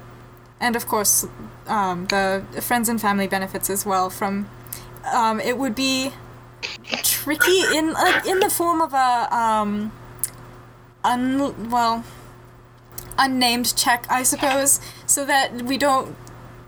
[0.61, 1.27] and of course,
[1.67, 4.11] um, the friends and family benefits as well.
[4.11, 4.49] From
[5.13, 6.13] um, it would be
[7.03, 9.93] tricky in like in the form of a um,
[11.03, 12.05] un well
[13.19, 16.17] unnamed check, I suppose, so that we don't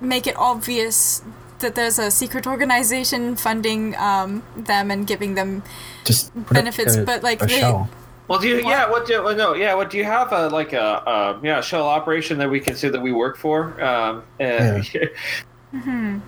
[0.00, 1.22] make it obvious
[1.60, 5.62] that there's a secret organization funding um, them and giving them
[6.06, 7.88] Just benefits, a- but, like, a they- shell.
[8.28, 8.56] Well, do you?
[8.56, 8.90] Yeah.
[8.90, 9.22] What do?
[9.22, 9.54] Well, no.
[9.54, 9.74] Yeah.
[9.74, 10.32] What do you have?
[10.32, 13.80] A like a uh, yeah shell operation that we can say that we work for?
[13.80, 14.82] Um, uh,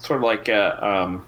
[0.00, 1.26] Sort of like uh, um,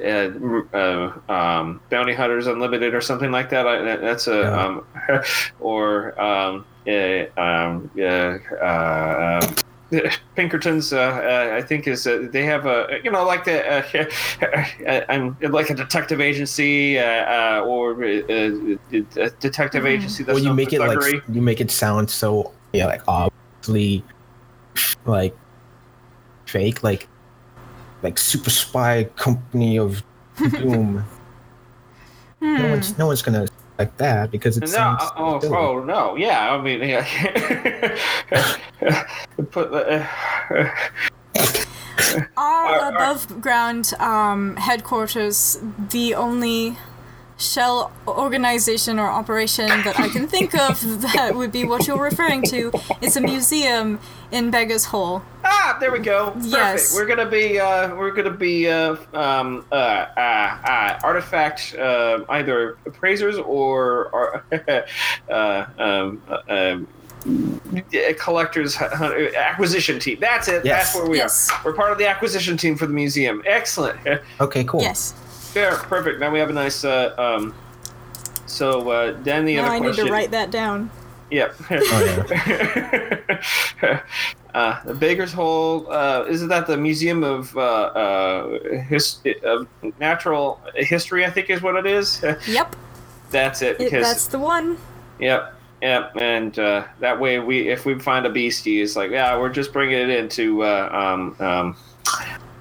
[0.00, 0.30] uh,
[0.72, 3.66] uh, um, Bounty Hunters Unlimited or something like that.
[3.66, 4.64] I, that's a Yeah.
[4.64, 5.22] um,
[5.60, 9.54] or um, uh, um, uh, uh, um,
[10.36, 15.04] Pinkertons, uh, uh, I think, is uh, they have a you know like the uh,
[15.08, 20.54] I'm like a detective agency uh, uh, or uh, a detective agency that's Well, you
[20.54, 24.04] make for it like you make it sound so yeah, like obviously,
[25.04, 25.36] like
[26.46, 27.08] fake, like
[28.02, 30.02] like super spy company of
[30.38, 31.04] doom.
[32.40, 32.56] Hmm.
[32.56, 33.46] No one's no one's gonna
[33.80, 35.02] like that because it No, sounds.
[35.16, 35.56] oh, silly.
[35.56, 36.52] oh no, yeah.
[36.54, 37.04] I mean, yeah.
[39.50, 40.06] Put uh,
[42.36, 45.58] Our Our- our- above ground um, headquarters,
[45.90, 46.76] the only
[47.38, 50.74] shell organization or operation that I can think of
[51.14, 52.70] that would be what you're referring to
[53.00, 53.98] is a museum
[54.30, 55.22] in Beggar's Hole.
[55.50, 56.30] Ah, there we go.
[56.30, 56.52] Perfect.
[56.52, 56.94] Yes.
[56.94, 62.78] We're gonna be uh, we're gonna be uh, um, uh, uh, uh, artifact uh, either
[62.86, 64.44] appraisers or, or
[65.30, 66.88] uh, um, uh, um,
[68.18, 70.18] collectors hu- hu- acquisition team.
[70.20, 70.64] That's it.
[70.64, 70.92] Yes.
[70.92, 71.50] That's where we Yes.
[71.50, 71.60] are.
[71.64, 73.42] We're part of the acquisition team for the museum.
[73.46, 73.98] Excellent.
[74.40, 74.80] Okay, cool.
[74.80, 75.12] Yes.
[75.52, 75.76] Fair.
[75.76, 76.20] Perfect.
[76.20, 76.84] Now we have a nice.
[76.84, 77.54] Uh, um,
[78.46, 80.90] so uh, then the Now other I need to write that down.
[81.30, 81.54] Yep.
[83.82, 84.00] Oh,
[84.54, 85.90] uh, the Baker's Hole.
[85.90, 89.66] Uh, isn't that the Museum of uh, uh, his, of
[89.98, 91.24] Natural History?
[91.24, 92.22] I think is what it is.
[92.48, 92.76] Yep,
[93.30, 93.72] that's it.
[93.72, 94.76] it, Because that's the one.
[95.20, 96.12] yep, yep.
[96.20, 99.72] And uh, that way, we if we find a beastie, it's like yeah, we're just
[99.72, 101.76] bringing it into uh, um, um,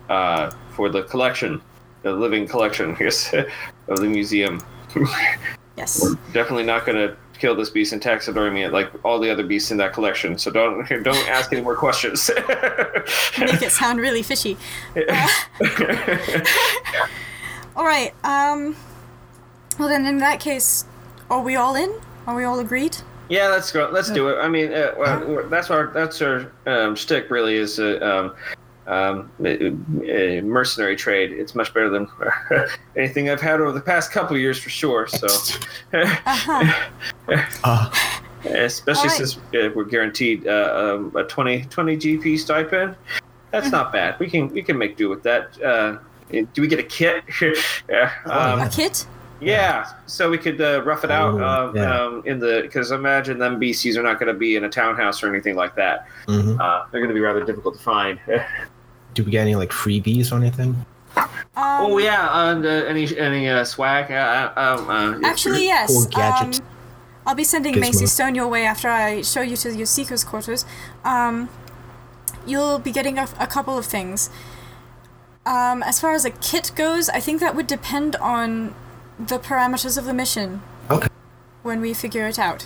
[0.10, 1.62] uh, for the collection,
[2.04, 4.62] the living collection, I guess, of the museum.
[5.78, 6.04] Yes.
[6.04, 9.44] We're definitely not going to kill this beast and taxidermy it like all the other
[9.44, 10.38] beasts in that collection.
[10.38, 12.30] So don't don't ask any more questions.
[13.40, 14.58] Make it sound really fishy.
[17.76, 18.14] All right.
[18.24, 18.76] Um.
[19.78, 20.84] Well, then, in that case,
[21.30, 22.02] are we all in?
[22.28, 22.98] Are we all agreed?
[23.30, 23.90] yeah, let's go.
[23.92, 24.40] Let's do it.
[24.40, 27.30] I mean, uh, well, that's our that's our um, shtick.
[27.30, 28.36] Really, is uh, um,
[28.90, 31.32] um, mercenary trade.
[31.32, 32.08] It's much better than
[32.98, 35.08] anything I've had over the past couple of years, for sure.
[35.08, 35.28] So,
[35.94, 36.84] Uh-huh.
[37.64, 37.90] Uh,
[38.46, 39.18] especially Alright.
[39.30, 42.96] since uh, we're guaranteed uh, um, a 20, 20 GP stipend,
[43.52, 44.20] that's not bad.
[44.20, 45.62] We can we can make do with that.
[45.62, 45.98] Uh,
[46.32, 47.24] do we get a kit?
[47.90, 48.12] yeah.
[48.26, 49.06] Um, A kit?
[49.42, 52.04] Yeah, so we could uh, rough it out Oh, um, yeah.
[52.04, 55.24] um, in the because imagine them beasties are not going to be in a townhouse
[55.24, 56.08] or anything like that.
[56.28, 56.60] mhm.
[56.60, 58.20] Uh, they're going to be rather difficult to find.
[59.14, 60.86] Do we get any like freebies or anything?
[61.18, 64.12] Um, oh yeah, and uh, any any uh, swag?
[64.12, 65.90] Uh, um, uh, Actually, yes.
[65.92, 66.62] Cool gadget.
[66.62, 66.68] Um,
[67.26, 67.82] I'll be sending Gizmo.
[67.82, 70.66] Macy Stone your way after I show you to your seeker's quarters.
[71.04, 71.50] Um,
[72.48, 74.30] you'll be getting a, a couple of things.
[75.46, 78.74] Um, as far as a kit goes, I think that would depend on
[79.20, 81.08] the parameters of the mission Okay.
[81.64, 82.64] when we figure it out.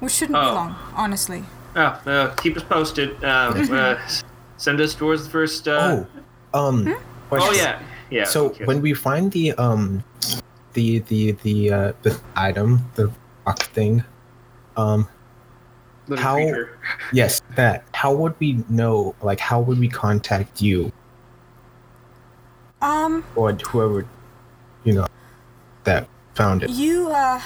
[0.00, 0.54] Which shouldn't be Oh.
[0.54, 1.44] long, honestly.
[1.76, 3.16] Oh, uh, keep us posted.
[4.58, 5.66] Send us towards the first.
[5.66, 6.04] Uh,
[6.52, 6.84] oh, um.
[6.84, 6.92] Hmm?
[7.32, 7.80] oh, yeah,
[8.10, 8.24] yeah.
[8.24, 8.64] So okay.
[8.66, 10.04] when we find the um,
[10.74, 13.10] the the the uh the item, the
[13.46, 14.04] rock thing,
[14.76, 15.08] um,
[16.08, 16.78] Little how- creature.
[17.12, 17.84] yes, that.
[17.94, 19.14] How would we know?
[19.22, 20.92] Like, how would we contact you
[22.82, 24.06] Um, or whoever,
[24.84, 25.06] you know,
[25.84, 27.40] that found it you, uh,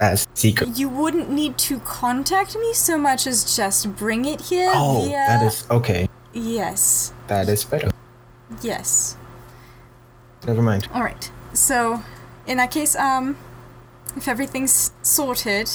[0.00, 0.76] as secret?
[0.78, 5.16] you wouldn't need to contact me so much as just bring it here Oh, via...
[5.16, 6.08] that is okay.
[6.36, 7.14] Yes.
[7.28, 7.90] That is better.
[8.62, 9.16] Yes.
[10.46, 10.86] Never mind.
[10.92, 11.30] All right.
[11.54, 12.02] So,
[12.46, 13.38] in that case, um,
[14.16, 15.70] if everything's sorted,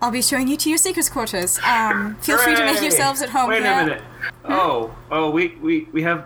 [0.00, 1.58] I'll be showing you to your seeker's quarters.
[1.66, 3.72] Um, feel free to make yourselves at home Wait here.
[3.72, 4.02] a minute.
[4.46, 6.24] Oh, oh, we we we have.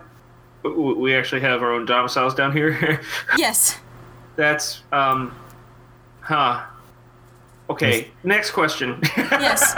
[0.63, 3.01] We actually have our own domiciles down here.
[3.37, 3.77] Yes.
[4.37, 5.35] That's um,
[6.21, 6.63] huh.
[7.69, 8.09] Okay.
[8.23, 8.99] Next question.
[9.17, 9.75] Yes.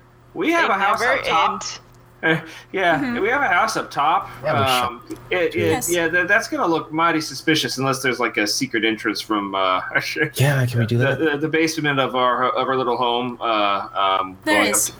[0.36, 1.50] we have They a house never up top.
[1.52, 1.80] end.
[2.22, 2.40] Uh,
[2.72, 3.20] yeah, Mm-hmm.
[3.22, 4.28] we have a house up top.
[4.42, 4.52] Yeah,
[4.86, 5.90] um, it, it, Yes.
[5.90, 9.80] Yeah, that, that's gonna look mighty suspicious unless there's like a secret entrance from uh,
[10.34, 11.18] Yeah, can we do the, that?
[11.18, 13.38] the, the basement of our of our little home.
[13.40, 13.88] Uh,
[14.20, 14.92] um, There going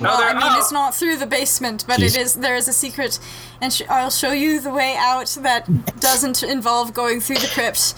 [0.00, 0.58] No, well, there- I mean, oh.
[0.58, 2.16] it's not through the basement, but Jeez.
[2.16, 2.34] it is.
[2.34, 3.20] There is a secret,
[3.60, 5.68] and sh- I'll show you the way out that
[6.00, 7.94] doesn't involve going through the crypt.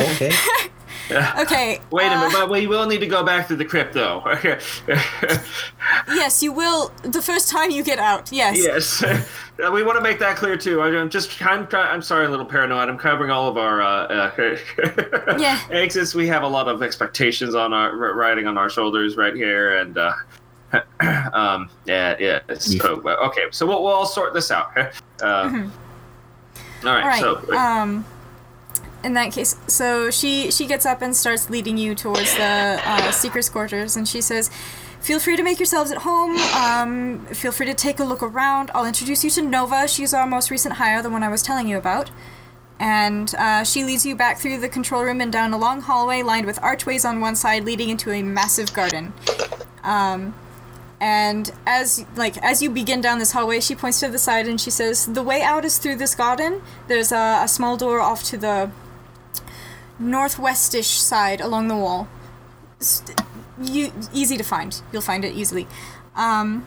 [0.00, 0.32] Okay.
[1.38, 1.80] Okay.
[1.90, 4.22] Wait a uh, minute, but we will need to go back to the crypt, though.
[6.08, 6.90] Yes, you will.
[7.02, 8.32] The first time you get out.
[8.32, 8.58] Yes.
[8.58, 10.82] yes, Uh, we want to make that clear too.
[10.82, 12.88] I'm just, I'm, I'm sorry, a little paranoid.
[12.88, 15.60] I'm covering all of our uh, uh, Yeah.
[15.70, 16.14] exits.
[16.14, 19.96] We have a lot of expectations on our riding on our shoulders right here, and
[19.96, 20.12] uh,
[21.32, 22.40] um, yeah, yeah.
[22.58, 24.76] So uh, okay, so we'll, we'll all sort this out.
[24.76, 24.84] Uh,
[25.22, 25.70] All right,
[26.84, 27.20] All right.
[27.20, 28.04] so um,
[29.06, 33.10] in that case, so she she gets up and starts leading you towards the uh,
[33.12, 34.50] seeker's quarters, and she says,
[35.00, 36.36] "Feel free to make yourselves at home.
[36.64, 38.72] Um, feel free to take a look around.
[38.74, 39.86] I'll introduce you to Nova.
[39.86, 42.10] She's our most recent hire, the one I was telling you about."
[42.78, 46.22] And uh, she leads you back through the control room and down a long hallway
[46.22, 49.14] lined with archways on one side, leading into a massive garden.
[49.82, 50.34] Um,
[51.00, 54.60] and as like as you begin down this hallway, she points to the side and
[54.60, 56.60] she says, "The way out is through this garden.
[56.88, 58.70] There's a, a small door off to the
[60.00, 62.08] northwestish side along the wall.
[63.60, 64.80] You easy to find.
[64.92, 65.66] You'll find it easily.
[66.14, 66.66] Um,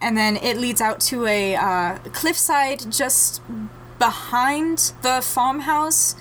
[0.00, 3.40] and then it leads out to a uh, cliffside just
[3.98, 6.14] behind the farmhouse.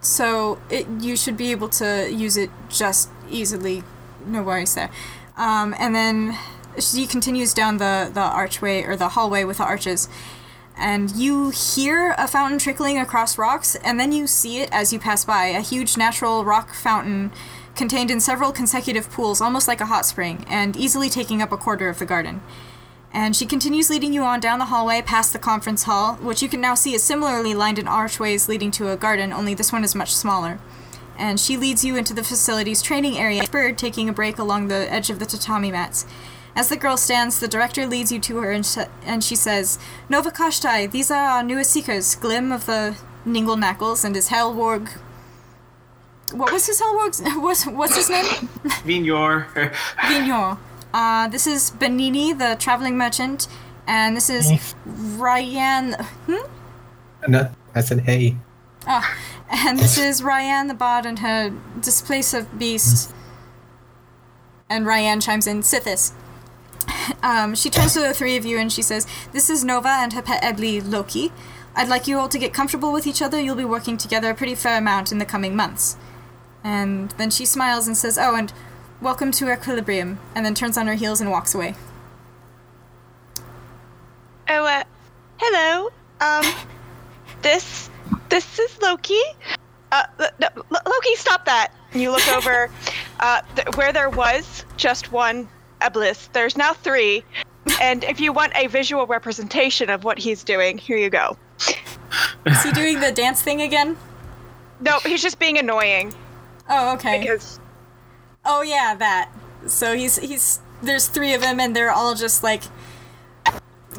[0.00, 3.84] So it you should be able to use it just easily.
[4.26, 4.90] No worries there.
[5.36, 6.38] Um, and then
[6.78, 10.08] she continues down the, the archway or the hallway with the arches.
[10.78, 14.98] And you hear a fountain trickling across rocks, and then you see it as you
[14.98, 17.32] pass by a huge natural rock fountain
[17.74, 21.56] contained in several consecutive pools, almost like a hot spring, and easily taking up a
[21.56, 22.40] quarter of the garden.
[23.12, 26.48] And she continues leading you on down the hallway past the conference hall, which you
[26.48, 29.82] can now see is similarly lined in archways leading to a garden, only this one
[29.82, 30.60] is much smaller.
[31.16, 34.92] And she leads you into the facility's training area, bird taking a break along the
[34.92, 36.06] edge of the tatami mats.
[36.54, 39.78] As the girl stands, the director leads you to her and, sh- and she says,
[40.08, 42.96] Nova Kashtai, these are our newest seekers, Glim of the
[43.26, 44.90] Ningle Knackles and his Hellwarg.
[46.32, 47.22] What was his Hellwarg's?
[47.36, 48.24] What's, what's his name?
[48.84, 49.46] Vignor.
[50.08, 50.58] Vignon.
[50.92, 53.46] Uh, this is Benini, the traveling merchant,
[53.86, 55.94] and this is Ryan.
[56.26, 57.30] Hmm?
[57.30, 58.36] No, I said hey.
[58.86, 59.16] Oh,
[59.50, 63.12] and this is Ryan the bard and her displacer beast.
[64.70, 66.12] And Ryan chimes in, Sithis.
[67.22, 70.12] Um, she turns to the three of you and she says, This is Nova and
[70.12, 71.32] her pet Ebli Loki.
[71.74, 73.40] I'd like you all to get comfortable with each other.
[73.40, 75.96] You'll be working together a pretty fair amount in the coming months.
[76.64, 78.52] And then she smiles and says, Oh, and
[79.00, 81.74] welcome to Equilibrium, and then turns on her heels and walks away.
[84.48, 84.82] Oh, uh,
[85.36, 85.90] hello.
[86.20, 86.52] Um,
[87.42, 87.90] this,
[88.28, 89.20] this is Loki.
[89.92, 90.04] Uh,
[90.40, 91.72] no, Loki, stop that.
[91.92, 92.70] And you look over,
[93.20, 95.48] uh, th- where there was just one
[95.80, 97.24] Eblis, there's now three.
[97.80, 101.36] And if you want a visual representation of what he's doing, here you go.
[102.46, 103.96] Is he doing the dance thing again?
[104.80, 106.14] No, he's just being annoying
[106.70, 107.20] Oh, okay.
[107.20, 107.58] because
[108.44, 109.30] Oh yeah, that.
[109.66, 112.62] So he's he's there's three of them and they're all just like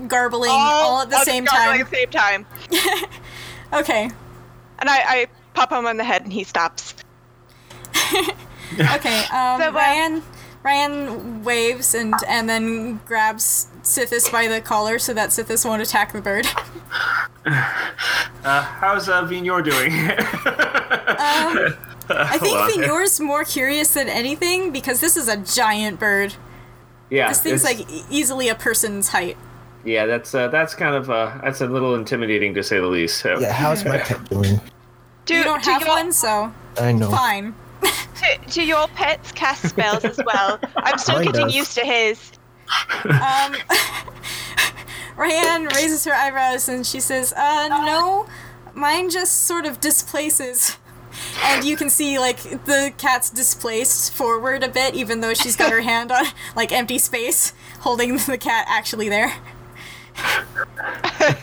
[0.08, 1.82] garbling all, at the all same time.
[1.82, 2.46] At the same time.
[3.72, 4.10] Okay.
[4.80, 6.96] And I, I pop him on the head and he stops.
[8.74, 9.20] Okay.
[9.32, 10.24] Um So, uh, Ryan
[10.64, 16.12] Ryan waves and and then grabs Sithis by the collar so that Sithis won't attack
[16.14, 16.48] the bird.
[17.46, 19.92] Uh, how's uh, Vignor doing?
[21.20, 21.76] Um,
[22.10, 26.34] I think Vignor's more curious than anything because this is a giant bird.
[27.10, 27.80] yeah, This thing's like
[28.10, 29.38] easily a person's height.
[29.84, 33.18] yeah, that's uh, that's kind of uh, that's a little intimidating to say the least.
[33.20, 33.38] So.
[33.40, 34.62] Yeah, how's my pet doing?
[35.26, 37.12] Do, You don't do have your, one, so I know.
[37.12, 37.54] fine.
[37.82, 40.60] Do, do your pets cast spells as well?
[40.78, 41.56] I'm still Mine getting does.
[41.56, 42.32] used to his.
[43.06, 43.56] Um,
[45.18, 48.28] Ryan raises her eyebrows and she says, "Uh, no,
[48.74, 50.78] mine just sort of displaces."
[51.44, 55.72] And you can see like the cat's displaced forward a bit, even though she's got
[55.72, 56.26] her hand on
[56.56, 59.34] like empty space, holding the cat actually there.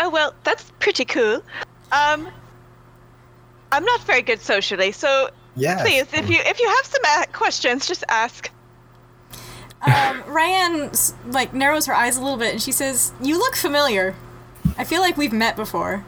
[0.00, 1.42] Oh well, that's pretty cool.
[1.90, 2.28] Um,
[3.72, 5.82] I'm not very good socially, so Yeah.
[5.82, 8.50] please, if you if you have some uh, questions, just ask.
[9.80, 10.90] Um, Ryan
[11.26, 14.14] like narrows her eyes a little bit and she says, "You look familiar.
[14.76, 16.04] I feel like we've met before.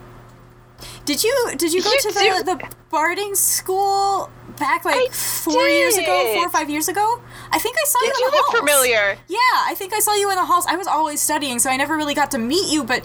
[1.05, 4.29] Did you did you go You to do- the the barding school
[4.59, 7.21] back like I four years ago, four or five years ago?
[7.53, 8.59] I think I saw Did you you in the look halls.
[8.59, 9.19] familiar?
[9.29, 9.39] Yeah,
[9.71, 10.67] I think I saw you in the halls.
[10.67, 13.05] I was always studying, so I never really got to meet you, but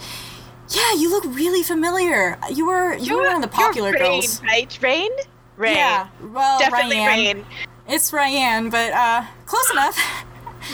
[0.70, 2.38] yeah, you look really familiar.
[2.52, 4.42] You were you were one of the popular you're Rain, girls.
[4.42, 4.78] right?
[4.82, 5.10] Rain?
[5.56, 5.76] Rain.
[5.76, 7.36] Yeah, well, Definitely Ryan.
[7.38, 7.46] Rain.
[7.88, 9.98] It's Ryan, but uh, close enough.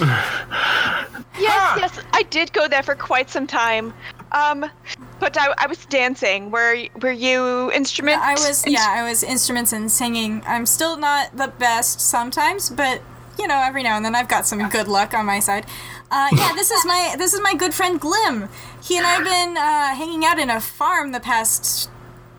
[1.39, 3.95] Yes, yes, I did go there for quite some time.
[4.33, 4.71] Um,
[5.19, 6.51] but I, I was dancing.
[6.51, 8.21] Were were you instrument?
[8.21, 10.43] I was yeah, I was instruments and singing.
[10.47, 13.01] I'm still not the best sometimes, but
[13.39, 15.65] you know, every now and then I've got some good luck on my side.
[16.13, 18.49] Uh, yeah, this is my this is my good friend Glim.
[18.83, 21.89] He and I've been uh, hanging out in a farm the past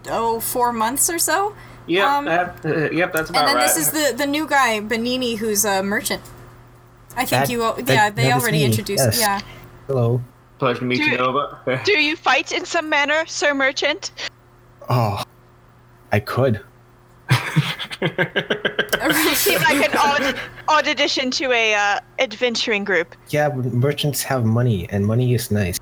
[0.09, 1.55] oh four months or so.
[1.87, 3.63] Yep, Um, that- uh, yep, that's about And then right.
[3.65, 6.21] this is the the new guy Benini, who's a merchant.
[7.17, 9.19] I think That- you al- that- yeah they that is already me, introduced yes.
[9.19, 9.39] yeah.
[9.87, 10.21] Hello.
[10.59, 11.81] pleasure to meet Do- you, Nova.
[11.83, 14.11] Do you fight in some manner, Sir Merchant?
[14.87, 15.23] Oh,
[16.11, 16.61] I could.
[19.35, 23.15] Seem like an odd, odd addition to a uh, adventuring group.
[23.29, 25.79] Yeah, but merchants have money, and money is nice.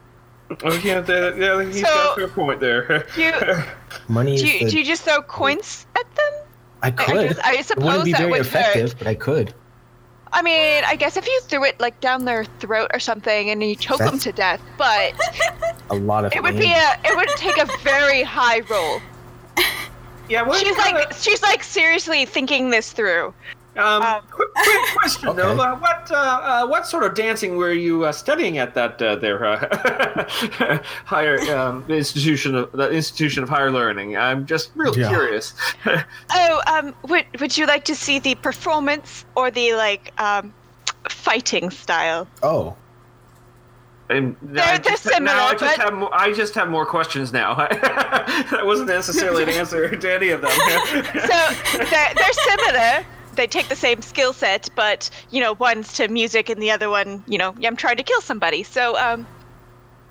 [0.64, 3.06] oh yeah, the, yeah, he's So- got a fair point there.
[3.15, 3.34] Do you,
[4.07, 6.34] Money do is you, the, do you just throw coins at them?
[6.81, 7.30] I could.
[7.30, 8.98] guess- I it suppose wouldn't be that very would effective, hurt.
[8.99, 9.53] but I could.
[10.34, 13.61] I mean, I guess if you threw it like down their throat or something and
[13.61, 15.14] you choke them That's- to death, but
[15.89, 19.02] A lot of it would be a it would take a very high roll.
[20.31, 23.33] Yeah, what She's kinda- like she's like seriously thinking this through.
[23.77, 25.37] Um, Um, quick, quick question, Okay.
[25.43, 25.75] Nova.
[25.79, 29.39] What uh, uh, what sort of dancing were you uh, studying at that uh, there
[29.45, 30.27] uh,
[31.05, 34.17] higher um, institution of the institution of higher learning?
[34.17, 35.07] I'm just real Yeah.
[35.09, 35.53] curious.
[36.33, 40.53] Oh, um, would would you like to see the performance or the like um,
[41.09, 42.27] fighting style?
[42.43, 42.75] Oh,
[44.11, 46.69] And They're- I they're just, now similar, I just but- have more, I just have
[46.69, 47.55] more questions now.
[47.55, 50.51] that wasn't necessarily an answer to any of them.
[51.13, 53.05] So they're they're similar.
[53.35, 56.89] They take the same skill set, but you know, one's to music and the other
[56.89, 58.63] one, you know, I'm trying to kill somebody.
[58.63, 59.25] So um,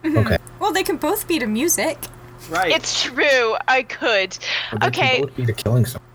[0.04, 0.38] okay.
[0.58, 1.98] Well, they can both be to music.
[2.48, 2.72] right.
[2.72, 3.56] it's true.
[3.68, 4.38] I could.
[4.80, 5.16] They Okay.
[5.16, 6.06] Can both be the killing someone.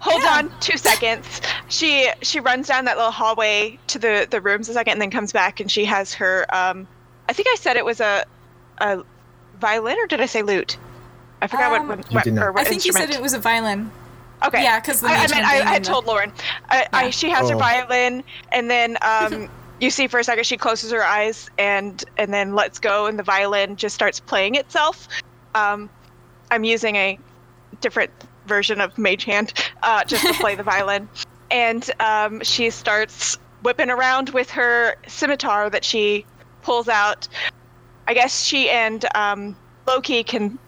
[0.00, 0.38] Hold Yeah.
[0.38, 1.40] on, two seconds.
[1.68, 5.10] She she runs down that little hallway to the the rooms a second, and then
[5.10, 6.46] comes back, and she has her.
[6.54, 6.86] Um,
[7.28, 8.24] I think I said it was a
[8.78, 9.02] a
[9.60, 10.76] violin, or did I say lute?
[11.40, 13.08] I forgot Um, what, You what, or what I think instrument.
[13.08, 13.90] you said it was a violin.
[14.44, 14.62] Okay.
[14.62, 16.32] Yeah, because I, I mage meant hand I, I and told Lauren.
[16.68, 17.58] I, I she has her Oh.
[17.58, 19.48] violin, and then um,
[19.80, 23.18] you see for a second she closes her eyes and and then lets go, and
[23.18, 25.08] the violin just starts playing itself.
[25.54, 25.88] Um,
[26.50, 27.18] I'm using a
[27.80, 28.10] different
[28.46, 29.52] version of Mage Hand
[29.82, 31.08] uh, just to play the violin,
[31.50, 36.26] and um, she starts whipping around with her scimitar that she
[36.64, 37.28] pulls out.
[38.08, 40.58] I guess she and um, Loki can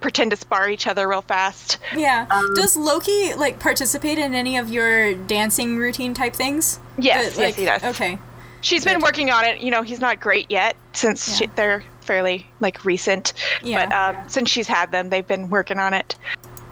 [0.00, 1.78] pretend to spar each other real fast.
[1.96, 2.26] Yeah.
[2.30, 6.78] Um, Does Loki like participate in any of your dancing routine type things?
[6.98, 7.82] Yes, That, yes, he does.
[7.82, 8.18] Okay.
[8.60, 9.60] She's been working on it.
[9.60, 13.32] You know, he's not great yet since she, they're fairly like recent.
[13.62, 13.86] Yeah.
[13.86, 16.16] But um, since she's had them, they've been working on it.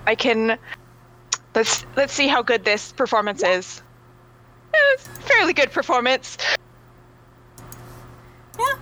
[0.07, 0.59] I can.
[1.55, 3.83] Let's let's see how good this performance is.
[4.75, 6.37] It's a fairly good performance.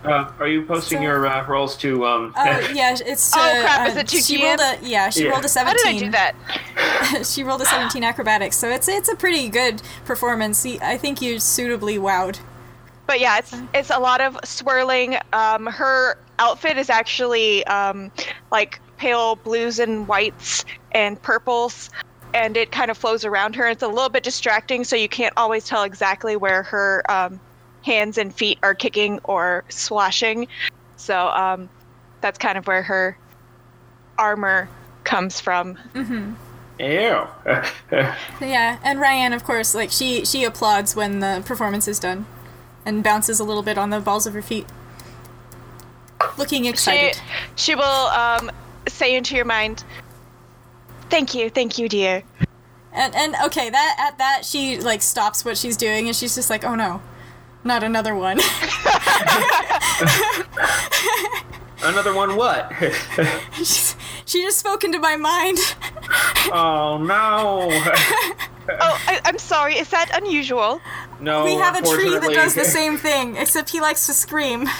[0.04, 2.06] Uh, are you posting So- your uh, rolls to?
[2.06, 2.44] Um, Oh
[2.74, 4.42] yeah, it's to, Oh, crap, is uh, it to she GM?
[4.58, 5.30] rolled a yeah, she Yeah.
[5.30, 5.84] rolled a seventeen.
[5.84, 6.14] How did seventeen.
[6.14, 6.32] I
[7.12, 7.26] do that?
[7.26, 10.64] she rolled a seventeen acrobatics, so it's it's a pretty good performance.
[10.66, 12.38] I think you're suitably wowed.
[13.06, 15.16] But yeah, it's it's a lot of swirling.
[15.32, 18.10] Um, her outfit is actually um,
[18.50, 21.90] like pale blues and whites and purples.
[22.32, 23.68] and it kind of flows around her.
[23.68, 27.38] It's a little bit distracting, so you can't always tell exactly where her um,
[27.84, 30.48] hands and feet are kicking or swashing.
[30.96, 31.68] So um,
[32.22, 33.16] that's kind of where her
[34.18, 34.68] armor
[35.04, 35.78] comes from.
[36.80, 37.26] Ew.
[38.40, 42.26] Yeah, and Ryan, of course, like she she applauds when the performance is done,
[42.84, 44.66] and bounces a little bit on the balls of her feet,
[46.36, 47.20] looking She excited.
[47.54, 48.50] she will um,
[48.88, 49.84] say into your mind,
[51.10, 52.24] "Thank you, thank you, dear."
[52.92, 56.50] And and okay, that at that she like stops what she's doing, and she's just
[56.50, 57.00] like, oh no,
[57.64, 58.38] not another one.
[61.82, 62.72] Another one what?
[63.56, 63.94] She's-
[64.26, 65.58] she just spoke into my mind.
[66.50, 67.68] oh no.
[67.70, 69.74] Oh, I, I'm sorry.
[69.74, 70.80] Is that unusual?
[71.20, 71.44] No.
[71.44, 74.66] we have a tree that does the same thing, except he likes to scream.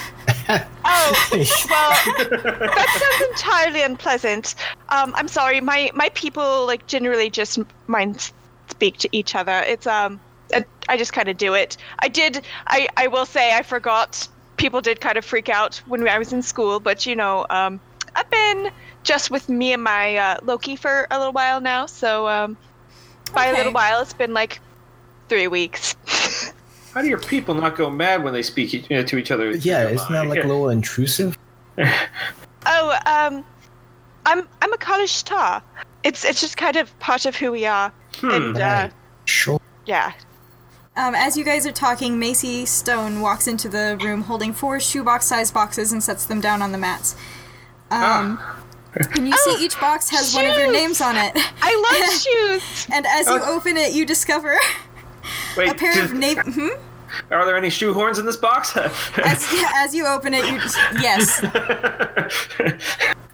[0.87, 4.55] Oh, well, that sounds entirely unpleasant.
[4.91, 5.63] Um, I'm sorry.
[5.63, 8.31] My my people like generally just mind
[8.69, 9.63] speak to each other.
[9.67, 10.21] It's um,
[10.53, 11.77] I, I just kind of do it.
[12.01, 12.45] I did.
[12.69, 14.29] I I will say I forgot.
[14.57, 17.81] People did kind of freak out when I was in school, but you know, um,
[18.15, 18.71] I've been
[19.03, 21.87] just with me and my uh, Loki for a little while now.
[21.87, 22.57] So um,
[23.35, 24.61] by a little while, it's been like
[25.29, 25.97] three weeks.
[26.93, 29.51] How do your people not go mad when they speak e- uh, to each other?
[29.51, 31.37] Yeah, isn't that like a little intrusive?
[32.67, 33.45] Oh, um,
[34.25, 35.61] I'm I'm a kalashtar.
[36.03, 37.93] It's it's just kind of part of who we are.
[38.23, 38.89] And uh,
[39.27, 39.61] Sure.
[39.85, 40.13] yeah,
[40.97, 45.53] Um, as you guys are talking, Macy Stone walks into the room holding four shoebox-sized
[45.53, 47.17] boxes and sets them down on the mats.
[47.91, 48.39] Um,
[49.17, 51.33] and you see each box has one of your names on it.
[51.61, 52.21] I love
[52.63, 52.87] shoes.
[52.93, 53.57] And as you Oh.
[53.57, 54.57] open it, you discover
[55.57, 56.41] Wait, a pair did- of navy.
[56.45, 56.69] Hmm?
[57.31, 58.77] are there any shoehorns in this box?
[58.77, 59.47] As,
[59.77, 60.59] as you open it, you
[61.01, 61.45] yes.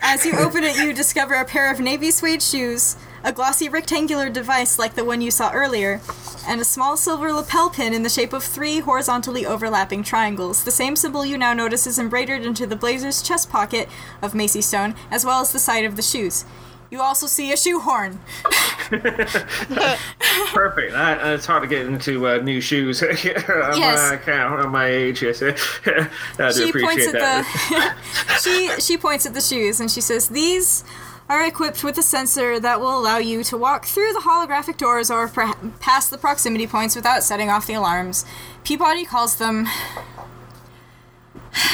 [0.02, 4.30] As you open it, you discover a pair of navy suede shoes, a glossy rectangular
[4.30, 6.00] device like the one you saw earlier,
[6.46, 10.64] and a small silver lapel pin in the shape of three horizontally overlapping triangles.
[10.64, 13.88] The same symbol you now notice is embroidered into the blazer's chest pocket
[14.22, 16.44] of Macy Stone, as well as the side of the shoes.
[16.90, 18.18] You also see a shoehorn.
[20.52, 20.92] Perfect.
[20.92, 23.00] That, it's hard to get into uh, new shoes.
[23.02, 24.10] on Yes.
[24.10, 25.22] my account, on my age.
[25.22, 27.96] Yes, I do she appreciate points at that.
[28.28, 30.82] the she she points at the shoes and she says these
[31.30, 35.12] are equipped with a sensor that will allow you to walk through the holographic doors
[35.12, 38.24] or per- past the proximity points without setting off the alarms.
[38.64, 39.68] Peabody calls them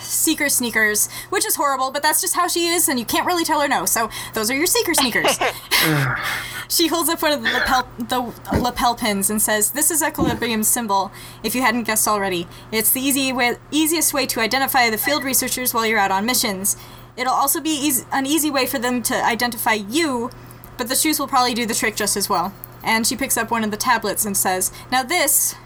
[0.00, 3.46] seeker sneakers, which is horrible, but that's just how she is, and you can't really
[3.46, 3.86] tell her no.
[3.86, 5.38] So those are your seeker sneakers.
[6.68, 10.68] she holds up one of the lapel, the lapel pins and says, "This is Equilibrium's
[10.68, 11.10] symbol.
[11.42, 15.24] If you hadn't guessed already, it's the easy way, easiest way to identify the field
[15.24, 16.76] researchers while you're out on missions.
[17.18, 20.30] It'll also be eas an easy way for them to identify you,
[20.76, 23.50] but the shoes will probably do the trick just as well." And she picks up
[23.50, 25.56] one of the tablets and says, "Now this."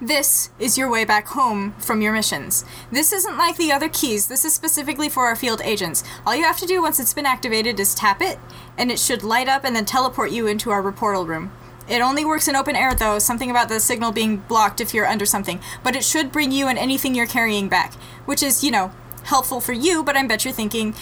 [0.00, 2.64] This is your way back home from your missions.
[2.90, 4.26] This isn't like the other keys.
[4.26, 6.02] This is specifically for our field agents.
[6.26, 8.38] All you have to do once it's been activated is tap it,
[8.76, 11.52] and it should light up and then teleport you into our reportal room.
[11.86, 15.06] It only works in open air, though, something about the signal being blocked if you're
[15.06, 17.94] under something, but it should bring you and anything you're carrying back,
[18.24, 18.90] which is, you know,
[19.24, 20.94] helpful for you, but I bet you're thinking,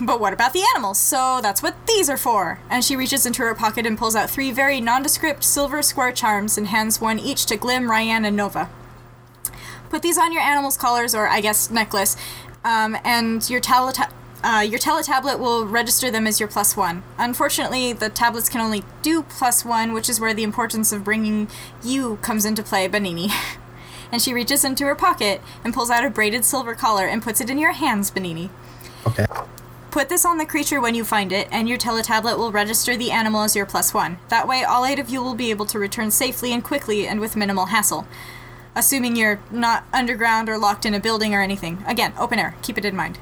[0.00, 0.98] but what about the animals?
[0.98, 2.60] So that's what these are for.
[2.68, 6.58] And she reaches into her pocket and pulls out three very nondescript silver square charms
[6.58, 8.68] and hands one each to Glim, Ryan, and Nova.
[9.88, 12.16] Put these on your animals' collars, or I guess necklace,
[12.64, 14.12] um, and your teleta-
[14.42, 17.02] uh, your teletablet will register them as your plus one.
[17.18, 21.48] Unfortunately, the tablets can only do plus one, which is where the importance of bringing
[21.82, 23.30] you comes into play, Benini.
[24.12, 27.40] and she reaches into her pocket and pulls out a braided silver collar and puts
[27.40, 28.50] it in your hands, Benini.
[29.06, 29.26] Okay.
[29.90, 33.10] Put this on the creature when you find it, and your teletablet will register the
[33.10, 34.18] animal as your plus one.
[34.28, 37.18] That way, all eight of you will be able to return safely and quickly and
[37.18, 38.06] with minimal hassle.
[38.76, 41.82] Assuming you're not underground or locked in a building or anything.
[41.88, 43.18] Again, open air, keep it in mind.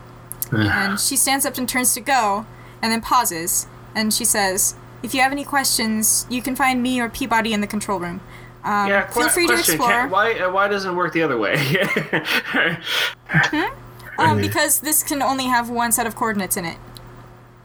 [0.52, 2.44] and she stands up and turns to go,
[2.82, 7.00] and then pauses, and she says, If you have any questions, you can find me
[7.00, 8.20] or Peabody in the control room.
[8.64, 9.74] Um, yeah, feel que- free to question.
[9.76, 9.90] explore.
[9.90, 11.54] Can, why, uh, why doesn't it work the other way?
[14.18, 16.76] um, because this can only have one set of coordinates in it.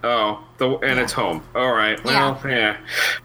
[0.03, 1.43] Oh, the, and it's home.
[1.55, 2.01] All right.
[2.03, 2.77] Well, yeah.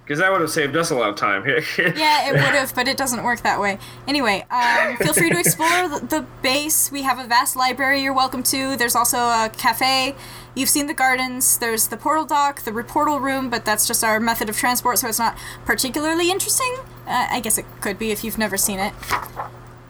[0.05, 1.44] Because that would have saved us a lot of time.
[1.78, 3.78] Yeah, it would have, but it doesn't work that way.
[4.06, 6.90] Anyway, um, feel free to explore the, the base.
[6.90, 8.76] We have a vast library you're welcome to.
[8.76, 10.14] There's also a cafe.
[10.55, 11.59] You've seen the gardens.
[11.59, 15.09] There's the portal dock, the reportal room, but that's just our method of transport, so
[15.09, 16.76] it's not particularly interesting.
[17.06, 18.92] Uh, I guess it could be if you've never seen it.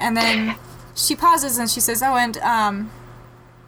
[0.01, 0.56] And then
[0.94, 2.90] she pauses and she says, "Oh, and um,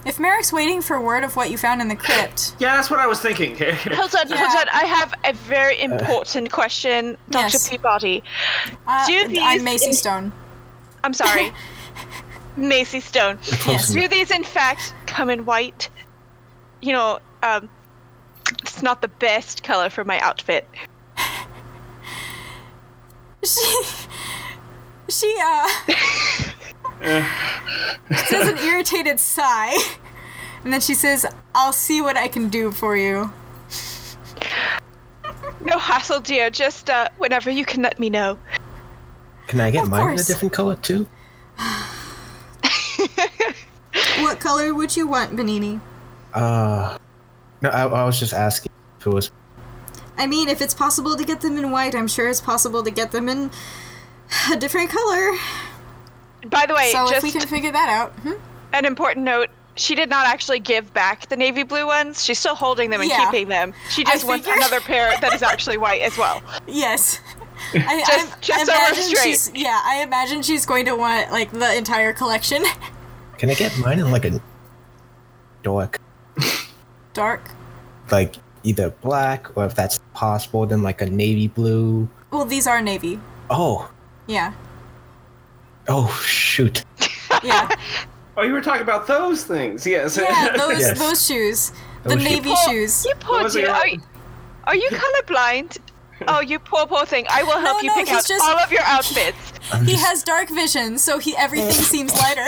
[0.07, 3.01] if Merrick's waiting for word of what you found in the crypt, Yeah, that's what
[3.01, 3.57] I was thinking.
[3.59, 4.37] Hold on, Yeah.
[4.47, 4.69] hold on.
[4.73, 7.43] I have a very important question, Dr.
[7.53, 7.69] Yes.
[7.69, 8.23] Peabody.
[8.87, 10.33] uh, Do these I'm Macy in- Stone.
[11.05, 11.53] I'm sorry.
[12.57, 13.39] Macy Stone.
[13.67, 13.91] Yes.
[13.93, 15.89] Do these in fact come in white?
[16.83, 17.69] You know, um,
[18.63, 20.69] it's not the best color for my outfit.
[23.43, 23.83] She,
[25.09, 25.69] she uh,
[28.29, 29.77] says an irritated sigh,
[30.65, 33.33] and then she says, "I'll see what I can do for you."
[35.65, 36.51] No hassle, dear.
[36.51, 38.39] Just uh, whenever you can let me know.
[39.47, 40.27] Can I get Of mine in a course.
[40.27, 41.07] different color too?
[44.21, 45.81] What color would you want, Benini?
[46.35, 46.97] Uh,
[47.63, 49.31] no, I, I was just asking if it was.
[50.17, 52.91] I mean, if it's possible to get them in white, I'm sure it's possible to
[52.91, 53.51] get them in
[54.53, 55.37] a different color.
[56.47, 58.33] By the way, so if just we can figure that out, hmm?
[58.73, 59.49] an important note.
[59.77, 62.23] She did not actually give back the navy blue ones.
[62.25, 63.25] She's still holding them and Yeah.
[63.31, 63.73] keeping them.
[63.89, 64.59] She just wants figured.
[64.63, 66.43] another pair that is actually white as well.
[66.67, 67.21] yes.
[67.75, 69.23] I, Just- I, just so I we're imagine straight.
[69.25, 69.81] she's yeah.
[69.85, 72.63] I imagine she's going to want like the entire collection.
[73.39, 74.41] Can I get mine in like a
[75.63, 75.99] dark,
[77.15, 77.51] Dark.
[78.11, 82.09] like either black or if that's possible, then like a navy blue?
[82.31, 83.19] Well, these are navy.
[83.49, 83.91] Oh,
[84.27, 84.53] Yeah.
[85.91, 86.85] Oh shoot!
[87.43, 87.69] Yeah.
[88.37, 89.87] oh, you were talking about those things.
[89.87, 90.17] Yes.
[90.17, 90.53] Yeah.
[90.57, 90.99] Those Yes.
[90.99, 91.73] those shoes.
[92.05, 92.25] The shoes.
[92.25, 93.05] navy Poor- shoes.
[93.05, 93.69] You poor was it dear.
[93.69, 94.01] your- Are you,
[94.65, 95.77] are you colorblind?
[96.29, 97.25] Oh, you poor, poor thing.
[97.31, 99.39] I will help No, you no, pick out just- all of your outfits.
[99.73, 102.45] I'm He just- has dark vision, so he everything seems lighter.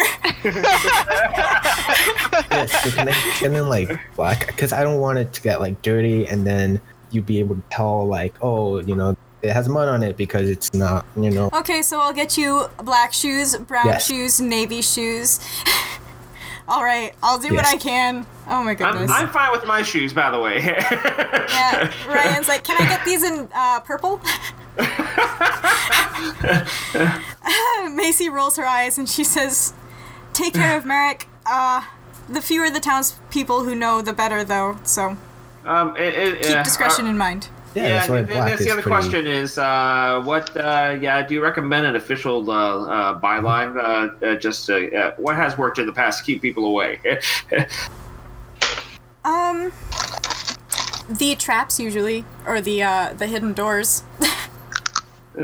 [1.14, 4.46] yeah, so can I get in like black?
[4.46, 6.82] Because I don't want it to get like dirty, and then
[7.12, 10.48] you'd be able to tell like, oh, you know, it has mud on it because
[10.48, 11.50] it's not, you know.
[11.52, 14.06] Okay, so I'll get you black shoes, brown Yes.
[14.06, 15.40] shoes, navy shoes.
[16.68, 18.24] All right, I'll do what I can.
[18.48, 19.10] Oh my I'm, goodness.
[19.12, 20.58] I'm fine with my shoes, by the way.
[20.62, 24.20] yeah, Ryan's like, can I get these in uh, purple?
[27.94, 29.74] Macy rolls her eyes and she says,
[30.32, 31.26] "Take care of Merrick.
[31.44, 31.82] Uh,
[32.28, 34.78] the fewer the townspeople who know, the better, though.
[34.84, 35.16] So
[35.64, 38.48] Um, it, it, keep uh, discretion uh, in mind." Yeah, Yeah, that's why and black
[38.50, 38.94] that's is the other pretty.
[38.94, 42.54] question is, uh, what, uh, yeah, do you recommend an official uh,
[42.84, 43.76] uh, byline?
[43.76, 44.68] Uh, uh, just
[45.16, 47.00] what has worked in the past to keep people away?
[49.24, 49.70] Um,
[51.08, 54.00] the traps usually, or the uh, the hidden doors.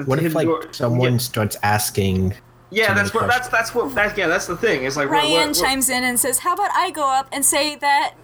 [0.04, 2.34] What if like Your- someone Yeah, starts asking?
[2.70, 4.84] yeah that's many what that's that's what that, yeah that's the thing.
[4.84, 7.28] It's like what- Ryan what, what, chimes in and says, "How about I go up
[7.32, 8.14] and say that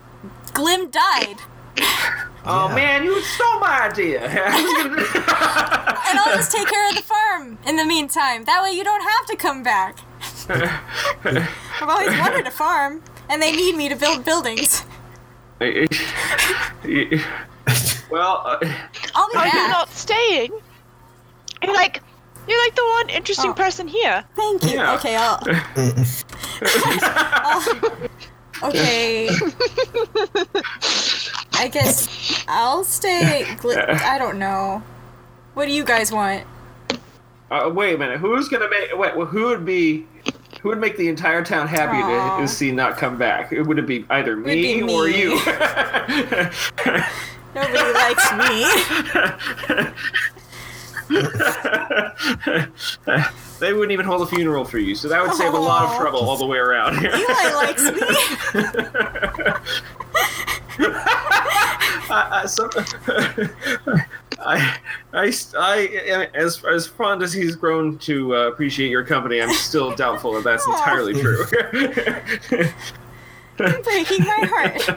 [0.55, 1.37] Glim died,
[2.47, 2.75] Oh Yeah.
[2.75, 4.21] man, you stole my idea.
[4.29, 4.39] and
[6.19, 8.45] I'll just take care of the farm in the meantime.
[8.45, 9.97] That way you don't have to come back."
[10.51, 14.85] I've always wanted a farm, and they need me to build buildings.
[18.11, 18.59] well, uh,
[19.15, 19.71] I'll be Are you back.
[19.71, 20.53] not staying?
[21.63, 22.03] You're like,
[22.47, 23.55] you're like the one interesting Oh.
[23.55, 24.23] person here.
[24.37, 24.71] Thank you.
[24.75, 24.95] Yeah.
[24.97, 25.41] Okay, I'll.
[26.63, 28.09] I'll-
[28.65, 29.29] okay.
[31.55, 33.45] I guess I'll stay.
[33.59, 34.83] Gl- I don't know.
[35.55, 36.45] What do you guys want?
[37.51, 38.19] uh, wait a minute.
[38.19, 38.97] Who's gonna make?
[38.97, 40.07] Wait, well, who would be?
[40.63, 42.41] Who would make the entire town happy Aw.
[42.41, 43.53] to, see not come back?
[43.53, 45.35] It would it be either me, be or you?
[47.55, 48.65] Nobody likes me.
[53.59, 55.97] They wouldn't even hold a funeral for you, so that would save a lot of
[55.99, 56.97] trouble all the way around.
[57.05, 58.01] Eli likes me.
[62.11, 62.71] I, I, some,
[64.39, 64.79] I,
[65.13, 69.95] I, I, as as fond as he's grown to uh, appreciate your company, I'm still
[69.95, 71.45] doubtful that that's entirely true.
[73.57, 74.89] Breaking my heart.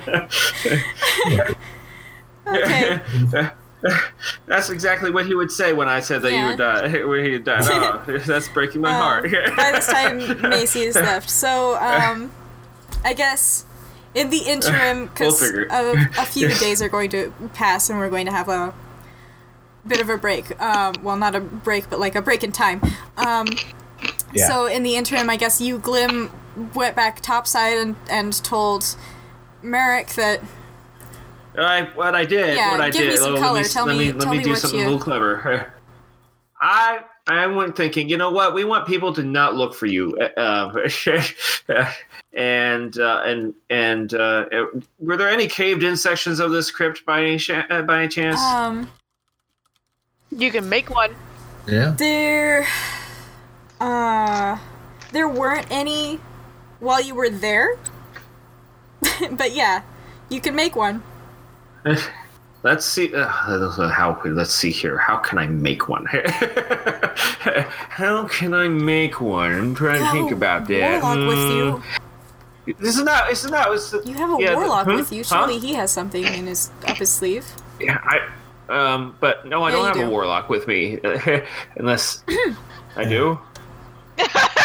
[2.47, 3.51] okay.
[4.47, 7.03] that's exactly what he would say when I said that you would die.
[7.05, 7.59] When he would die.
[8.07, 9.23] Oh, that's breaking my Um, heart.
[9.55, 11.29] by this time, Macy is left.
[11.29, 12.31] So, um,
[13.05, 13.65] I guess
[14.15, 18.09] in the interim, because We'll a, a few days are going to pass, and we're
[18.09, 18.73] going to have a
[19.85, 20.59] bit of a break.
[20.61, 22.81] Um, well, not a break, but like a break in time.
[23.17, 23.47] Um,
[24.33, 24.47] Yeah.
[24.47, 26.29] So, in the interim, I guess you, Glim,
[26.73, 28.95] went back topside and, and told
[29.61, 30.41] Merrick that
[31.65, 33.19] I, what I did, Yeah, what I give me did.
[33.19, 33.61] some let color.
[33.61, 34.99] Me, Tell let me- me, let tell me me do what something you- a little
[35.01, 35.73] clever.
[36.61, 38.53] I I went thinking, you know what?
[38.53, 40.17] We want people to not look for you.
[40.17, 40.71] Uh,
[42.33, 44.45] and uh, and and uh,
[44.99, 48.39] were there any caved-in sections of this crypt by any sh- uh, by any chance?
[48.41, 48.89] um,
[50.31, 51.15] You can make one.
[51.67, 51.93] Yeah.
[51.97, 52.65] there,
[53.81, 54.57] uh,
[55.11, 56.19] there weren't any
[56.79, 57.75] while you were there.
[59.31, 59.81] but yeah,
[60.29, 61.03] you can make one.
[62.63, 63.13] Let's see.
[63.13, 64.19] Uh, how?
[64.25, 64.97] Let's see here.
[64.97, 66.05] How can I make one?
[67.89, 69.53] how can I make one?
[69.53, 71.01] I'm trying to think about that.
[71.03, 71.83] Warlock with you.
[72.73, 73.29] Mm, This is not.
[73.29, 73.69] This is not.
[73.71, 74.95] This You have a yeah, the- warlock hmm?
[74.95, 75.23] with you.
[75.23, 75.45] Huh?
[75.47, 77.45] Surely he has something in his up his sleeve.
[77.79, 78.19] Yeah, I.
[78.69, 80.99] Um, but no, I Yeah, don't you have a warlock with me,
[81.77, 82.23] unless
[82.97, 83.39] I do.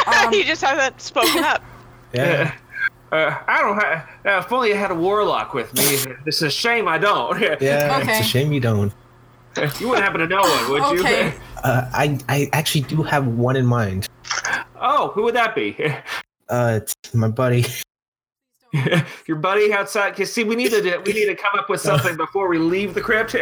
[0.07, 1.63] Um, he just hasn't spoken up.
[2.13, 2.53] Yeah.
[3.13, 4.09] Uh, I don't have.
[4.25, 5.99] Uh, if only I had a warlock with me.
[6.27, 7.39] It's a shame I don't.
[7.61, 7.99] Yeah.
[8.01, 8.19] Okay.
[8.19, 8.93] It's a shame you don't.
[9.79, 11.27] you wouldn't happen to know one, would Okay.
[11.27, 11.33] you?
[11.63, 14.09] Uh, I I actually do have one in mind.
[14.81, 15.77] Oh, who would that be?
[16.49, 17.65] Uh, it's my buddy.
[19.29, 20.17] Your buddy outside.
[20.17, 22.95] Cause see, we need to we need to come up with something before we leave
[22.95, 23.37] the crypt.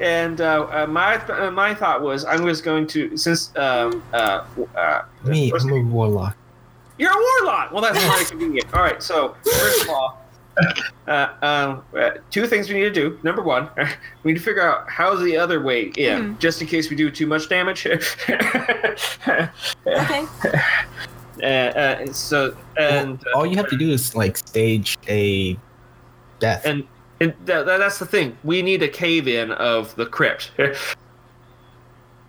[0.00, 4.44] and uh, uh, my uh, my thought was I was going to since uh, uh,
[4.76, 6.36] uh, Me, I'm a warlock.
[7.00, 7.72] You're a warlock.
[7.72, 8.72] Well, that's very convenient.
[8.74, 9.02] All right.
[9.02, 10.18] So first of all,
[11.08, 13.18] uh, um, uh, two things we need to do.
[13.22, 13.70] Number one,
[14.22, 17.10] we need to figure out how's the other way in, just in case we do
[17.10, 17.86] too much damage.
[17.88, 18.10] okay.
[21.42, 25.56] uh, uh, so and All you have to do is like stage a
[26.38, 26.66] death.
[26.66, 26.86] and
[27.22, 28.36] and that, that- that's the thing.
[28.44, 30.50] We need a cave in of the crypt.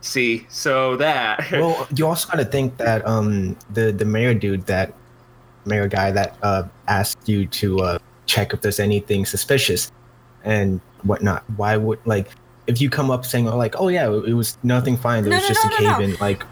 [0.02, 4.66] See, so that well, you also got to think that um the the mayor dude
[4.66, 4.94] that
[5.66, 9.92] mayor guy that uh asked you to uh check if there's anything suspicious
[10.44, 11.44] and whatnot.
[11.56, 12.30] Why would like
[12.68, 15.36] if you come up saying oh, like oh yeah it was nothing fine it No,
[15.36, 16.14] was no, just no, a no, cave no.
[16.14, 16.44] in like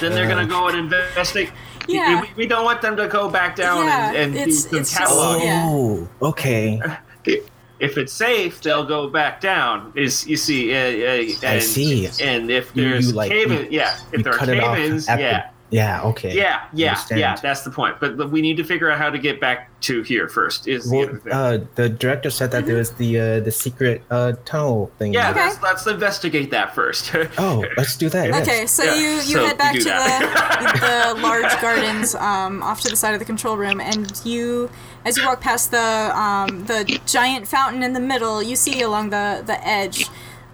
[0.00, 1.52] then they're gonna go and investigate.
[1.88, 2.22] Yeah.
[2.22, 4.90] We, we don't want them to go back down Yeah, and, and do some it's
[4.90, 5.42] just- catalog.
[5.42, 5.64] Yeah.
[5.68, 6.80] oh okay
[7.80, 9.92] If it's safe, they'll go back down.
[9.96, 10.72] Is you see?
[10.72, 12.08] Uh, uh, I and, see.
[12.20, 16.34] And if there's you, like, cave, you, yeah, if there are cave-ins, yeah, yeah okay
[16.36, 17.36] yeah, yeah, yeah.
[17.36, 17.96] That's the point.
[17.98, 20.68] But the- we need to figure out how to get back to here first.
[20.68, 21.32] Is the well, other thing.
[21.32, 25.12] uh, the director said that there was the uh, the secret uh, tunnel thing.
[25.14, 25.40] yeah, Okay.
[25.40, 27.12] let's, let's investigate that first.
[27.38, 28.28] Oh, let's do that.
[28.28, 28.42] yes.
[28.48, 30.70] Okay, so Yeah, you, you so head back to that.
[30.74, 34.70] the, the large gardens um, off to the side of the control room, and you,
[35.04, 39.10] as you walk past the um, the giant fountain in the middle, you see along
[39.10, 40.06] the the edge,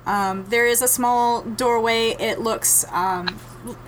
[0.06, 2.16] um, there is a small doorway.
[2.18, 3.38] It looks um,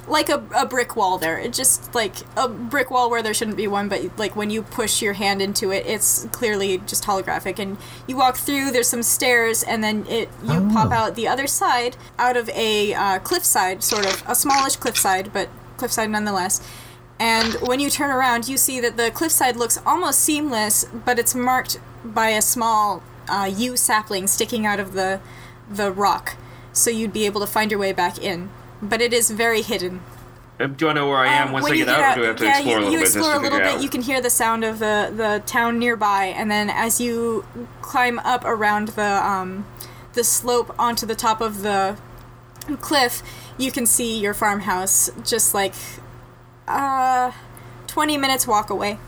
[0.07, 1.39] like a, a brick wall there.
[1.39, 4.63] It just like a brick wall where there shouldn't be one, but like when you
[4.63, 7.59] push your hand into it, it's clearly just holographic.
[7.59, 8.71] And you walk through.
[8.73, 10.71] There's some stairs, and then it you Oh.
[10.73, 15.33] pop out the other side, out of a uh, cliffside, sort of a smallish cliffside,
[15.33, 16.61] but cliffside nonetheless.
[17.19, 21.35] And when you turn around, you see that the cliffside looks almost seamless, but it's
[21.35, 25.21] marked by a small uh, yew sapling sticking out of the
[25.71, 26.37] the rock,
[26.73, 28.51] so you'd be able to find your way back in.
[28.81, 30.03] But it is very hidden.
[30.61, 32.25] Um, do I know where I am Um, once I you get out, or do
[32.25, 33.69] I have to yeah, explore you, a little you bit explore a little bit.
[33.69, 33.83] out?
[33.83, 37.45] You can hear the sound of the the town nearby, and then as you
[37.81, 39.67] climb up around the um,
[40.13, 41.97] the slope onto the top of the
[42.81, 43.23] cliff,
[43.59, 45.75] you can see your farmhouse just like
[46.69, 47.33] uh,
[47.87, 48.99] twenty minutes walk away.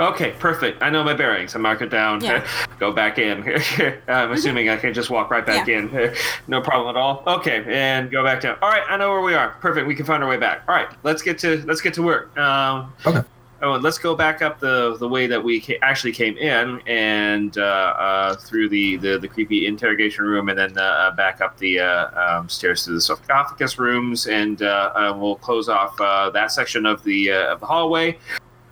[0.00, 0.82] Okay, perfect.
[0.82, 1.54] I know my bearings.
[1.54, 2.22] I mark it down.
[2.24, 2.46] Yeah.
[2.78, 3.42] Go back in.
[4.08, 5.78] I'm assuming I can just walk right back Yeah.
[5.80, 6.14] in.
[6.48, 7.22] no problem at all.
[7.26, 8.56] Okay, and go back down.
[8.62, 9.50] All right, I know where we are.
[9.60, 9.86] Perfect.
[9.86, 10.62] We can find our way back.
[10.66, 12.36] All right, let's get to let's get to work.
[12.38, 13.20] Um, Okay.
[13.62, 16.80] Oh, and let's go back up the the way that we ca- actually came in,
[16.86, 21.58] and uh, uh, through the, the the creepy interrogation room, and then uh, back up
[21.58, 26.30] the uh, um, stairs to the sarcophagus rooms, and uh, uh, we'll close off uh,
[26.30, 28.16] that section of the uh, of the hallway.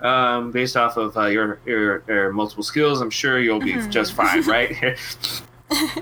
[0.00, 4.12] Um, based off of uh, your, your your multiple skills, I'm sure you'll be just
[4.12, 4.96] fine, right?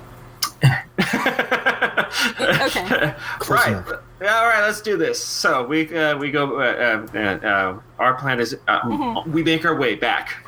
[2.39, 3.13] Okay.
[3.39, 3.67] Close right.
[3.69, 3.91] enough.
[4.21, 5.23] Yeah, all right, let's do this.
[5.23, 6.59] So we uh, we go.
[6.59, 9.31] Uh, uh, uh, our plan is uh, Mm-hmm.
[9.31, 10.43] we make our way back,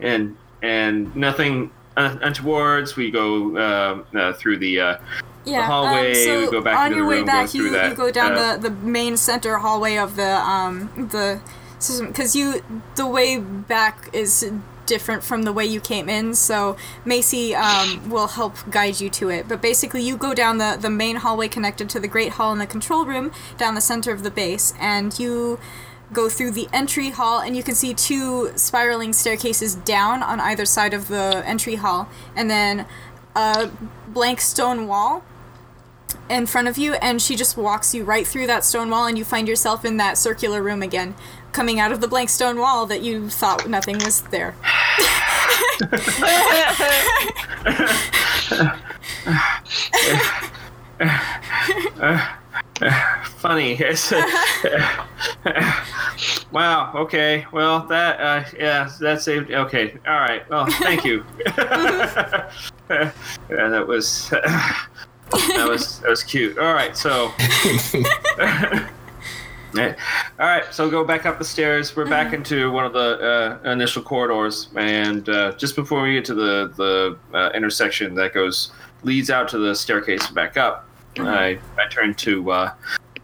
[0.00, 2.96] and and nothing un- untowards.
[2.96, 4.80] We go um uh, through the.
[4.80, 4.98] Uh,
[5.44, 5.62] Yeah.
[5.66, 7.64] hallway, um, so we go back on into your the way room, go back, through
[7.64, 11.40] you, that, you go down uh, the, the main center hallway of the um the
[11.78, 12.62] system because you
[12.96, 14.50] the way back is
[14.88, 16.34] different from the way you came in.
[16.34, 19.46] So Macy um, will help guide you to it.
[19.46, 22.60] But basically, you go down the the main hallway connected to the great hall and
[22.60, 25.60] the control room down the center of the base, and you
[26.12, 30.64] go through the entry hall and you can see two spiraling staircases down on either
[30.64, 32.86] side of the entry hall and then
[33.36, 33.70] a
[34.08, 35.22] blank stone wall
[36.30, 39.18] in front of you and she just walks you right through that stone wall and
[39.18, 41.14] you find yourself in that circular room again
[41.52, 44.54] coming out of the blank stone wall that you thought nothing was there
[53.38, 53.76] funny.
[53.80, 54.12] It's,
[56.50, 56.92] Wow.
[56.94, 57.46] Okay.
[57.52, 59.50] Well, that uh, yeah, that saved.
[59.50, 59.98] Okay.
[60.06, 60.48] All right.
[60.48, 61.24] Well, thank you.
[61.46, 63.12] yeah,
[63.48, 64.88] that was that
[65.68, 66.58] was that was cute.
[66.58, 66.96] All right.
[66.96, 67.32] So.
[69.74, 69.94] Yeah.
[70.38, 71.94] All right, so go back up the stairs.
[71.94, 76.24] We're back into one of the uh, initial corridors, and uh, just before we get
[76.26, 78.72] to the the uh, intersection that goes
[79.02, 80.88] leads out to the staircase and back up,
[81.18, 82.74] I I turn to uh,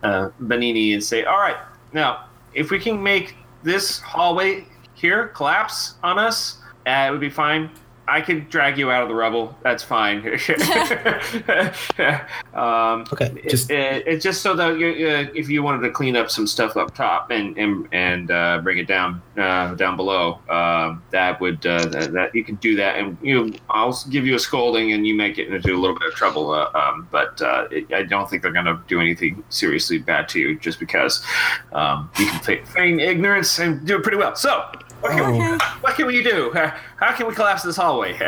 [0.03, 1.57] uh, Benini and say, "All right,
[1.93, 7.31] now if we can make this hallway here collapse on us, uh, it would be
[7.31, 7.71] fine.
[8.07, 9.57] I can drag you out of the rubble.
[9.63, 10.21] That's fine.
[12.55, 15.91] um, Okay, it- just it, it's just so that you, uh, if you wanted to
[15.91, 19.97] clean up some stuff up top and and, and uh, bring it down uh, down
[19.97, 23.99] below, um that would uh, that, that you can do that, and you know, I'll
[24.11, 26.51] give you a scolding, and you may get into a little bit of trouble.
[26.53, 30.29] Uh, um, but uh, it, I don't think they're going to do anything seriously bad
[30.31, 31.25] to you just because
[31.73, 34.37] um, you can feign ignorance and do it pretty well.
[34.37, 34.71] So.
[35.05, 35.59] What can, we, Oh.
[35.83, 36.51] what can we do?
[36.97, 38.19] How can we collapse this hallway?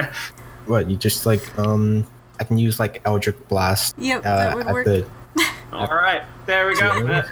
[0.66, 2.06] what you just like um
[2.38, 4.84] I can use like Eldritch Blast Yep, uh, that would at work.
[4.84, 5.06] the
[5.72, 7.22] All right, there we go.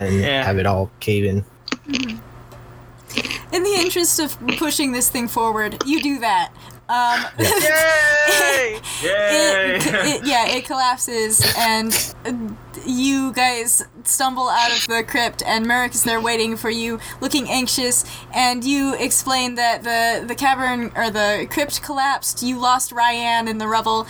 [0.00, 0.42] And Yeah.
[0.42, 1.44] have it all cave in.
[3.52, 6.50] In the interest of pushing this thing forward, you do that.
[6.88, 8.80] Um, Yay!
[9.02, 9.76] Yay!
[9.76, 12.32] it, it, yeah, it collapses, and uh,
[12.86, 17.48] you guys stumble out of the crypt, and Merrick is there waiting for you, looking
[17.50, 18.04] anxious.
[18.32, 22.42] And you explain that the the cavern or the crypt collapsed.
[22.42, 24.06] You lost Ryan in the rubble.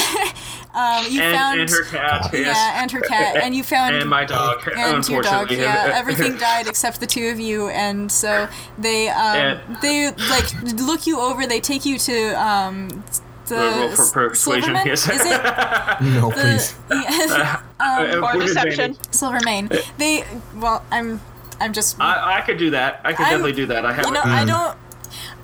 [0.76, 2.30] um, you and, found and her cat.
[2.32, 2.56] yes.
[2.56, 4.62] yeah, and her cat, and you found and my dog.
[4.76, 5.50] and your dog.
[5.50, 8.46] Yeah, everything died except the two of you, and so
[8.78, 11.46] they um, And- they like look you over.
[11.46, 13.02] They take you to um,
[13.46, 14.74] the Roll for persuasion.
[14.74, 14.86] Silverman?
[14.86, 15.08] Yes.
[15.08, 15.42] Is it
[16.20, 16.74] No, the please.
[16.90, 18.90] yeah, Uh, Or deception.
[18.92, 19.14] advantage.
[19.14, 19.70] Silvermane?
[19.98, 20.24] They
[20.56, 21.20] well, I'm
[21.60, 23.00] I'm just I, I could do that.
[23.04, 23.86] I could I'm- definitely do that.
[23.86, 24.04] I have.
[24.04, 24.26] you know it.
[24.26, 24.76] I don't.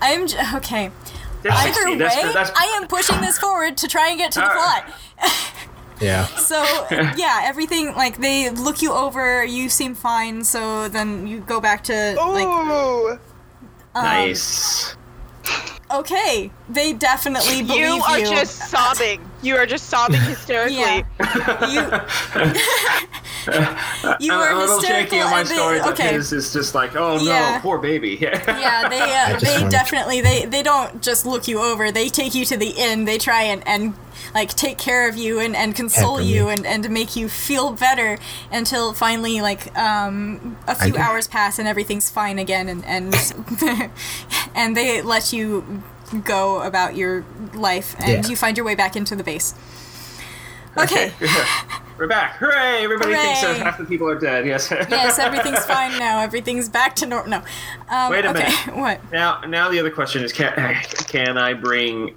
[0.00, 0.90] I'm j- okay.
[1.42, 1.90] That's Either 16.
[1.92, 4.84] way, That's, that's, I am pushing this forward to try and get to the Alright.
[4.84, 5.32] plot.
[6.00, 6.26] Yeah.
[6.36, 9.44] So yeah, everything like they look you over.
[9.44, 10.42] You seem fine.
[10.44, 13.10] So then you go back to like Ooh!
[13.94, 14.96] um, nice.
[15.94, 18.02] Okay, they definitely believe You you.
[18.02, 19.20] are just sobbing.
[19.42, 20.76] You are just sobbing hysterically.
[20.76, 21.02] Yeah.
[21.68, 21.80] you
[24.20, 25.10] you I'm are a little hysterical.
[25.10, 26.12] shaky on my and they- story, but okay.
[26.12, 27.60] his is just like, oh no, Yeah.
[27.60, 28.18] poor baby.
[28.46, 31.90] Yeah, they uh, they wanted- definitely they they don't just look you over.
[31.92, 33.04] They take you to the inn.
[33.04, 33.94] They try and and
[34.34, 36.52] like take care of you and and console Pamper you me.
[36.52, 38.18] and and make you feel better
[38.50, 43.14] until finally like um a few hours pass and everything's fine again and and
[44.54, 45.82] and they let you
[46.24, 47.24] go about your
[47.54, 48.30] life and Yeah.
[48.30, 49.54] you find your way back into the base.
[50.76, 51.12] Okay.
[51.98, 52.36] We're back.
[52.36, 52.82] Hooray!
[52.82, 54.46] Everybody thinks that half the people are dead.
[54.46, 54.70] Yes.
[54.90, 56.20] yes, everything's fine now.
[56.20, 57.28] Everything's back to normal.
[57.30, 57.42] No.
[57.90, 58.44] Um, Wait a okay.
[58.44, 58.76] minute.
[58.76, 59.12] What?
[59.12, 60.52] Now, now the other question is, can
[61.06, 62.16] can I bring?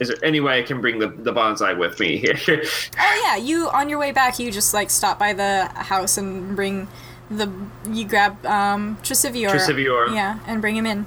[0.00, 2.24] Is there any way I can bring the the bonsai with me?
[2.98, 6.56] Oh yeah, you on your way back, you just like stop by the house and
[6.56, 6.88] bring
[7.30, 7.52] the
[7.88, 9.50] you grab um Trisivior.
[9.50, 10.12] Trisivior.
[10.14, 11.06] Yeah, and bring him in.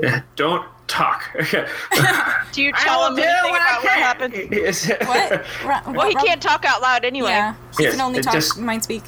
[0.00, 1.24] Yeah, Don't talk.
[2.52, 4.34] Do you tell him anything about what happened?
[4.34, 5.06] What?
[5.08, 5.64] What?
[5.64, 7.30] Ra- Well, he Ra- can't talk out loud anyway.
[7.30, 9.02] Yeah, he Yes, can only talk just- mind speak.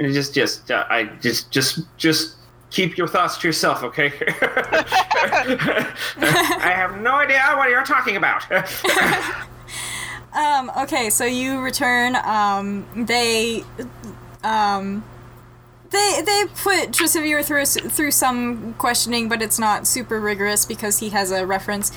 [0.00, 2.36] just, just, uh, I just, just, just
[2.70, 4.12] keep your thoughts to yourself, okay?
[6.20, 8.44] I have no idea what you're talking about.
[10.32, 10.70] Um.
[10.76, 12.14] Okay, so you return.
[12.16, 12.86] Um.
[12.94, 13.64] They.
[14.44, 15.04] Um.
[15.90, 21.08] They they put Trisivior through through some questioning, but it's not super rigorous because he
[21.10, 21.92] has a reference,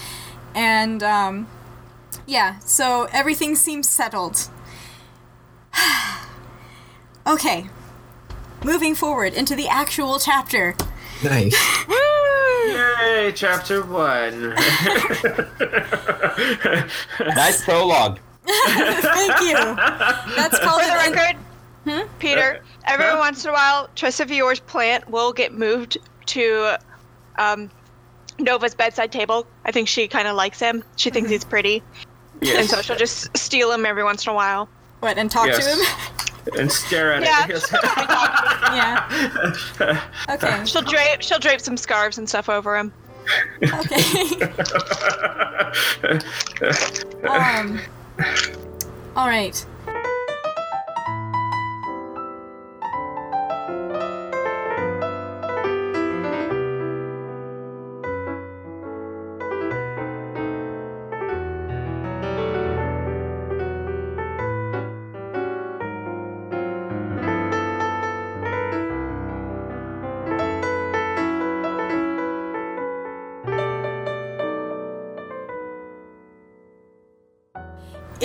[0.55, 1.47] and um.
[2.25, 4.49] Yeah, so everything seems settled.
[7.27, 7.69] okay.
[8.63, 10.75] Moving forward into the actual chapter.
[11.23, 11.55] Nice.
[12.67, 14.53] Yay, chapter one.
[17.35, 18.19] Nice prologue.
[18.45, 19.55] Thank you.
[20.35, 21.35] That's called For the an- record,
[21.85, 21.99] Hmm?
[22.19, 23.17] Peter, every Huh?
[23.19, 25.97] once in a while, Trisivior's plant will get moved
[26.27, 26.77] to
[27.37, 27.69] um,
[28.39, 29.45] Nova's bedside table.
[29.65, 30.83] I think she kind of likes him.
[30.95, 31.33] She thinks Mm-hmm.
[31.33, 31.83] he's pretty.
[32.41, 34.67] And so she'll just steal him every once in a while.
[34.99, 35.65] what and talk Yes.
[35.65, 35.79] to him.
[36.57, 37.49] And stare at Yeah, it.
[37.49, 38.09] she'll talk.
[38.73, 40.01] yeah.
[40.29, 40.65] Okay.
[40.65, 42.91] She'll drape, she'll drape some scarves and stuff over him.
[43.63, 44.31] Okay.
[47.27, 47.79] um.
[49.15, 49.65] All right.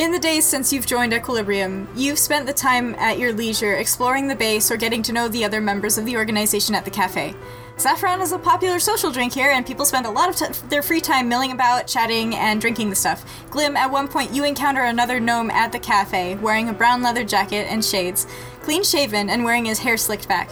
[0.06, 4.28] In the days since you've joined Equilibrium, you've spent the time at your leisure exploring
[4.28, 7.34] the base or getting to know the other members of the organization at the cafe.
[7.76, 10.80] Saffron is a popular social drink here, and people spend a lot of t- their
[10.80, 13.24] free time milling about, chatting, and drinking the stuff.
[13.50, 17.24] Glim, at one point, you encounter another gnome at the cafe, wearing a brown leather
[17.24, 18.28] jacket and shades,
[18.60, 20.50] clean shaven, and wearing his hair slicked back.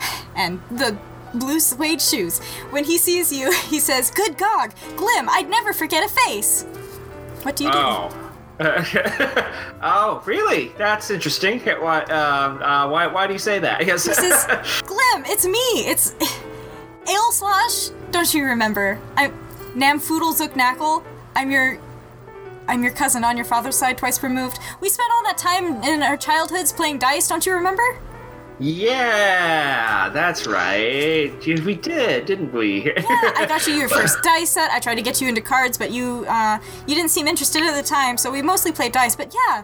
[0.34, 0.96] And the
[1.34, 2.38] blue suede shoes.
[2.70, 4.72] When he sees you, he says, Good gog!
[4.96, 6.62] Glim, I'd never forget a face!
[7.42, 7.78] What do you do?
[7.78, 8.29] Oh.
[9.82, 10.68] oh, really?
[10.76, 11.60] That's interesting.
[11.60, 12.02] Why?
[12.02, 13.06] Um, uh, why?
[13.06, 13.78] Why do you say that?
[13.78, 14.46] Because He says,
[14.82, 15.88] Glim, it's me!
[15.88, 16.14] It's
[17.08, 17.88] Ale Slosh!
[18.10, 18.98] Don't you remember?
[19.16, 19.32] I'm
[19.74, 21.02] Namfoodle Knackle.
[21.34, 21.80] I'm your
[22.68, 24.58] I'm your cousin on your father's side, twice removed.
[24.80, 27.98] We spent all that time in our childhoods playing dice, don't you remember?
[28.60, 31.32] Yeah, that's right.
[31.46, 32.82] We did, didn't we?
[32.96, 34.70] Yeah, I got you your first dice set.
[34.70, 37.74] I tried to get you into cards, but you uh, you didn't seem interested at
[37.74, 39.16] the time, so we mostly played dice.
[39.16, 39.62] But yeah,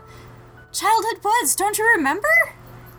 [0.72, 1.54] childhood was.
[1.54, 2.28] don't you remember?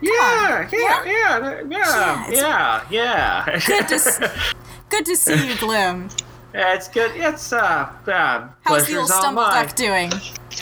[0.02, 1.06] yeah, yeah, Yeah?
[1.06, 3.60] yeah, yeah, yeah, yeah.
[3.65, 4.32] Good to
[4.90, 6.10] good to see you, Glim.
[6.53, 7.11] Yeah, it's good.
[7.15, 9.19] It's uh, uh How's the old mine.
[9.36, 10.11] Stumbleduck doing?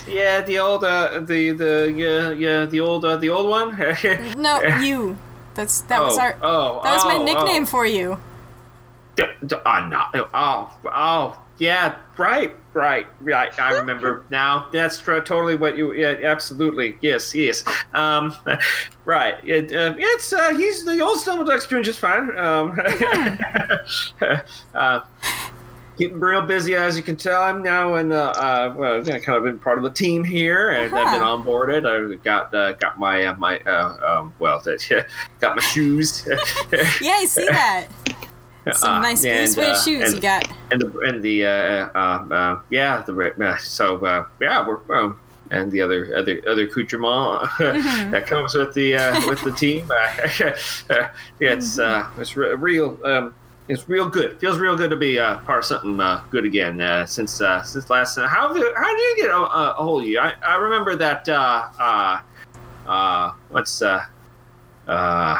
[0.06, 3.76] Yeah, the old uh, the the yeah yeah the old uh, the old one.
[4.36, 5.16] No, you.
[5.56, 7.66] That's that was Oh, our oh, that was my oh, nickname oh.
[7.66, 8.18] for you.
[9.16, 10.28] D- d- oh, no.
[10.34, 13.58] oh, oh, yeah, right, right, right.
[13.58, 14.68] I remember now.
[14.72, 15.94] That's totally what you.
[15.94, 16.98] Yeah, absolutely.
[17.00, 17.64] Yes, yes.
[17.94, 18.36] Um,
[19.06, 19.36] right.
[19.42, 22.36] It, uh, it's uh, he's the old Stumbleduck's doing just fine.
[22.36, 22.78] Um,
[24.74, 25.00] uh,
[25.96, 27.42] keeping real busy as you can tell.
[27.42, 30.70] I'm now in the uh well, yeah, kind of been part of the team here,
[30.70, 31.36] and I've been Uh-huh.
[31.42, 31.86] onboarded.
[31.86, 34.62] I've got uh, got my uh, my uh, um, well,
[35.40, 36.26] got my shoes.
[37.00, 37.86] Yeah, I see that.
[38.74, 40.48] Some Uh, nice blue and, suede uh, shoes and- you got.
[40.72, 45.20] and the and the uh, uh, uh, yeah the uh, so uh, yeah we're um,
[45.52, 48.10] and the other other other accoutrement Mm-hmm.
[48.10, 49.88] that comes with the uh, with the team.
[49.88, 51.08] Uh,
[51.38, 52.98] it's uh, it's re- real.
[53.04, 53.34] Um,
[53.68, 54.38] it's real good.
[54.40, 56.80] Feels real good to be uh, part of something uh, good again.
[56.80, 58.18] Uh, since uh, since last.
[58.18, 60.18] Uh, how did how did you get a, a hold of you?
[60.18, 61.28] I, I remember that.
[61.28, 62.20] Uh, uh,
[62.86, 64.04] uh, what's uh,
[64.86, 65.38] uh,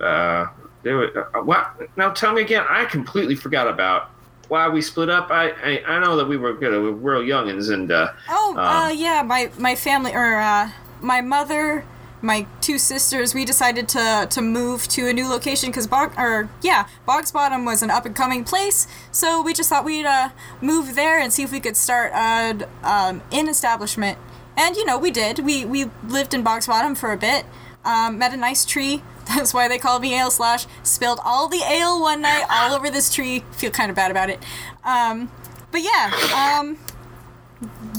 [0.00, 0.46] uh,
[0.82, 1.76] there uh, what?
[1.96, 2.64] Now tell me again.
[2.68, 4.10] I completely forgot about
[4.48, 5.30] why we split up.
[5.30, 6.72] I I, I know that we were good.
[6.72, 10.70] We were real youngins, and uh, Oh, uh, um, yeah, my my family or uh,
[11.00, 11.84] my mother,
[12.22, 16.48] my two sisters, we decided to to move to a new location because Bog or
[16.62, 18.86] yeah, Boggs Bottom was an up and coming place.
[19.10, 20.30] So we just thought we'd uh,
[20.60, 24.18] move there and see if we could start an um, inn establishment.
[24.56, 25.40] And you know, we did.
[25.40, 27.44] We we lived in Boggs Bottom for a bit.
[27.84, 29.02] Um, met a nice tree.
[29.26, 30.66] That's why they called me Ale Slash.
[30.82, 33.44] Spilled all the ale one night all over this tree.
[33.52, 34.38] Feel kind of bad about it.
[34.84, 35.30] Um,
[35.72, 36.74] but yeah.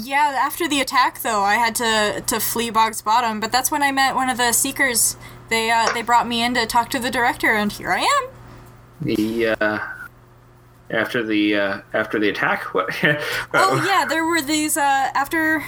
[0.04, 3.40] Yeah, after the attack, though, I had to to flee Bog's Bottom.
[3.40, 5.16] But that's when I met one of the Seekers.
[5.50, 8.30] They uh, they brought me in to talk to the director, and here I am.
[9.02, 9.80] the uh,
[10.90, 12.64] after the uh, after the attack.
[12.74, 12.90] What?
[13.54, 15.64] Oh yeah, there were these uh, after.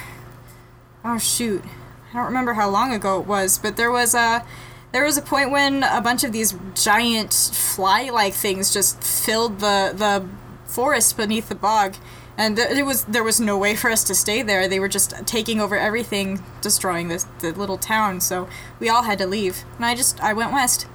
[1.04, 1.62] Oh shoot,
[2.10, 4.44] I don't remember how long ago it was, but there was a
[4.92, 9.92] there was a point when a bunch of these giant fly-like things just filled the
[9.94, 10.26] the
[10.64, 11.94] forest beneath the bog.
[12.38, 14.68] And th- it was there was no way for us to stay there.
[14.68, 18.20] They were just taking over everything, destroying this the little town.
[18.20, 18.48] So
[18.78, 20.86] we all had to leave, and I just I went west.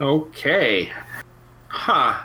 [0.00, 0.92] Okay.
[1.68, 2.22] Huh.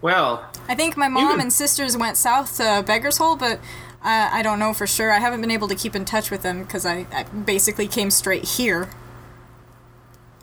[0.00, 3.58] Well, I think my mom and sisters went south to Beggar's Hole, but
[4.02, 5.12] uh, I don't know for sure.
[5.12, 8.10] I haven't been able to keep in touch with them because I, I basically came
[8.10, 8.88] straight here.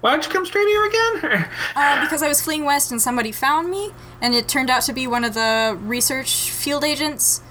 [0.02, 1.50] Why don't you come straight here again?
[1.76, 4.94] Uh, because I was fleeing west and somebody found me, and it turned out to
[4.94, 7.42] be one of the research field agents,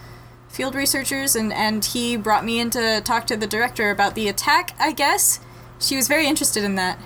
[0.48, 4.28] field researchers, and, and he brought me in to talk to the director about the
[4.28, 5.40] attack, I guess.
[5.78, 6.98] She was very interested in that.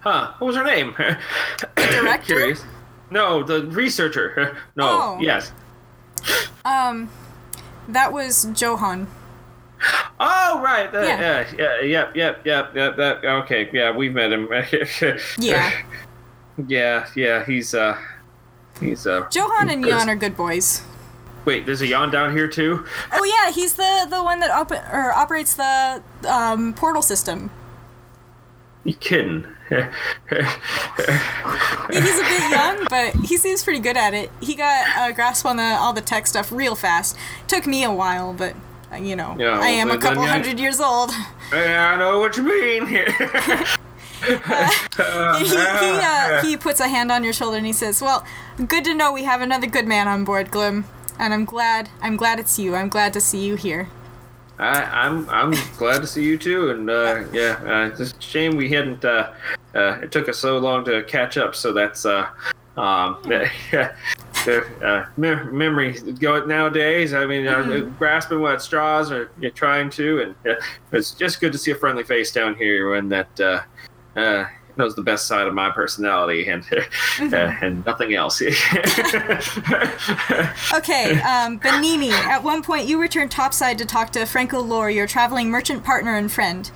[0.00, 0.32] huh?
[0.38, 0.94] What was her name?
[1.76, 2.24] director?
[2.36, 2.64] Curious.
[3.10, 4.56] No, the researcher.
[4.76, 4.84] No.
[4.86, 5.18] Oh.
[5.20, 5.52] Yes.
[6.64, 7.10] Um,
[7.88, 9.08] that was Johan.
[10.20, 10.90] Oh right.
[10.90, 11.20] The, Yeah.
[11.20, 11.54] yeah.
[11.56, 11.80] Yeah.
[11.82, 12.16] Yep.
[12.16, 12.46] Yep.
[12.46, 12.74] Yep.
[12.76, 12.96] Yep.
[12.96, 13.24] That.
[13.24, 13.70] Okay.
[13.72, 13.92] Yeah.
[13.94, 14.48] We've met him.
[15.38, 15.70] Yeah.
[16.66, 17.06] yeah.
[17.14, 17.44] Yeah.
[17.44, 17.96] He's uh.
[18.80, 19.28] He's uh.
[19.32, 20.82] Johan and Jan are good boys.
[21.44, 21.66] Wait.
[21.66, 22.84] There's a yawn down here too.
[23.12, 27.50] Oh yeah, he's the the one that op- or operates the um, portal system.
[28.84, 29.46] You kidding?
[29.70, 29.92] Yeah,
[31.90, 34.30] he's a bit young, but he seems pretty good at it.
[34.40, 37.16] He got a grasp on the all the tech stuff real fast.
[37.48, 38.56] Took me a while, but uh,
[39.00, 40.30] you know, Yeah, I am a couple yeah.
[40.30, 41.10] hundred years old.
[41.52, 42.86] I know what you mean.
[44.26, 48.24] he he, uh, he puts a hand on your shoulder and he says, "Well,
[48.66, 50.86] good to know we have another good man on board, Glim,
[51.18, 52.74] and I'm glad I'm glad it's you.
[52.74, 53.88] I'm glad to see you here."
[54.58, 58.56] I, I'm I'm glad to see you too, and uh, yeah, uh, it's a shame
[58.56, 59.04] we hadn't.
[59.04, 59.30] Uh,
[59.74, 62.26] uh, it took us so long to catch up, so that's uh,
[62.76, 63.94] um, yeah,
[64.46, 67.14] uh, me- memory go nowadays.
[67.14, 70.60] I mean, uh, grasping what straws or you're trying to, and uh,
[70.92, 73.60] it's just good to see a friendly face down here when that uh,
[74.16, 74.46] uh,
[74.76, 78.40] knows the best side of my personality and uh, and nothing else.
[80.72, 85.06] Okay, um, Benini, at one point you return topside to talk to Franco Lore, your
[85.06, 86.70] traveling merchant partner and friend.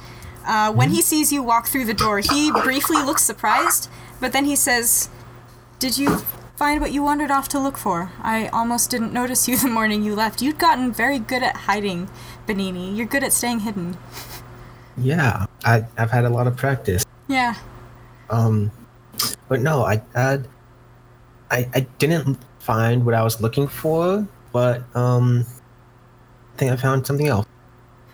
[0.45, 3.89] Uh, when he sees you walk through the door, he briefly looks surprised,
[4.21, 5.09] but then he says,
[5.79, 6.23] Did you
[6.57, 8.13] find what you wandered off to look for?
[8.21, 10.43] I almost didn't notice you the morning you left.
[10.43, 12.09] You'd gotten very good at hiding,
[12.47, 12.97] Benini.
[12.97, 13.97] You're good at staying hidden.
[14.97, 17.05] Yeah, I, I've had a lot of practice.
[17.29, 17.55] Yeah.
[18.31, 18.71] Um,
[19.49, 20.41] but no, I, I,
[21.51, 25.45] I, I didn't find what I was looking for, but um,
[26.55, 27.47] I think I found something else.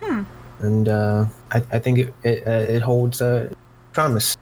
[0.01, 0.23] Hmm.
[0.59, 3.51] And uh, I, I think it it, uh, it holds a
[3.93, 4.37] promise.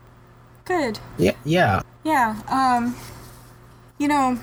[0.66, 1.00] Good.
[1.18, 2.96] Yeah, yeah, Yeah, um,
[3.98, 4.40] you know,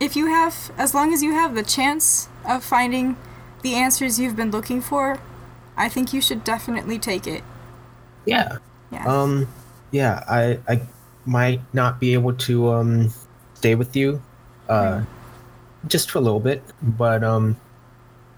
[0.00, 3.16] if you have, as long as you have the chance of finding
[3.62, 5.18] the answers you've been looking for,
[5.76, 7.42] I think you should definitely take it.
[8.26, 8.58] yeah.
[8.90, 9.06] Yeah.
[9.06, 9.48] Um,
[9.90, 10.82] yeah, I I
[11.26, 13.12] might not be able to um
[13.54, 14.22] stay with you,
[14.68, 15.02] uh,
[15.86, 17.56] just for a little bit, but um,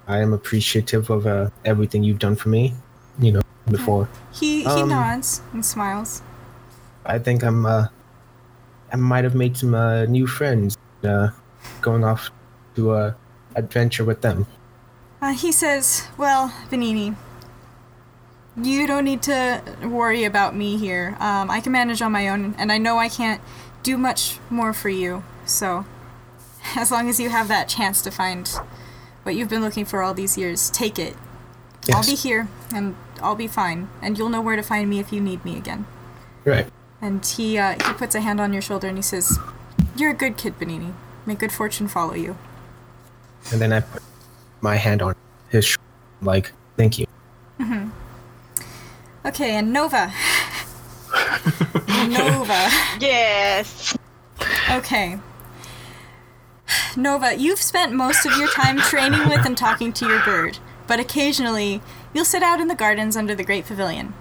[0.06, 2.74] I am appreciative of uh, everything you've done for me.
[3.18, 3.40] You know,
[3.70, 4.08] before.
[4.32, 6.22] he he um, nods and smiles.
[7.04, 7.88] I think I'm uh,
[8.92, 10.76] I might have made some uh, new friends.
[11.04, 11.30] Uh,
[11.80, 12.30] going off
[12.74, 13.16] to a
[13.54, 14.46] adventure with them.
[15.20, 17.16] Uh, he says, "Well, Benini,
[18.56, 21.16] you don't need to worry about me here.
[21.20, 23.40] Um, I can manage on my own, and I know I can't
[23.82, 25.24] do much more for you.
[25.44, 25.84] So,
[26.76, 28.48] as long as you have that chance to find
[29.22, 31.16] what you've been looking for all these years, take it.
[31.92, 35.12] I'll be here, and I'll be fine, and you'll know where to find me if
[35.12, 35.86] you need me again."
[36.44, 36.68] Right.
[37.00, 39.38] And he uh, he puts a hand on your shoulder and he says,
[39.96, 40.94] "You're a good kid, Benini.
[41.26, 42.36] May good fortune follow you."
[43.52, 44.02] And then I put
[44.60, 45.14] my hand on
[45.50, 45.82] his shoulder,
[46.22, 47.06] like, thank you.
[49.26, 50.12] Okay, and Nova.
[52.08, 52.68] Nova.
[53.00, 53.98] Yes.
[54.70, 55.18] Okay.
[56.96, 61.00] Nova, you've spent most of your time training with and talking to your bird, but
[61.00, 61.82] occasionally
[62.14, 64.14] you'll sit out in the gardens under the Great Pavilion.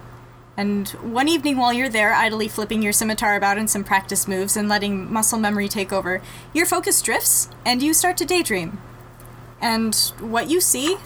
[0.57, 4.55] And one evening while you're there, idly flipping your scimitar about in some practice moves
[4.55, 6.21] and letting muscle memory take over,
[6.53, 8.81] your focus drifts and you start to daydream.
[9.61, 10.97] And what you see,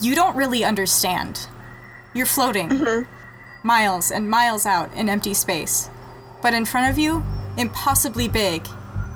[0.00, 1.46] you don't really understand.
[2.14, 3.66] You're floating mm-hmm.
[3.66, 5.88] miles and miles out in empty space.
[6.42, 7.24] But in front of you,
[7.56, 8.66] impossibly big,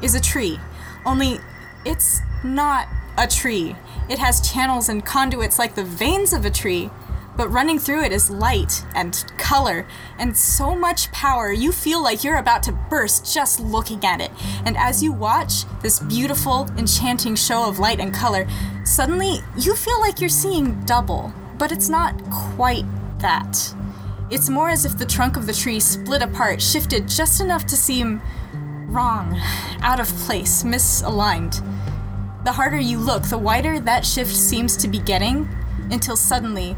[0.01, 0.61] is a tree.
[1.05, 1.39] Only
[1.85, 2.87] it's not
[3.19, 3.75] a tree.
[4.09, 6.91] It has channels and conduits like the veins of a tree,
[7.37, 9.87] but running through it is light and color
[10.19, 14.31] and so much power you feel like you're about to burst just looking at it.
[14.65, 18.47] And as you watch this beautiful, enchanting show of light and color,
[18.85, 22.85] suddenly you feel like you're seeing double, but it's not quite
[23.19, 23.75] that.
[24.31, 27.77] It's more as if the trunk of the tree split apart, shifted just enough to
[27.77, 28.21] seem
[28.89, 29.41] wrong,
[29.83, 31.63] out of place, misaligned.
[32.45, 35.49] The harder you look, the wider that shift seems to be getting,
[35.91, 36.77] until suddenly,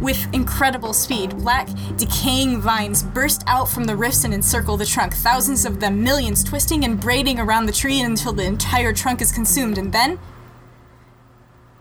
[0.00, 5.14] with incredible speed, black, decaying vines burst out from the rifts and encircle the trunk,
[5.14, 9.32] thousands of them, millions, twisting and braiding around the tree until the entire trunk is
[9.32, 10.18] consumed, and then.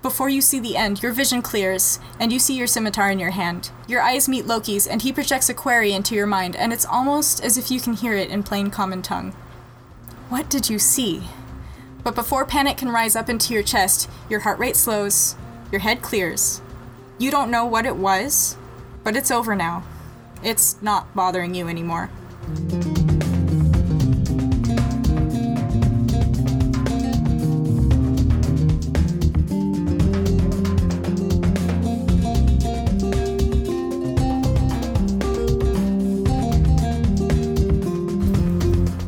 [0.02, 3.32] Before you see the end, your vision clears, and you see your scimitar in your
[3.32, 3.72] hand.
[3.88, 7.44] Your eyes meet Loki's, and he projects a query into your mind, and it's almost
[7.44, 9.36] as if you can hear it in plain common tongue.
[10.30, 11.24] What did you see?
[12.04, 15.36] But before panic can rise up into your chest, your heart rate slows,
[15.72, 16.62] your head clears.
[17.20, 18.56] You don't know what it was,
[19.04, 19.84] but it's over now.
[20.44, 22.12] It's not bothering you anymore.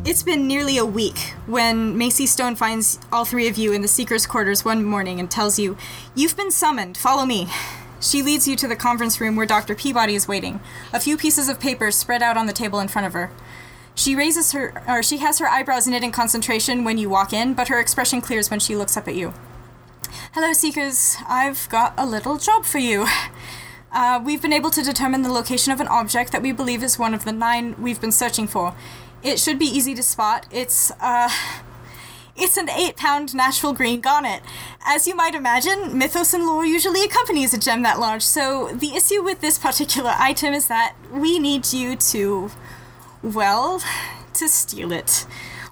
[0.04, 1.16] It's been nearly a week
[1.46, 5.30] when Macy Stone finds all three of you in the Seeker's quarters one morning and
[5.30, 5.76] tells you,
[6.16, 7.48] You've been summoned, follow me.
[8.00, 9.74] She leads you to the conference room where Dr.
[9.74, 10.60] Peabody is waiting,
[10.92, 13.30] a few pieces of paper spread out on the table in front of her.
[13.94, 17.52] She raises her, or she has her eyebrows knit in concentration when you walk in,
[17.52, 19.34] but her expression clears when she looks up at you.
[20.32, 21.16] Hello, Seekers.
[21.28, 23.06] I've got a little job for you.
[23.92, 26.96] Uh, we've been able to determine the location of an object that we believe is
[26.96, 28.72] one of the nine we've been searching for.
[29.20, 30.46] It should be easy to spot.
[30.52, 31.28] It's, uh,
[32.42, 34.40] It's an 8 pound natural green garnet.
[34.82, 38.96] As you might imagine, mythos and lore usually accompanies a gem that large, so the
[38.96, 42.50] issue with this particular item is that we need you to.
[43.22, 43.82] well,
[44.32, 45.26] to steal it.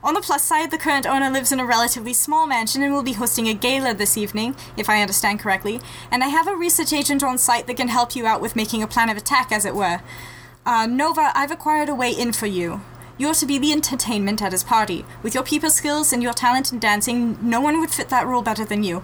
[0.04, 3.02] On the plus side, the current owner lives in a relatively small mansion and will
[3.02, 5.80] be hosting a gala this evening, if I understand correctly,
[6.10, 8.82] and I have a research agent on site that can help you out with making
[8.82, 10.02] a plan of attack, as it were.
[10.66, 12.82] Uh, Nova, I've acquired a way in for you.
[13.18, 15.04] You're to be the entertainment at his party.
[15.24, 18.42] With your people skills and your talent in dancing, no one would fit that role
[18.42, 19.02] better than you.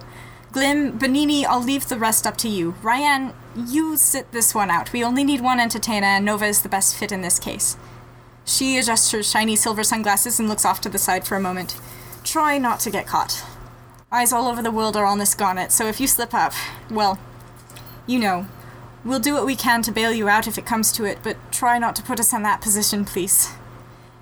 [0.53, 2.75] Glim, Benini, I'll leave the rest up to you.
[2.81, 4.93] Ryan, you sit this one out.
[4.93, 7.75] We only need one entertainer, and Nova is the best fit in this case.
[8.45, 11.75] She adjusts her shiny silver sunglasses and looks off to the side for a moment.
[12.23, 13.43] Try not to get caught.
[14.13, 16.53] Eyes all over the world are on this garnet, so if you slip up,
[16.89, 17.19] well,
[18.07, 18.47] you know.
[19.03, 21.35] We'll do what we can to bail you out if it comes to it, but
[21.51, 23.49] try not to put us in that position, please.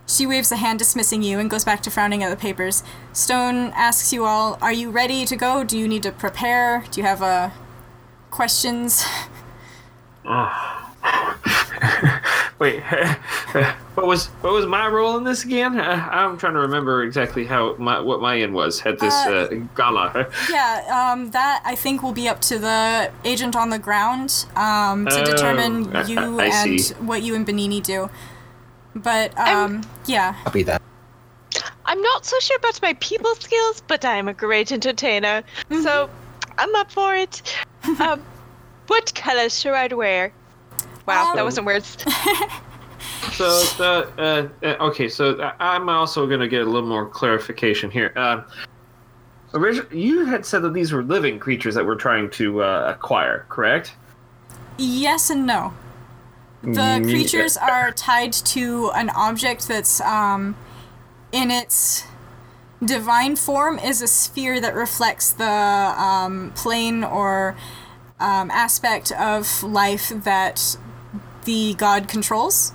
[0.07, 2.84] She waves a hand dismissing you and goes back to frowning at the papers.
[3.13, 5.63] Stone asks you all, Are you ready to go?
[5.63, 6.84] Do you need to prepare?
[6.91, 7.49] Do you have uh,
[8.30, 9.03] questions?
[12.59, 12.81] Wait,
[13.95, 15.77] what was what was my role in this again?
[15.80, 19.49] Uh, I'm trying to remember exactly how my what my end was at this Uh,
[19.51, 20.27] uh, gala.
[20.49, 25.05] Yeah, um, that I think will be up to the agent on the ground um,
[25.07, 26.93] to Oh, determine I- you I and see.
[26.95, 28.09] what you and Benini do.
[28.95, 30.81] But I'm- um, yeah, Copy that.
[31.85, 35.43] I'm not so sure about my people skills, but I am a great entertainer,
[35.81, 36.09] so
[36.57, 37.41] I'm up for it.
[37.99, 38.21] um,
[38.87, 40.31] what colors should I wear?
[41.05, 41.97] Wow, Um, that wasn't words.
[43.33, 47.07] So the uh, uh, okay, so I- I'm also going to get a little more
[47.07, 48.13] clarification here.
[48.15, 48.43] Uh,
[49.53, 53.45] origi- you had said that these were living creatures that we're trying to uh, acquire,
[53.49, 53.95] correct?
[54.77, 55.73] yes and no.
[56.64, 56.69] The
[57.02, 60.56] Mm, creatures are tied to an object that's um,
[61.34, 62.06] in its
[62.84, 67.56] divine form is a sphere that reflects the um, plane or
[68.19, 70.77] um, aspect of life that
[71.44, 72.72] the god controls.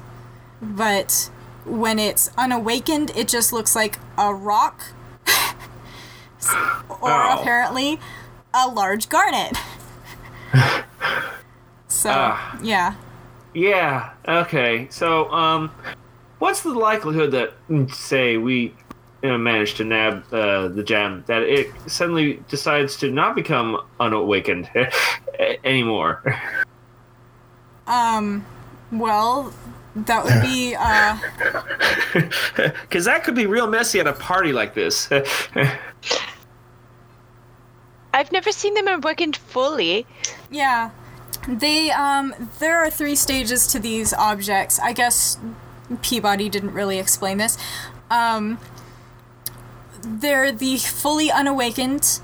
[0.60, 1.30] But
[1.64, 4.82] when it's unawakened, it just looks like a rock,
[7.00, 7.98] or apparently
[8.52, 9.56] a large garnet.
[11.88, 12.58] so Ah.
[12.62, 12.94] yeah.
[13.58, 14.10] Yeah.
[14.28, 14.86] Okay.
[14.88, 15.72] So, um,
[16.38, 18.72] what's the likelihood that, mm, say, we
[19.22, 23.80] you know, manage to nab uh, the gem, that it suddenly decides to not become
[23.98, 24.70] unawakened
[25.64, 26.22] anymore?
[27.88, 28.46] Um,
[28.92, 29.52] well,
[29.96, 31.18] that would be, uh,
[32.82, 35.08] Because that could be real messy at a party like this.
[38.14, 40.06] I've never seen them awakened fully.
[40.48, 40.90] yeah.
[41.48, 44.78] They, um, there are three stages to these objects.
[44.78, 45.38] I guess
[46.02, 47.56] Peabody didn't really explain this.
[48.10, 48.58] Um,
[50.02, 52.20] they're the fully unawakened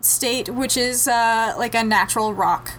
[0.00, 2.72] state, which is, uh, like a natural rock.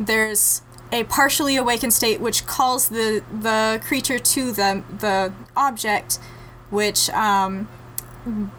[0.00, 6.18] There's a partially awakened state, which calls the, the creature to the, the object,
[6.70, 7.68] which, um,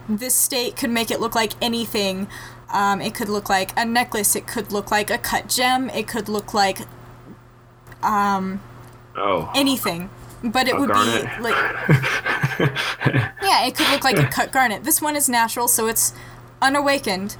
[0.08, 2.28] this state could make it look like anything.
[2.70, 4.34] Um, it could look like a necklace.
[4.34, 5.88] It could look like a cut gem.
[5.90, 6.80] It could look like
[9.16, 9.50] oh.
[9.54, 10.10] anything.
[10.42, 11.24] But it A would garnet.
[11.36, 11.54] be like
[13.42, 14.84] yeah, it could look like a cut garnet.
[14.84, 16.12] This one is natural, so it's
[16.60, 17.36] unawakened.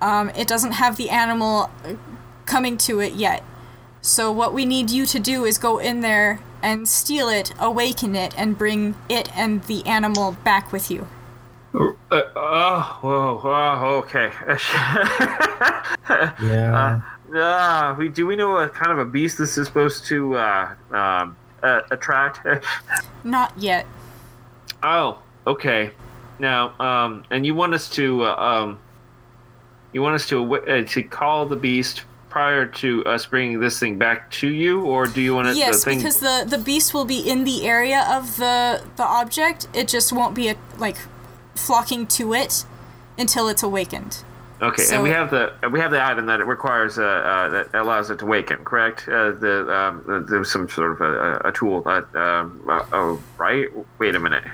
[0.00, 1.94] Um, it doesn't have the animal uh,
[2.46, 3.42] coming to it yet.
[4.00, 8.16] So what we need you to do is go in there and steal it, awaken
[8.16, 11.08] it, and bring it and the animal back with you.
[11.72, 14.32] Uh, oh, whoa, whoa, okay.
[16.42, 17.00] Yeah.
[17.32, 20.74] Uh, we do we know what kind of a beast this is supposed to uh,
[20.90, 22.44] um, uh, attract?
[23.24, 23.86] Not yet.
[24.82, 25.92] oh, okay.
[26.40, 28.78] Now, um, and you want us to uh, um,
[29.92, 33.98] you want us to uh, to call the beast prior to us bringing this thing
[33.98, 35.54] back to you, or do you want to?
[35.54, 35.98] Yes, the thing?
[35.98, 39.68] because the the beast will be in the area of the the object.
[39.72, 40.96] It just won't be a, like
[41.54, 42.64] flocking to it
[43.18, 44.24] until it's awakened.
[44.62, 47.48] Okay, So- and we have the we have the item that it requires uh, uh,
[47.48, 49.08] that allows it to awaken, correct?
[49.08, 53.68] Uh, the um, there's some sort of a, a tool that um, uh, oh right.
[53.98, 54.44] Wait a minute.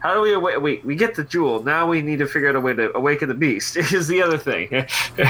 [0.00, 0.84] How do we awa- wait?
[0.84, 1.62] We get the jewel.
[1.62, 3.76] Now we need to figure out a way to awaken the beast.
[3.92, 4.86] Is the other thing.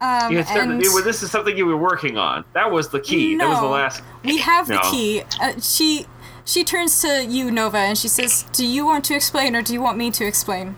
[0.00, 2.44] Um, you had said that and this is something you were working on.
[2.52, 3.34] That was the key.
[3.36, 4.00] That was the last.
[4.22, 5.24] we have the key.
[5.40, 6.06] Uh, she
[6.48, 9.74] she turns to you, Nova, and she says, "Do you want to explain, or do
[9.74, 10.76] you want me to explain?"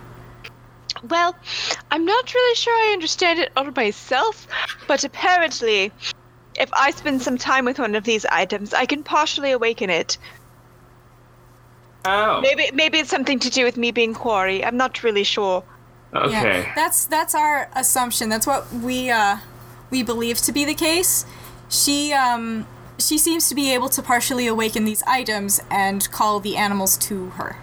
[1.09, 1.35] Well,
[1.91, 4.47] I'm not really sure I understand it all myself,
[4.89, 5.93] but apparently,
[6.57, 10.19] if I spend some time with one of these items, I can partially awaken it.
[12.05, 14.65] Oh, Maybe maybe it's something to do with me being quarry.
[14.65, 15.63] I'm not really sure.
[16.15, 16.33] okay.
[16.33, 18.29] Yeah, that's that's our assumption.
[18.29, 19.37] That's what we uh,
[19.91, 21.25] we believe to be the case.
[21.69, 22.67] She um,
[23.01, 27.31] she seems to be able to partially awaken these items and call the animals to
[27.31, 27.57] her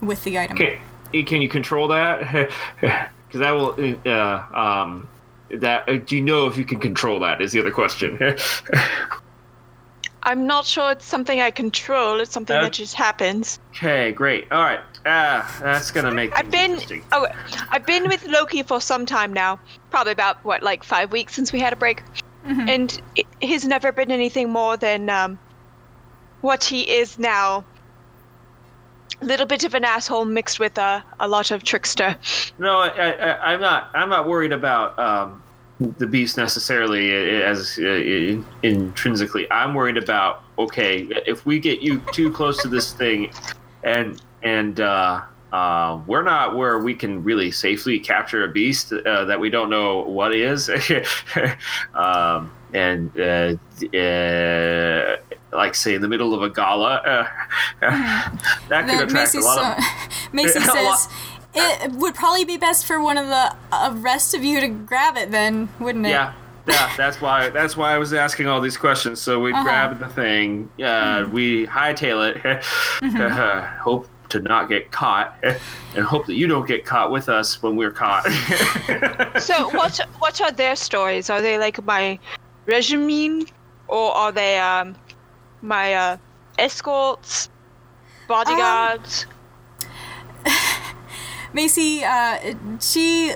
[0.00, 0.56] with the item.
[0.56, 2.50] Can, can you control that?
[3.28, 3.74] Because that will.
[4.06, 5.06] Uh, um,
[5.50, 7.42] that uh, do you know if you can control that?
[7.42, 8.18] Is the other question.
[10.22, 12.20] I'm not sure it's something I control.
[12.20, 13.58] It's something Uh, that just happens.
[13.70, 14.50] okay, great.
[14.50, 14.80] All right.
[15.06, 16.34] Ah, that's gonna make.
[16.36, 16.80] I've been
[17.12, 17.26] oh,
[17.70, 19.60] I've been with Loki for some time now.
[19.90, 22.02] Probably about what, like five weeks since we had a break,
[22.48, 25.38] and i he's never been anything more than um,
[26.40, 27.64] what he is now.
[29.20, 32.16] A little bit of an asshole mixed with a, a lot of trickster.
[32.58, 33.90] No, I, I, I'm not.
[33.94, 35.42] I'm not worried about um,
[35.80, 39.50] the beast necessarily uh, as uh, intrinsically.
[39.50, 43.30] I'm worried about okay, if we get you too close to this thing,
[43.82, 45.22] and and uh,
[45.52, 49.70] uh, we're not where we can really safely capture a beast uh, that we don't
[49.70, 50.68] know what is,
[51.94, 53.54] um, and uh,
[53.96, 55.16] uh,
[55.52, 57.26] like say in the middle of a gala, uh,
[58.68, 59.84] that could attract Macy, a lot of.
[60.32, 61.08] Macy says
[61.54, 65.30] it would probably be best for one of the rest of you to grab it,
[65.30, 66.10] then, wouldn't it?
[66.10, 66.34] Yeah,
[66.66, 66.92] yeah.
[66.96, 67.48] That's why.
[67.48, 69.20] That's why I was asking all these questions.
[69.22, 69.62] So we Uh-huh.
[69.64, 70.68] grab the thing.
[70.82, 72.64] Uh, We hightail it.
[73.20, 77.62] uh, hope to not get caught, and hope that you don't get caught with us
[77.62, 78.26] when we're caught.
[79.40, 81.30] So what what are their stories?
[81.30, 82.18] Are they like my
[82.66, 83.46] regime,
[83.86, 84.96] or are they um
[85.62, 86.16] my uh,
[86.58, 87.48] escorts,
[88.26, 89.26] bodyguards?
[91.52, 93.32] Macy, uh, she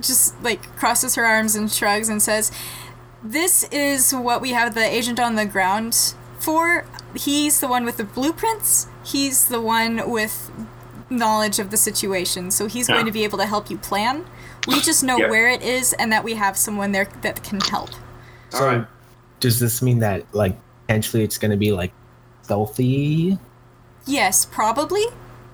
[0.00, 2.50] just like crosses her arms and shrugs and says,
[3.22, 6.14] "This is what we have the agent on the ground
[6.44, 6.84] for.
[7.16, 8.88] He's the one with the blueprints.
[9.04, 10.50] He's the one with
[11.10, 14.24] knowledge of the situation, so he's going to be able to help you plan.
[14.66, 15.28] We just know Yeah.
[15.30, 17.90] where it is and that we have someone there that can help.
[18.48, 18.86] So, Alright.
[19.40, 20.56] does this mean that like
[20.86, 21.92] potentially it's gonna be like
[22.42, 23.38] stealthy?
[24.06, 25.04] Yes, probably.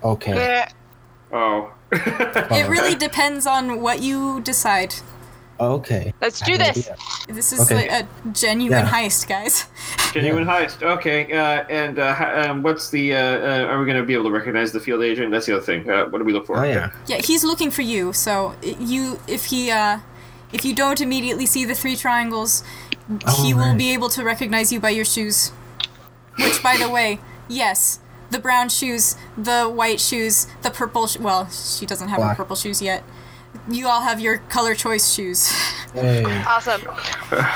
[0.04, 0.66] Okay.
[1.32, 1.72] Oh.
[1.92, 4.94] It really depends on what you decide.
[5.60, 6.14] Okay.
[6.20, 6.70] Let's do this.
[6.88, 6.96] idea.
[7.28, 7.88] This is Okay.
[7.88, 8.90] like a genuine Yeah.
[8.90, 9.66] heist, guys.
[10.14, 10.82] Genuine heist.
[10.82, 11.30] Okay.
[11.32, 13.14] Uh, and uh, ha- um, what's the?
[13.14, 15.30] Uh, uh, are we going to be able to recognize the field agent?
[15.30, 15.88] That's the other thing.
[15.88, 16.58] Uh, what do we look for?
[16.58, 16.90] Oh yeah.
[17.06, 18.12] Yeah, he's looking for you.
[18.12, 19.98] So i- you, if he, uh,
[20.52, 22.64] if you don't immediately see the three triangles,
[23.08, 23.78] he Oh, will right.
[23.78, 25.52] be able to recognize you by your shoes.
[26.38, 27.18] Which, by the way,
[27.48, 27.98] yes,
[28.30, 31.06] the brown shoes, the white shoes, the purple.
[31.06, 32.36] Sh- well, she doesn't have her Black.
[32.38, 33.02] purple shoes yet.
[33.68, 35.48] You all have your color choice shoes.
[35.92, 36.24] Hey.
[36.46, 36.82] Awesome.
[37.30, 37.48] Another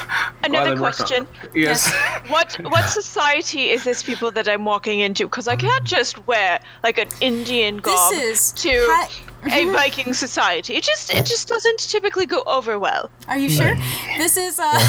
[0.44, 1.26] I'm working on question.
[1.54, 1.92] Yes.
[2.28, 5.26] What what society is this people that I'm walking into?
[5.26, 9.08] Because I can't just wear like an Indian garb to hi-
[9.46, 10.74] a Viking society.
[10.74, 13.10] It just it just doesn't typically go over well.
[13.28, 13.74] Are you sure?
[14.16, 14.88] This is uh,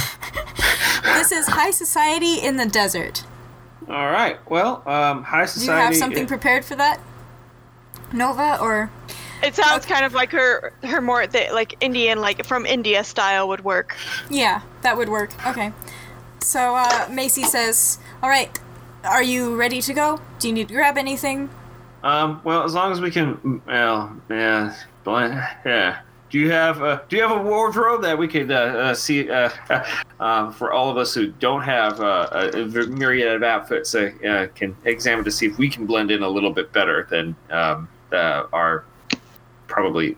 [1.03, 3.23] this is high society in the desert.
[3.87, 4.39] All right.
[4.49, 5.67] Well, um, high society.
[5.67, 6.99] Do you have something prepared for that,
[8.11, 8.59] Nova?
[8.59, 8.89] Or
[9.45, 13.47] It sounds kind of like her her more the, like Indian like from India style
[13.47, 13.95] would work.
[14.29, 15.31] Yeah, that would work.
[15.47, 15.71] Okay.
[16.39, 18.57] So uh, Macy says, "All right,
[19.03, 20.19] are you ready to go?
[20.39, 21.49] Do you need to grab anything?"
[22.03, 25.19] Um, well, as long as we can, well, yeah, bl-
[25.65, 26.01] yeah.
[26.29, 29.29] Do you have a Do you have a wardrobe that we could uh, uh, see
[29.29, 29.49] uh,
[30.19, 34.11] uh, for all of us who don't have uh, a, a myriad of outfits uh,
[34.27, 37.35] uh, can examine to see if we can blend in a little bit better than
[37.51, 38.85] um, uh, our
[39.67, 40.15] probably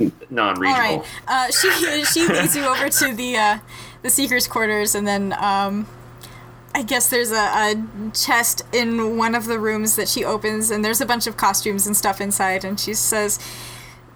[0.00, 0.98] All non-regional.
[0.98, 1.04] right.
[1.26, 1.70] Uh, she
[2.04, 3.58] she leads you over to the uh,
[4.02, 5.86] the seekers' quarters, and then um,
[6.74, 10.84] I guess there's a, a chest in one of the rooms that she opens, and
[10.84, 13.38] there's a bunch of costumes and stuff inside, and she says,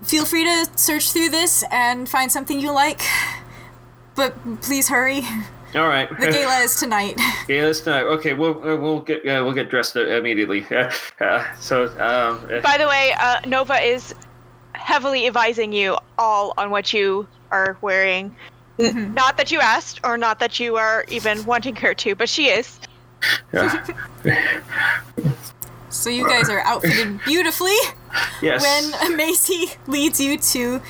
[0.02, 3.00] "Feel free to search through this and find something you like."
[4.14, 5.22] But please hurry.
[5.74, 6.08] All right.
[6.20, 7.18] The gala is tonight.
[7.48, 8.02] Yeah, let's not.
[8.04, 10.66] Okay, we'll uh, we'll get uh, we'll get dressed uh, immediately.
[11.20, 14.14] Uh, so, um, By the way, uh, Nova is
[14.74, 18.34] heavily advising you all on what you are wearing.
[18.78, 22.28] N- Not that you asked, or not that you are even wanting her to, but
[22.28, 22.80] she is.
[23.52, 23.86] yeah.
[25.92, 27.76] So you guys are outfitted beautifully.
[28.40, 28.62] yes.
[28.62, 30.80] when Macy leads you to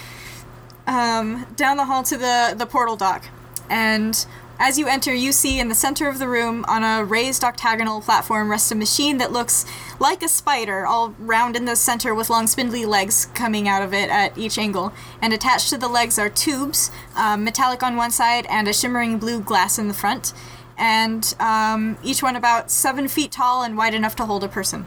[0.86, 3.24] um, down the hall to the, the portal dock.
[3.68, 4.24] And
[4.62, 8.00] as you enter, you see in the center of the room, on a raised octagonal
[8.00, 9.66] platform, rests a machine that looks
[9.98, 13.92] like a spider, all round in the center with long spindly legs coming out of
[13.92, 14.92] it at each angle.
[15.20, 19.18] And attached to the legs are tubes, um, metallic on one side and a shimmering
[19.18, 20.32] blue glass in the front.
[20.78, 24.86] And um, each one about seven feet tall and wide enough to hold a person.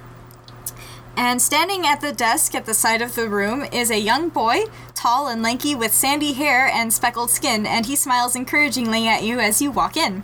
[1.17, 4.65] And standing at the desk at the side of the room is a young boy,
[4.93, 9.39] tall and lanky with sandy hair and speckled skin, and he smiles encouragingly at you
[9.39, 10.23] as you walk in.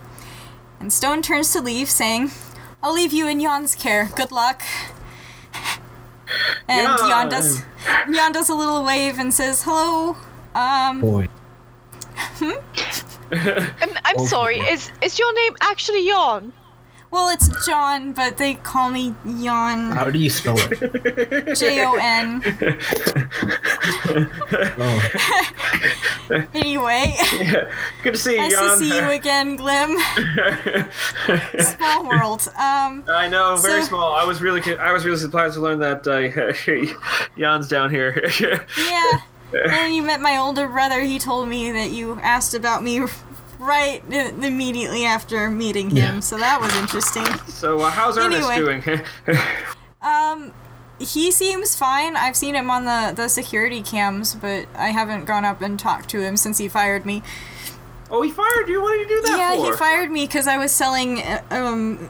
[0.79, 2.31] And Stone turns to leave, saying,
[2.83, 4.09] I'll leave you in Jan's care.
[4.15, 4.63] Good luck.
[6.67, 7.07] And Jan.
[7.09, 7.61] Jan does
[8.11, 10.15] Jan does a little wave and says, Hello.
[10.55, 11.27] Um Boy.
[12.41, 14.59] I'm, I'm Oh, sorry.
[14.59, 14.65] boy.
[14.67, 16.53] Is is your name actually Yon?
[17.11, 19.91] Well it's John, but they call me Jan.
[19.91, 21.55] How do you spell it?
[21.57, 22.41] J O N.
[24.13, 25.09] Oh,
[26.53, 27.15] Anyway.
[28.03, 28.77] Good to see you, Nice to Jan.
[28.77, 29.97] see you again, Glim.
[31.59, 32.47] Small world.
[32.57, 34.13] Um, I know, very So- small.
[34.13, 36.29] I was really, I was really surprised to learn that uh,
[37.37, 38.23] Jan's down here.
[38.39, 39.21] yeah.
[39.53, 41.01] And you met my older brother.
[41.01, 43.01] He told me that you asked about me
[43.61, 46.15] right i- immediately after meeting him.
[46.15, 46.19] Yeah.
[46.19, 47.25] So that was interesting.
[47.47, 48.81] so, uh, how's Ernest Anyway.
[48.81, 49.01] doing?
[50.01, 50.51] Um,
[50.99, 52.15] he seems fine.
[52.15, 56.09] I've seen him on the, the security cams, but I haven't gone up and talked
[56.09, 57.21] to him since he fired me.
[58.09, 58.81] oh, he fired you.
[58.81, 59.65] What did you do that yeah, for?
[59.71, 62.09] he fired me because I was selling uh, um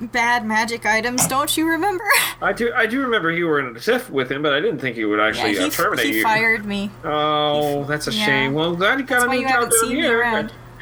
[0.00, 1.28] bad magic items.
[1.28, 2.02] Don't you remember?
[2.42, 2.72] I do.
[2.74, 5.04] I do remember you were in a tiff with him, but I didn't think he
[5.04, 6.22] would Yeah, actually he, uh, terminate he you.
[6.24, 6.90] fired me.
[7.04, 8.26] Oh, that's a Yeah.
[8.26, 8.54] shame.
[8.54, 10.24] Well, I'm glad you got That's a why new job down seen me here.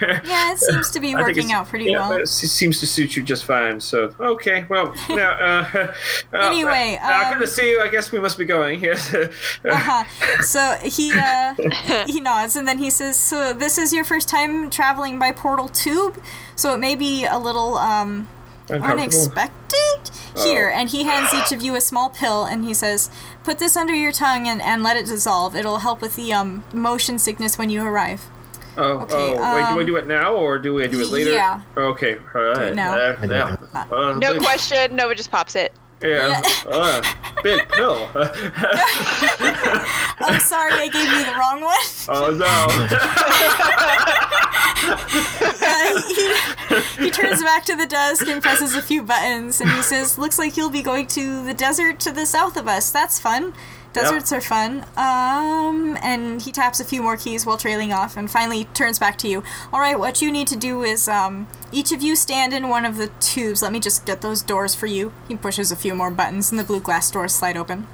[0.25, 2.21] Yeah, it seems to be working out pretty yeah, well.
[2.21, 3.81] It seems to suit you just fine.
[3.81, 5.67] So okay, well, now, uh,
[6.33, 7.81] uh, Anyway, uh, um, good to see you.
[7.81, 8.81] I guess we must be going.
[8.81, 9.15] Yes.
[9.65, 10.05] Uh-huh.
[10.43, 11.55] So he uh,
[12.07, 15.69] he nods and then he says, "So this is your first time traveling by portal
[15.69, 16.21] tube,
[16.57, 18.29] so it may be a little um,
[18.69, 20.79] unexpected here." Oh.
[20.79, 23.11] And he hands each of you a small pill and he says,
[23.45, 25.55] "Put this under your tongue and, and let it dissolve.
[25.55, 28.29] It'll help with the um, motion sickness when you arrive."
[28.77, 31.09] Oh, Okay, oh, wait, do I um, do it now or do we do it
[31.09, 31.33] later?
[31.33, 31.61] yeah.
[31.77, 32.75] Okay, all right.
[32.75, 32.95] now.
[32.97, 33.17] Uh,
[33.75, 34.95] I Uh, No big- question.
[34.97, 35.73] Nova just pops it.
[36.03, 36.41] Yeah.
[36.67, 37.03] uh,
[37.43, 38.09] big pill.
[40.23, 41.77] I'm sorry, I gave you the wrong one.
[42.09, 42.67] oh no.
[45.63, 46.01] Uh,
[46.97, 50.17] he, he turns back to the desk and presses a few buttons, and he says,
[50.19, 52.91] "Looks like you'll be going to the desert to the south of us.
[52.91, 53.53] That's fun.
[53.93, 58.31] Deserts are fun." Um, and he taps a few more keys while trailing off, and
[58.31, 59.43] finally turns back to you.
[59.73, 62.85] All right, what you need to do is, um, each of you stand in one
[62.85, 63.63] of the tubes.
[63.63, 65.13] Let me just get those doors for you.
[65.29, 67.87] He pushes a few more buttons, and the blue glass doors slide open.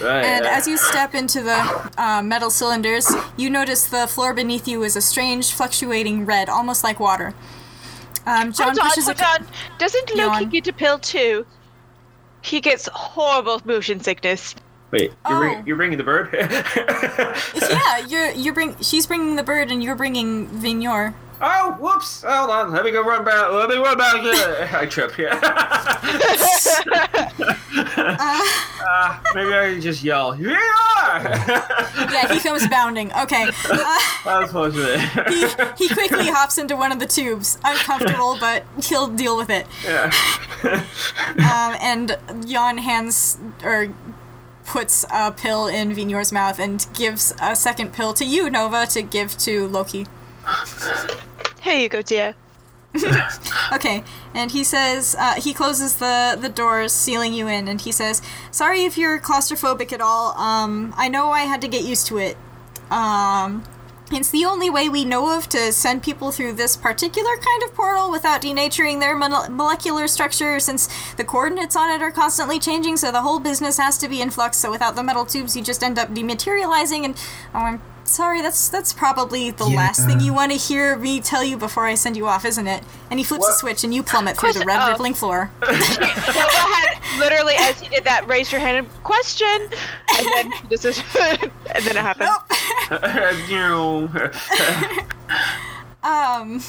[0.00, 0.24] Right.
[0.24, 4.82] And as you step into the uh, metal cylinders, you notice the floor beneath you
[4.82, 7.34] is a strange, fluctuating red, almost like water.
[8.26, 9.26] Um, John hold on, pushes hold a.
[9.26, 9.46] on.
[9.78, 10.48] Doesn't Loki Yawn.
[10.48, 11.46] get a pill too?
[12.40, 14.54] He gets horrible motion sickness.
[14.92, 15.38] Wait, you're, Oh.
[15.40, 16.28] bring, you're bringing the bird?
[17.72, 18.76] Yeah, you're you're bring.
[18.80, 21.14] She's bringing the bird, and you're bringing Vignor.
[21.40, 22.22] oh, whoops!
[22.22, 22.70] Hold on.
[22.72, 23.50] Let me go run back.
[23.50, 24.16] Let me run back.
[24.74, 25.16] I trip.
[25.18, 25.32] Yeah.
[27.74, 30.34] uh, maybe I can just yell.
[30.38, 30.58] Yeah.
[32.12, 33.12] Yeah, he comes bounding.
[33.14, 33.44] Okay.
[33.44, 35.00] Uh, That was fortunate.
[35.78, 39.66] he, he quickly hops into one of the tubes, uncomfortable, but he'll deal with it.
[39.84, 40.10] yeah.
[40.64, 42.16] Um, and
[42.46, 43.88] Jan hands or
[44.72, 49.02] puts a pill in Vignor's mouth and gives a second pill to you, Nova, to
[49.02, 50.06] give to Loki.
[51.60, 52.34] Here you go, dear.
[53.72, 54.04] Okay,
[54.34, 58.20] and he says uh, he closes the the doors, sealing you in, and he says,
[58.50, 60.36] "Sorry if you're claustrophobic at all.
[60.36, 62.36] Um, I know I had to get used to it.
[62.90, 63.64] Um,
[64.12, 67.74] it's the only way we know of to send people through this particular kind of
[67.74, 72.96] portal without denaturing their mole- molecular structure, since the coordinates on it are constantly changing.
[72.96, 74.58] So the whole business has to be in flux.
[74.58, 77.04] So without the metal tubes, you just end up dematerializing.
[77.04, 77.16] And
[77.54, 78.42] oh, I'm sorry.
[78.42, 79.76] That's that's probably the Yeah.
[79.76, 82.66] last thing you want to hear me tell you before I send you off, isn't
[82.66, 82.82] it?
[83.10, 84.90] And he flips a switch, and you plummet through the red oh.
[84.90, 85.50] rippling floor.
[85.62, 90.84] Nova had literally, as he did that, raise your hand and question, and then this
[90.84, 91.50] is, and
[91.84, 92.30] then it happened.
[96.02, 96.62] Um,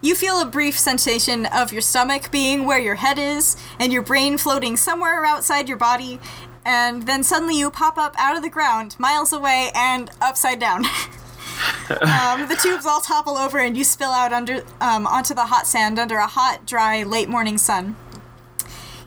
[0.00, 4.02] you feel a brief sensation of your stomach being where your head is, and your
[4.02, 6.20] brain floating somewhere outside your body,
[6.64, 10.84] and then suddenly you pop up out of the ground, miles away, and upside down.
[11.90, 15.66] um, the tubes all topple over, and you spill out under um, onto the hot
[15.66, 17.96] sand under a hot, dry, late morning sun.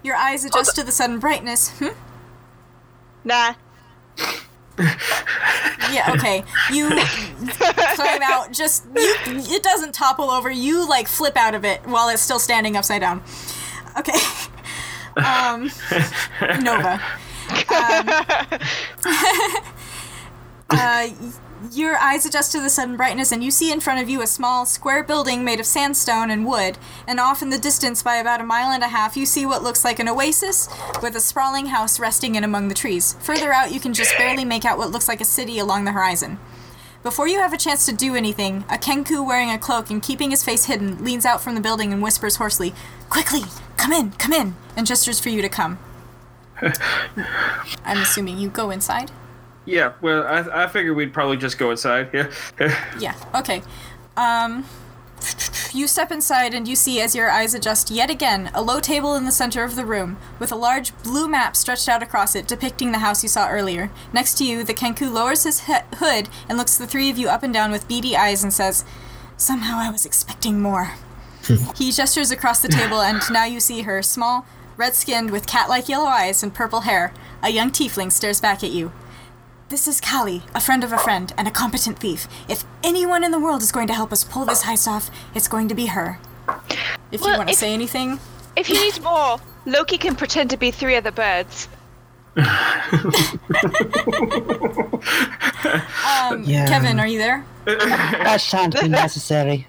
[0.03, 1.69] Your eyes adjust to the sudden brightness.
[1.79, 1.87] Hmm?
[3.23, 3.55] Nah.
[5.91, 6.43] Yeah, okay.
[6.71, 6.89] You
[7.95, 10.51] climb out, just you, it doesn't topple over.
[10.51, 13.23] You like flip out of it while it's still standing upside down.
[13.97, 14.17] Okay.
[15.17, 15.71] Um,
[16.59, 17.01] Nova.
[17.49, 18.09] Um,
[20.69, 21.09] Uh,
[21.71, 24.27] your eyes adjust to the sudden brightness, and you see in front of you a
[24.27, 26.77] small, square building made of sandstone and wood.
[27.07, 29.63] And off in the distance, by about a mile and a half, you see what
[29.63, 30.67] looks like an oasis
[31.01, 33.15] with a sprawling house resting in among the trees.
[33.21, 35.91] Further out, you can just barely make out what looks like a city along the
[35.91, 36.39] horizon.
[37.03, 40.31] Before you have a chance to do anything, a Kenku wearing a cloak and keeping
[40.31, 42.73] his face hidden leans out from the building and whispers hoarsely,
[43.09, 43.43] Quickly!
[43.77, 44.11] Come in!
[44.13, 44.55] Come in!
[44.75, 45.77] and gestures for you to come.
[47.85, 49.11] I'm assuming you go inside?
[49.65, 52.09] Yeah, well, I, I figured we'd probably just go inside.
[52.13, 52.31] Yeah.
[52.99, 53.61] Yeah, okay.
[54.15, 54.65] Um,
[55.73, 59.15] you step inside and you see, as your eyes adjust yet again, a low table
[59.15, 62.47] in the center of the room, with a large blue map stretched out across it
[62.47, 63.89] depicting the house you saw earlier.
[64.13, 67.27] Next to you, the Kenku lowers his he- hood and looks the three of you
[67.27, 68.85] up and down with beady eyes and says,
[69.37, 70.91] Somehow I was expecting more.
[71.75, 74.45] he gestures across the table, and now you see her, small,
[74.77, 77.13] red skinned, with cat like yellow eyes and purple hair.
[77.41, 78.91] A young tiefling stares back at you.
[79.69, 82.27] This is Kali, a friend of a friend, and a competent thief.
[82.47, 85.47] If anyone in the world is going to help us pull this heist off, it's
[85.47, 86.19] going to be her.
[87.11, 88.19] If you want to say anything,
[88.55, 91.67] If he needs more, Loki can pretend to be three other birds.
[92.37, 92.45] um,
[96.43, 96.67] Yeah.
[96.67, 97.43] Kevin, are you there?
[97.65, 99.67] That shan't be necessary.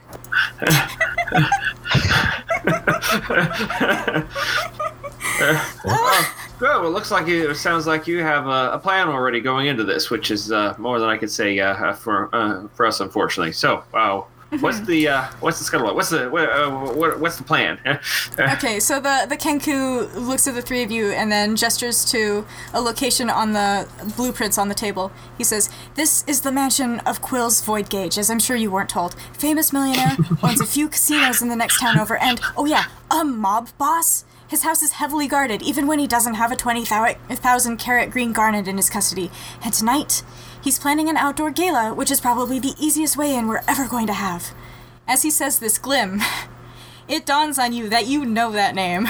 [6.58, 6.68] Good.
[6.68, 9.66] Well, it looks like you, it sounds like you have a, a plan already going
[9.66, 13.00] into this, which is uh, more than I could say uh, for uh, for us,
[13.00, 13.52] unfortunately.
[13.52, 14.28] So, wow.
[14.60, 15.96] What's the uh, what's the scuttlebutt?
[15.96, 17.80] What's the what, uh, what, what's the plan?
[18.38, 22.46] Okay, so the, the Kenku looks at the three of you and then gestures to
[22.72, 25.10] a location on the blueprints on the table.
[25.36, 29.16] He says, This is the mansion of Quills Voidgage, as I'm sure you weren't told.
[29.32, 33.24] Famous millionaire, owns a few casinos in the next town over, and, oh yeah, a
[33.24, 34.24] mob boss?
[34.48, 38.68] His house is heavily guarded, even when he doesn't have a 20,000 carat green garnet
[38.68, 39.30] in his custody.
[39.62, 40.22] And tonight,
[40.62, 44.06] he's planning an outdoor gala, which is probably the easiest way in we're ever going
[44.06, 44.54] to have.
[45.08, 46.20] As he says this, Glim,
[47.08, 49.08] it dawns on you that you know that name.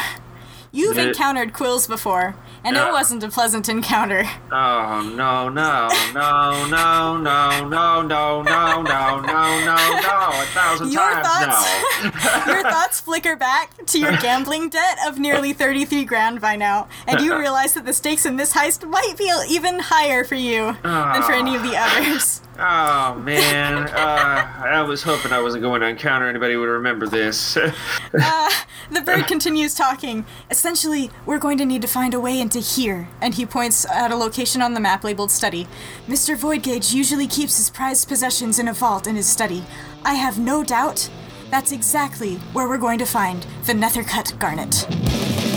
[0.73, 2.37] You've encountered Quills before,
[2.67, 2.89] and Yeah.
[2.89, 4.25] it wasn't a pleasant encounter.
[4.53, 10.93] oh no no no no no no no no no no no no a thousand
[10.93, 16.41] Your times thoughts, your thoughts flicker back to your gambling debt of nearly 33 grand
[16.41, 20.25] by now, and you realize that the stakes in this heist might be even higher
[20.25, 22.43] for you than for any of the others.
[22.59, 27.07] Oh man, uh, I was hoping I wasn't going to encounter anybody who would remember
[27.07, 27.57] this.
[28.19, 28.51] Uh,
[28.91, 30.25] the bird continues talking.
[30.51, 33.09] Essentially, we're going to need to find a way into here.
[33.21, 35.67] And he points at a location on the map labeled study.
[36.09, 36.35] Mr.
[36.35, 39.65] Voidgage usually keeps his prized possessions in a vault in his study.
[40.03, 41.11] I have no doubt
[41.51, 45.56] that's exactly where we're going to find the Nethercut Garnet.